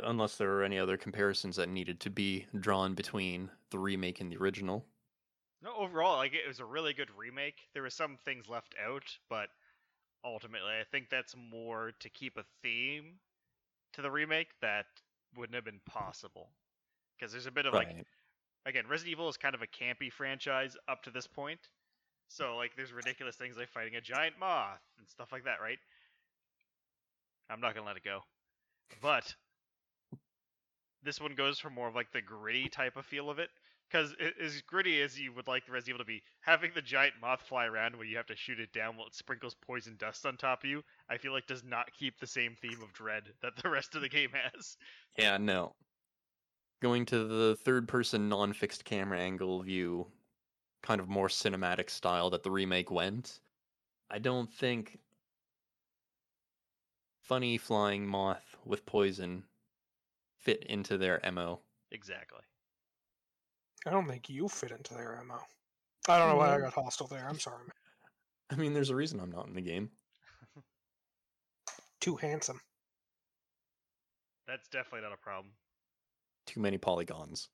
[0.03, 4.31] Unless there were any other comparisons that needed to be drawn between the remake and
[4.31, 4.85] the original.
[5.61, 7.67] No, overall, like it was a really good remake.
[7.73, 9.49] There were some things left out, but
[10.23, 13.19] ultimately, I think that's more to keep a theme
[13.93, 14.85] to the remake that
[15.35, 16.49] wouldn't have been possible.
[17.17, 17.89] Because there's a bit of like,
[18.65, 21.59] again, Resident Evil is kind of a campy franchise up to this point.
[22.29, 25.79] So like, there's ridiculous things like fighting a giant moth and stuff like that, right?
[27.49, 28.19] I'm not gonna let it go,
[29.01, 29.33] but
[31.03, 33.49] this one goes for more of like the gritty type of feel of it
[33.89, 34.13] because
[34.43, 37.41] as gritty as you would like the Resident Evil to be, having the giant moth
[37.41, 40.35] fly around where you have to shoot it down while it sprinkles poison dust on
[40.35, 43.55] top of you, I feel like does not keep the same theme of dread that
[43.61, 44.77] the rest of the game has.
[45.17, 45.73] Yeah, no.
[46.81, 50.07] Going to the third person non fixed camera angle view,
[50.83, 53.39] kind of more cinematic style that the remake went,
[54.09, 54.99] I don't think
[57.21, 59.43] funny flying moth with poison
[60.37, 61.59] fit into their MO.
[61.91, 62.41] Exactly.
[63.85, 65.39] I don't think you fit into their MO.
[66.07, 66.61] I don't know why I mm.
[66.61, 67.27] got hostile there.
[67.27, 67.71] I'm sorry, man.
[68.49, 69.89] I mean, there's a reason I'm not in the game.
[71.99, 72.61] Too handsome.
[74.47, 75.51] That's definitely not a problem.
[76.47, 77.49] Too many polygons.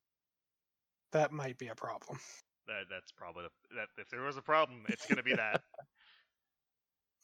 [1.12, 2.20] That might be a problem.
[2.68, 3.88] That that's probably the, that.
[3.98, 5.62] If there was a problem, it's gonna be that.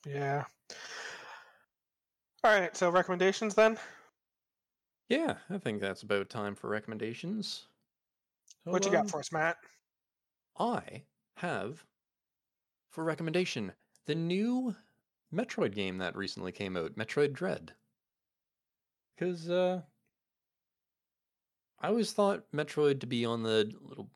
[0.06, 0.46] Yeah.
[2.42, 2.76] All right.
[2.76, 3.78] So recommendations then.
[5.10, 7.66] Yeah, I think that's about time for recommendations.
[8.64, 9.58] So, What you um, got for us, Matt?
[10.58, 11.04] I
[11.36, 11.84] have
[12.92, 13.74] for recommendation
[14.06, 14.76] the new
[15.34, 17.74] Metroid game that recently came out, Metroid Dread.
[19.16, 19.82] Because uh,
[21.82, 24.10] I always thought Metroid to be on the little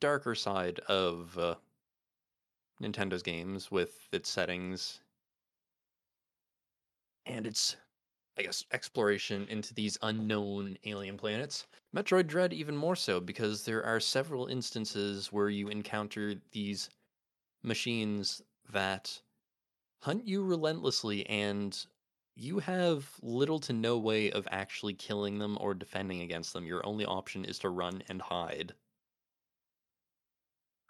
[0.00, 1.56] darker side of uh,
[2.80, 5.00] Nintendo's games with its settings
[7.26, 7.76] and its,
[8.38, 11.66] I guess, exploration into these unknown alien planets.
[11.94, 16.90] Metroid Dread even more so because there are several instances where you encounter these
[17.62, 18.40] machines
[18.72, 19.20] that
[20.00, 21.86] hunt you relentlessly and
[22.40, 26.64] you have little to no way of actually killing them or defending against them.
[26.64, 28.72] Your only option is to run and hide.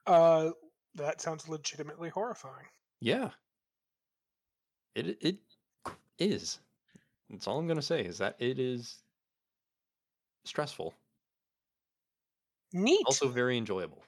[0.06, 0.50] Uh,
[0.94, 2.66] that sounds legitimately horrifying.
[3.00, 3.30] Yeah.
[4.94, 5.38] It it
[6.20, 6.60] is.
[7.28, 9.02] That's all I'm going to say is that it is
[10.44, 10.94] stressful.
[12.72, 13.02] Neat.
[13.06, 14.04] Also very enjoyable.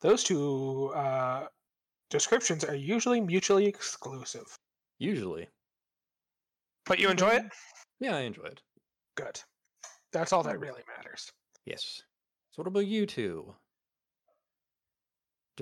[0.00, 1.48] Those two uh,
[2.10, 4.58] descriptions are usually mutually exclusive.
[4.98, 5.48] Usually.
[6.86, 7.44] But you enjoy it?
[8.00, 8.62] Yeah, I enjoy it.
[9.16, 9.40] Good.
[10.12, 11.30] That's all that really matters.
[11.66, 12.02] Yes.
[12.50, 13.54] So what about you two?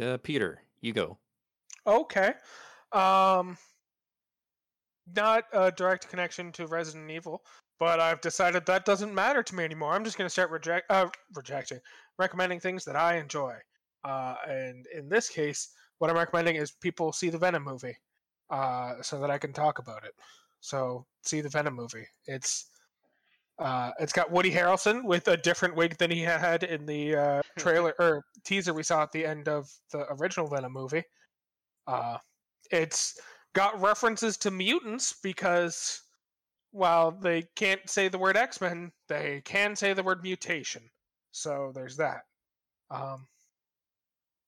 [0.01, 1.19] Uh, Peter, you go.
[1.87, 2.35] Okay.
[2.93, 3.57] Um,
[5.15, 7.43] not a direct connection to Resident Evil,
[7.79, 9.93] but I've decided that doesn't matter to me anymore.
[9.93, 11.81] I'm just going to start reject, uh, rejecting,
[12.19, 13.55] recommending things that I enjoy.
[14.05, 17.97] Uh, and in this case, what I'm recommending is people see the Venom movie,
[18.51, 20.13] uh, so that I can talk about it.
[20.61, 22.07] So see the Venom movie.
[22.27, 22.67] It's
[23.59, 27.43] uh, it's got Woody Harrelson with a different wig than he had in the uh,
[27.59, 31.03] trailer or teaser we saw at the end of the original Venom movie.
[31.87, 32.19] Uh,
[32.71, 33.19] it's
[33.55, 36.03] got references to mutants because
[36.73, 40.83] while they can't say the word X Men, they can say the word mutation.
[41.31, 42.23] So there's that.
[42.91, 43.27] Um,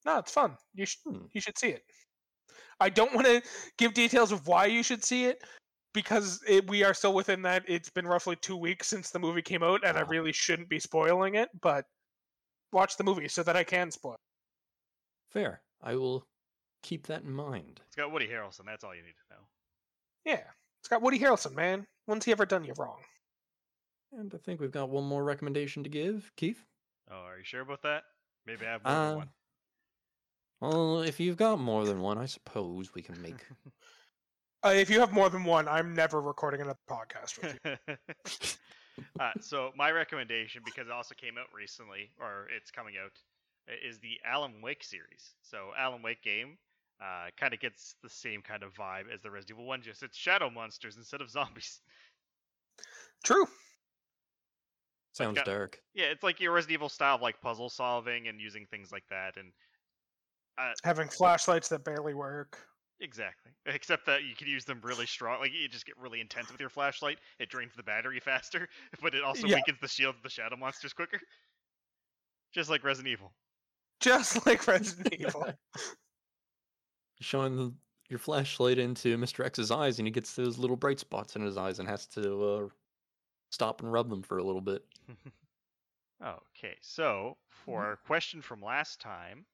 [0.06, 0.56] no, it's fun.
[0.74, 1.26] You should Hmm.
[1.32, 1.82] you should see it.
[2.80, 3.42] I don't want to
[3.76, 5.42] give details of why you should see it
[5.92, 7.64] because it, we are still within that.
[7.68, 10.06] It's been roughly two weeks since the movie came out, and I Ah.
[10.08, 11.48] really shouldn't be spoiling it.
[11.60, 11.86] But
[12.72, 14.16] watch the movie so that I can spoil.
[15.30, 15.62] Fair.
[15.82, 16.26] I will
[16.82, 17.80] keep that in mind.
[17.86, 18.64] It's got Woody Harrelson.
[18.66, 19.42] That's all you need to know.
[20.24, 20.44] Yeah,
[20.80, 21.86] it's got Woody Harrelson, man.
[22.06, 23.02] When's he ever done you wrong?
[24.12, 26.30] And I think we've got one more recommendation to give.
[26.36, 26.64] Keith?
[27.10, 28.04] Oh, are you sure about that?
[28.46, 29.30] Maybe I have more Uh, one.
[30.60, 33.44] Well, if you've got more than one, I suppose we can make.
[34.64, 39.04] Uh, if you have more than one, I'm never recording another podcast with you.
[39.20, 43.12] uh, so my recommendation, because it also came out recently, or it's coming out,
[43.86, 45.36] is the Alan Wake series.
[45.42, 46.58] So Alan Wake game
[47.00, 50.02] uh, kind of gets the same kind of vibe as the Resident Evil one, just
[50.02, 51.80] it's shadow monsters instead of zombies.
[53.22, 53.46] True.
[55.12, 55.80] Sounds got- dark.
[55.94, 59.04] Yeah, it's like your Resident Evil style of like puzzle solving and using things like
[59.10, 59.52] that, and
[60.58, 62.58] uh, Having flashlights that barely work.
[63.00, 63.52] Exactly.
[63.66, 65.40] Except that you can use them really strong.
[65.40, 67.18] Like you just get really intense with your flashlight.
[67.38, 68.68] It drains the battery faster,
[69.02, 69.56] but it also Yeah.
[69.56, 71.20] weakens the shield of the shadow monsters quicker.
[72.52, 73.32] Just like Resident Evil.
[74.00, 75.46] Just like Resident Evil.
[77.20, 77.74] Showing the,
[78.08, 79.44] your flashlight into Mr.
[79.44, 82.44] X's eyes, and he gets those little bright spots in his eyes and has to
[82.44, 82.68] uh,
[83.50, 84.84] stop and rub them for a little bit.
[86.24, 89.44] okay, so for our question from last time,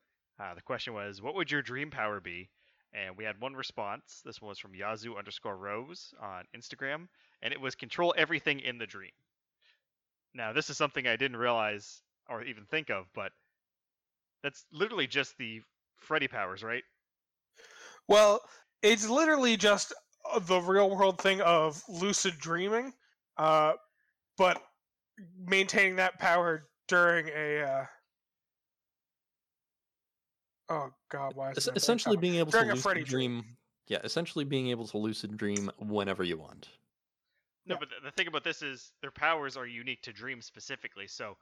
[0.41, 2.51] uh, the question was, "What would your dream power be?"
[2.93, 4.23] And we had one response.
[4.25, 7.09] This one was from Yazoo underscore Rose on Instagram,
[7.43, 9.11] and it was control everything in the dream.
[10.33, 13.33] Now, this is something I didn't realize or even think of, but
[14.43, 15.63] that's literally just the
[15.99, 16.83] Freddy powers, right?
[18.09, 18.41] Well,
[18.83, 19.95] it's literally just
[20.31, 22.93] uh, the real world thing of lucid dreaming,
[23.37, 23.73] uh,
[24.37, 24.63] but
[25.47, 27.63] maintaining that power during a.
[27.63, 27.85] Uh...
[30.69, 31.33] Oh God!
[31.35, 31.51] Why?
[31.51, 33.41] Es- isn't essentially, being able During to lucid dream.
[33.43, 33.57] dream.
[33.89, 36.69] Yeah, essentially being able to lucid dream whenever you want.
[37.67, 37.79] No, Yeah.
[37.81, 41.07] but the, the thing about this is their powers are unique to dreams specifically.
[41.07, 41.37] So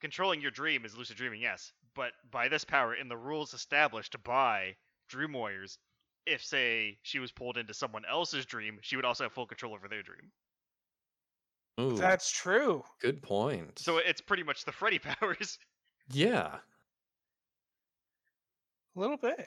[0.00, 1.72] controlling your dream is lucid dreaming, yes.
[1.94, 4.74] But by this power, in the rules established by
[5.08, 5.78] Dream Warriors,
[6.26, 9.74] if say she was pulled into someone else's dream, she would also have full control
[9.74, 10.30] over their dream.
[11.80, 12.82] Ooh, That's true.
[13.00, 13.78] good point.
[13.78, 15.58] So it's pretty much the Freddy powers.
[16.10, 16.56] yeah,
[18.98, 19.46] A little bit.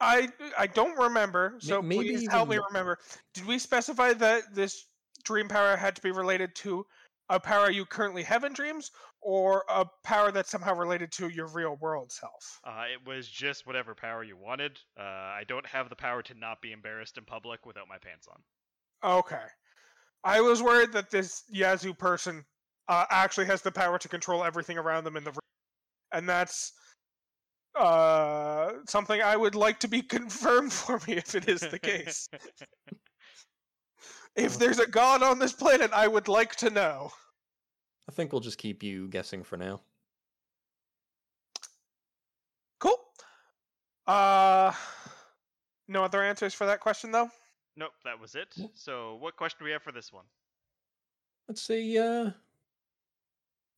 [0.00, 2.98] I I don't remember, so maybe please help me even- remember.
[3.34, 4.86] Did we specify that this
[5.24, 6.86] dream power had to be related to
[7.28, 11.46] a power you currently have in dreams, or a power that's somehow related to your
[11.48, 12.60] real world self?
[12.64, 14.80] Uh, it was just whatever power you wanted.
[14.98, 18.26] Uh, I don't have the power to not be embarrassed in public without my pants
[18.26, 18.42] on.
[19.18, 19.46] Okay.
[20.24, 22.46] I was worried that this Yazoo person
[22.88, 25.38] uh, actually has the power to control everything around them in the room.
[26.12, 26.72] And that's
[27.78, 32.28] uh, something I would like to be confirmed for me if it is the case.
[34.36, 37.10] if there's a god on this planet, I would like to know.
[38.08, 39.80] I think we'll just keep you guessing for now.
[42.78, 42.98] Cool.
[44.06, 44.72] Uh,
[45.88, 47.30] no other answers for that question, though?
[47.76, 48.54] nope, that was it.
[48.74, 50.24] So, what question do we have for this one?
[51.48, 51.98] Let's see.
[51.98, 52.30] uh,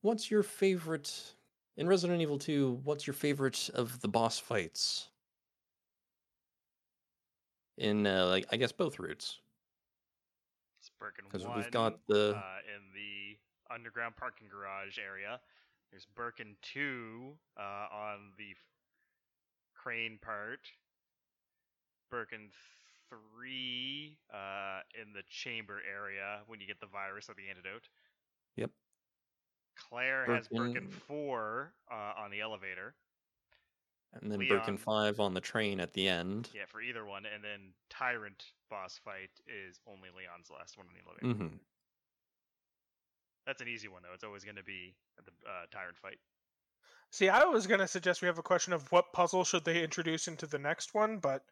[0.04, 1.34] what's your favorite
[1.76, 2.80] in Resident Evil 2?
[2.84, 5.08] What's your favorite of the boss fights?
[7.78, 9.40] In, uh, like, I guess both routes.
[10.78, 12.36] It's Birkin Because 1 we've got the.
[12.36, 15.40] uh, in the underground parking garage area.
[15.90, 18.54] There's Birkin 2 uh, on the
[19.74, 20.68] crane part.
[22.10, 22.50] Birkin
[23.08, 27.88] 3 uh, in the chamber area when you get the virus or the antidote.
[28.56, 28.70] Yep.
[29.76, 32.94] Claire has Birkin Birkin- 4 uh, on the elevator.
[34.20, 34.58] and then Leon.
[34.58, 36.48] Birkin 5 on the train at the end.
[36.54, 37.24] Yeah, for either one.
[37.26, 41.44] And then Tyrant boss fight is only Leon's last one on the elevator.
[41.44, 41.56] Mm-hmm.
[43.46, 44.14] That's an easy one, though.
[44.14, 46.18] It's always going to be the uh, Tyrant fight.
[47.10, 49.82] See, I was going to suggest we have a question of what puzzle should they
[49.84, 51.42] introduce into the next one, but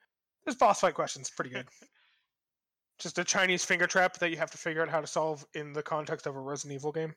[0.44, 1.66] this boss fight question's pretty good.
[2.98, 5.72] Just a Chinese finger trap that you have to figure out how to solve in
[5.72, 7.14] the context of a Resident Evil game.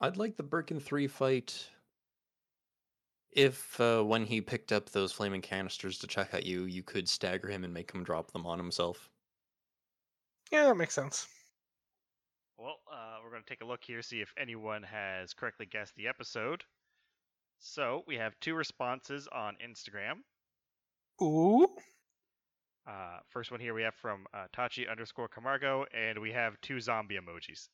[0.00, 1.68] I'd like the Birkin 3 fight
[3.32, 7.08] if, uh, when he picked up those flaming canisters to check at you, you could
[7.08, 9.10] stagger him and make him drop them on himself.
[10.50, 11.26] Yeah, that makes sense.
[12.56, 15.94] Well, uh, we're going to take a look here, see if anyone has correctly guessed
[15.94, 16.64] the episode.
[17.60, 20.22] So we have two responses on Instagram.
[21.22, 21.68] Ooh.
[22.88, 26.80] Uh, first one here we have from uh, Tachi underscore Camargo, and we have two
[26.80, 27.68] zombie emojis.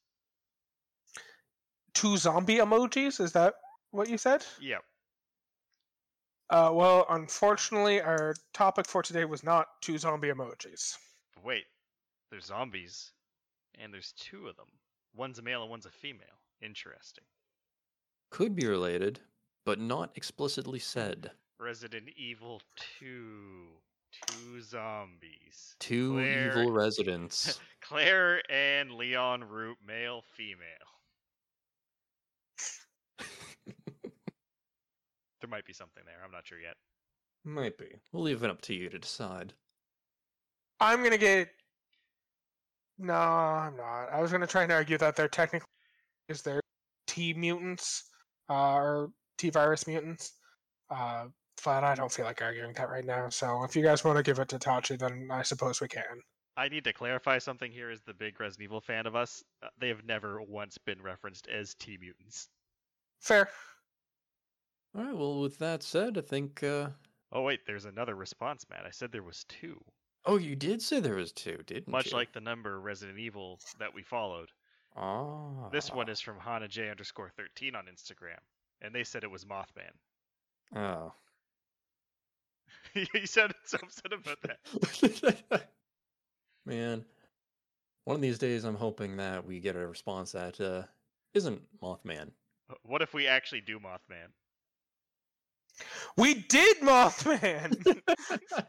[1.94, 3.20] Two zombie emojis?
[3.20, 3.54] Is that
[3.90, 4.44] what you said?
[4.60, 4.82] Yep.
[6.50, 10.96] Uh, well, unfortunately, our topic for today was not two zombie emojis.
[11.42, 11.64] Wait,
[12.30, 13.12] there's zombies,
[13.80, 14.66] and there's two of them.
[15.16, 16.26] One's a male and one's a female.
[16.60, 17.24] Interesting.
[18.30, 19.20] Could be related,
[19.64, 21.30] but not explicitly said.
[21.60, 22.60] Resident Evil
[23.00, 23.66] 2.
[24.28, 25.74] Two zombies.
[25.80, 27.58] Two Claire- evil residents.
[27.80, 30.93] Claire and Leon Root, male, female.
[35.44, 36.24] There might be something there.
[36.24, 36.76] I'm not sure yet.
[37.44, 37.96] Might be.
[38.12, 39.52] We'll leave it up to you to decide.
[40.80, 41.50] I'm gonna get.
[42.96, 44.06] No, I'm not.
[44.06, 45.68] I was gonna try and argue that they're technically
[46.30, 46.62] is they're
[47.06, 48.04] T mutants,
[48.48, 50.32] uh, or T virus mutants,
[50.88, 51.26] uh,
[51.62, 53.28] but I don't feel like arguing that right now.
[53.28, 56.22] So if you guys want to give it to Tachi, then I suppose we can.
[56.56, 59.44] I need to clarify something here as the big Resident Evil fan of us.
[59.62, 62.48] Uh, they have never once been referenced as T mutants.
[63.20, 63.50] Fair.
[64.96, 65.16] All right.
[65.16, 66.62] Well, with that said, I think.
[66.62, 66.88] Uh...
[67.32, 68.84] Oh wait, there's another response, Matt.
[68.86, 69.82] I said there was two.
[70.26, 72.16] Oh, you did say there was two, didn't Much you?
[72.16, 74.48] like the number Resident Evil that we followed.
[74.96, 75.68] Ah.
[75.70, 78.38] This one is from Hana J underscore thirteen on Instagram.
[78.80, 79.92] And they said it was Mothman.
[80.74, 81.12] Oh.
[82.92, 85.68] he sounded so upset about that.
[86.66, 87.04] Man,
[88.04, 90.82] one of these days, I'm hoping that we get a response that uh,
[91.34, 92.30] isn't Mothman.
[92.82, 94.28] What if we actually do Mothman?
[96.16, 98.00] We did Mothman.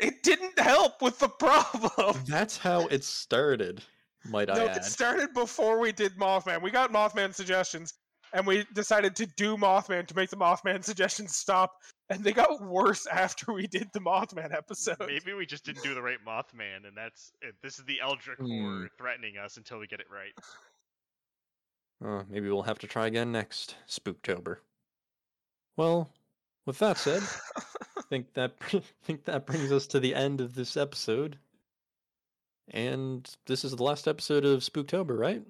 [0.00, 2.24] it didn't help with the problem.
[2.26, 3.82] That's how it started.
[4.24, 4.76] Might I No, add?
[4.78, 6.62] it started before we did Mothman.
[6.62, 7.94] We got Mothman suggestions,
[8.32, 11.72] and we decided to do Mothman to make the Mothman suggestions stop.
[12.10, 14.96] And they got worse after we did the Mothman episode.
[15.00, 17.54] Maybe we just didn't do the right Mothman, and that's it.
[17.62, 18.62] this is the Eldritch Hmm.
[18.62, 20.32] Horde threatening us until we get it right.
[22.04, 24.58] Oh, maybe we'll have to try again next Spooktober.
[25.78, 26.10] Well,
[26.66, 27.22] with that said,
[27.96, 31.38] I think that I think that brings us to the end of this episode.
[32.72, 35.42] And this is the last episode of Spooktober, right?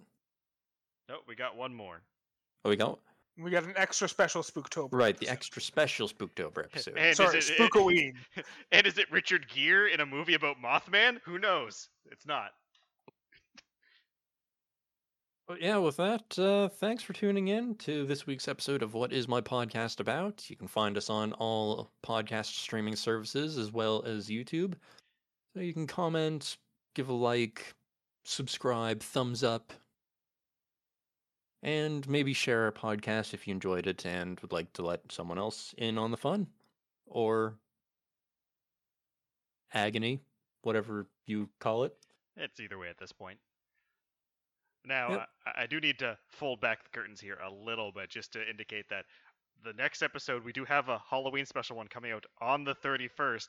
[1.09, 2.02] Nope, we got one more.
[2.64, 2.98] Oh, we got
[3.38, 4.90] we got an extra special Spooktober.
[4.92, 5.32] right the episode.
[5.32, 6.98] extra special Spooktober episode.
[6.98, 8.12] And Sorry, is it, Spookoween.
[8.70, 11.18] and is it Richard Gere in a movie about Mothman?
[11.24, 11.88] Who knows?
[12.12, 12.50] It's not.
[15.57, 19.29] Yeah, with that, uh, thanks for tuning in to this week's episode of What Is
[19.29, 20.49] My Podcast About?
[20.51, 24.75] You can find us on all podcast streaming services as well as YouTube.
[25.55, 26.59] So you can comment,
[26.95, 27.75] give a like,
[28.27, 29.73] subscribe, thumbs up,
[31.62, 35.39] and maybe share our podcast if you enjoyed it and would like to let someone
[35.39, 36.47] else in on the fun
[37.07, 37.55] or
[39.73, 40.20] agony,
[40.61, 41.97] whatever you call it.
[42.37, 43.39] It's either way at this point.
[44.89, 45.28] Now, Yep.
[45.47, 48.48] I, I do need to fold back the curtains here a little bit just to
[48.48, 49.05] indicate that
[49.65, 53.47] the next episode, we do have a Halloween special one coming out on the 31st,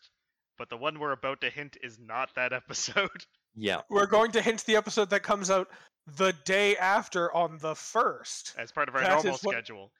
[0.58, 3.10] but the one we're about to hint is not that episode.
[3.56, 3.82] Yeah.
[3.90, 5.70] We're going to hint the episode that comes out
[6.18, 8.56] the day after on the first.
[8.58, 9.92] as part of our That normal is what- schedule.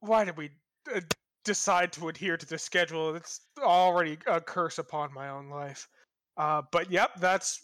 [0.00, 0.50] Why did we
[0.94, 1.00] uh,
[1.44, 3.14] decide to adhere to the schedule?
[3.16, 5.88] It's already a curse upon my own life.
[6.36, 7.60] Uh, but yep, that's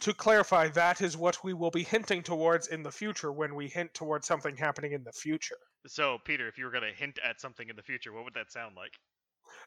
[0.00, 0.68] to clarify.
[0.68, 4.26] That is what we will be hinting towards in the future when we hint towards
[4.26, 5.58] something happening in the future.
[5.86, 8.34] So, Peter, if you were going to hint at something in the future, what would
[8.34, 8.92] that sound like?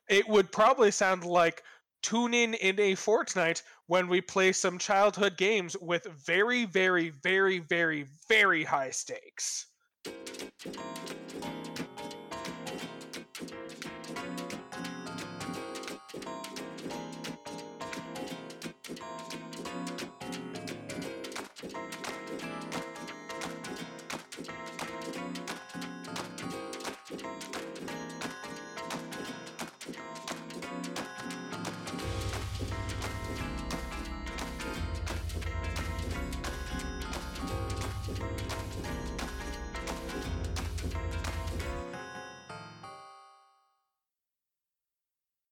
[0.09, 1.63] It would probably sound like
[2.03, 7.59] tune in in a fortnight when we play some childhood games with very, very, very,
[7.59, 9.67] very, very high stakes.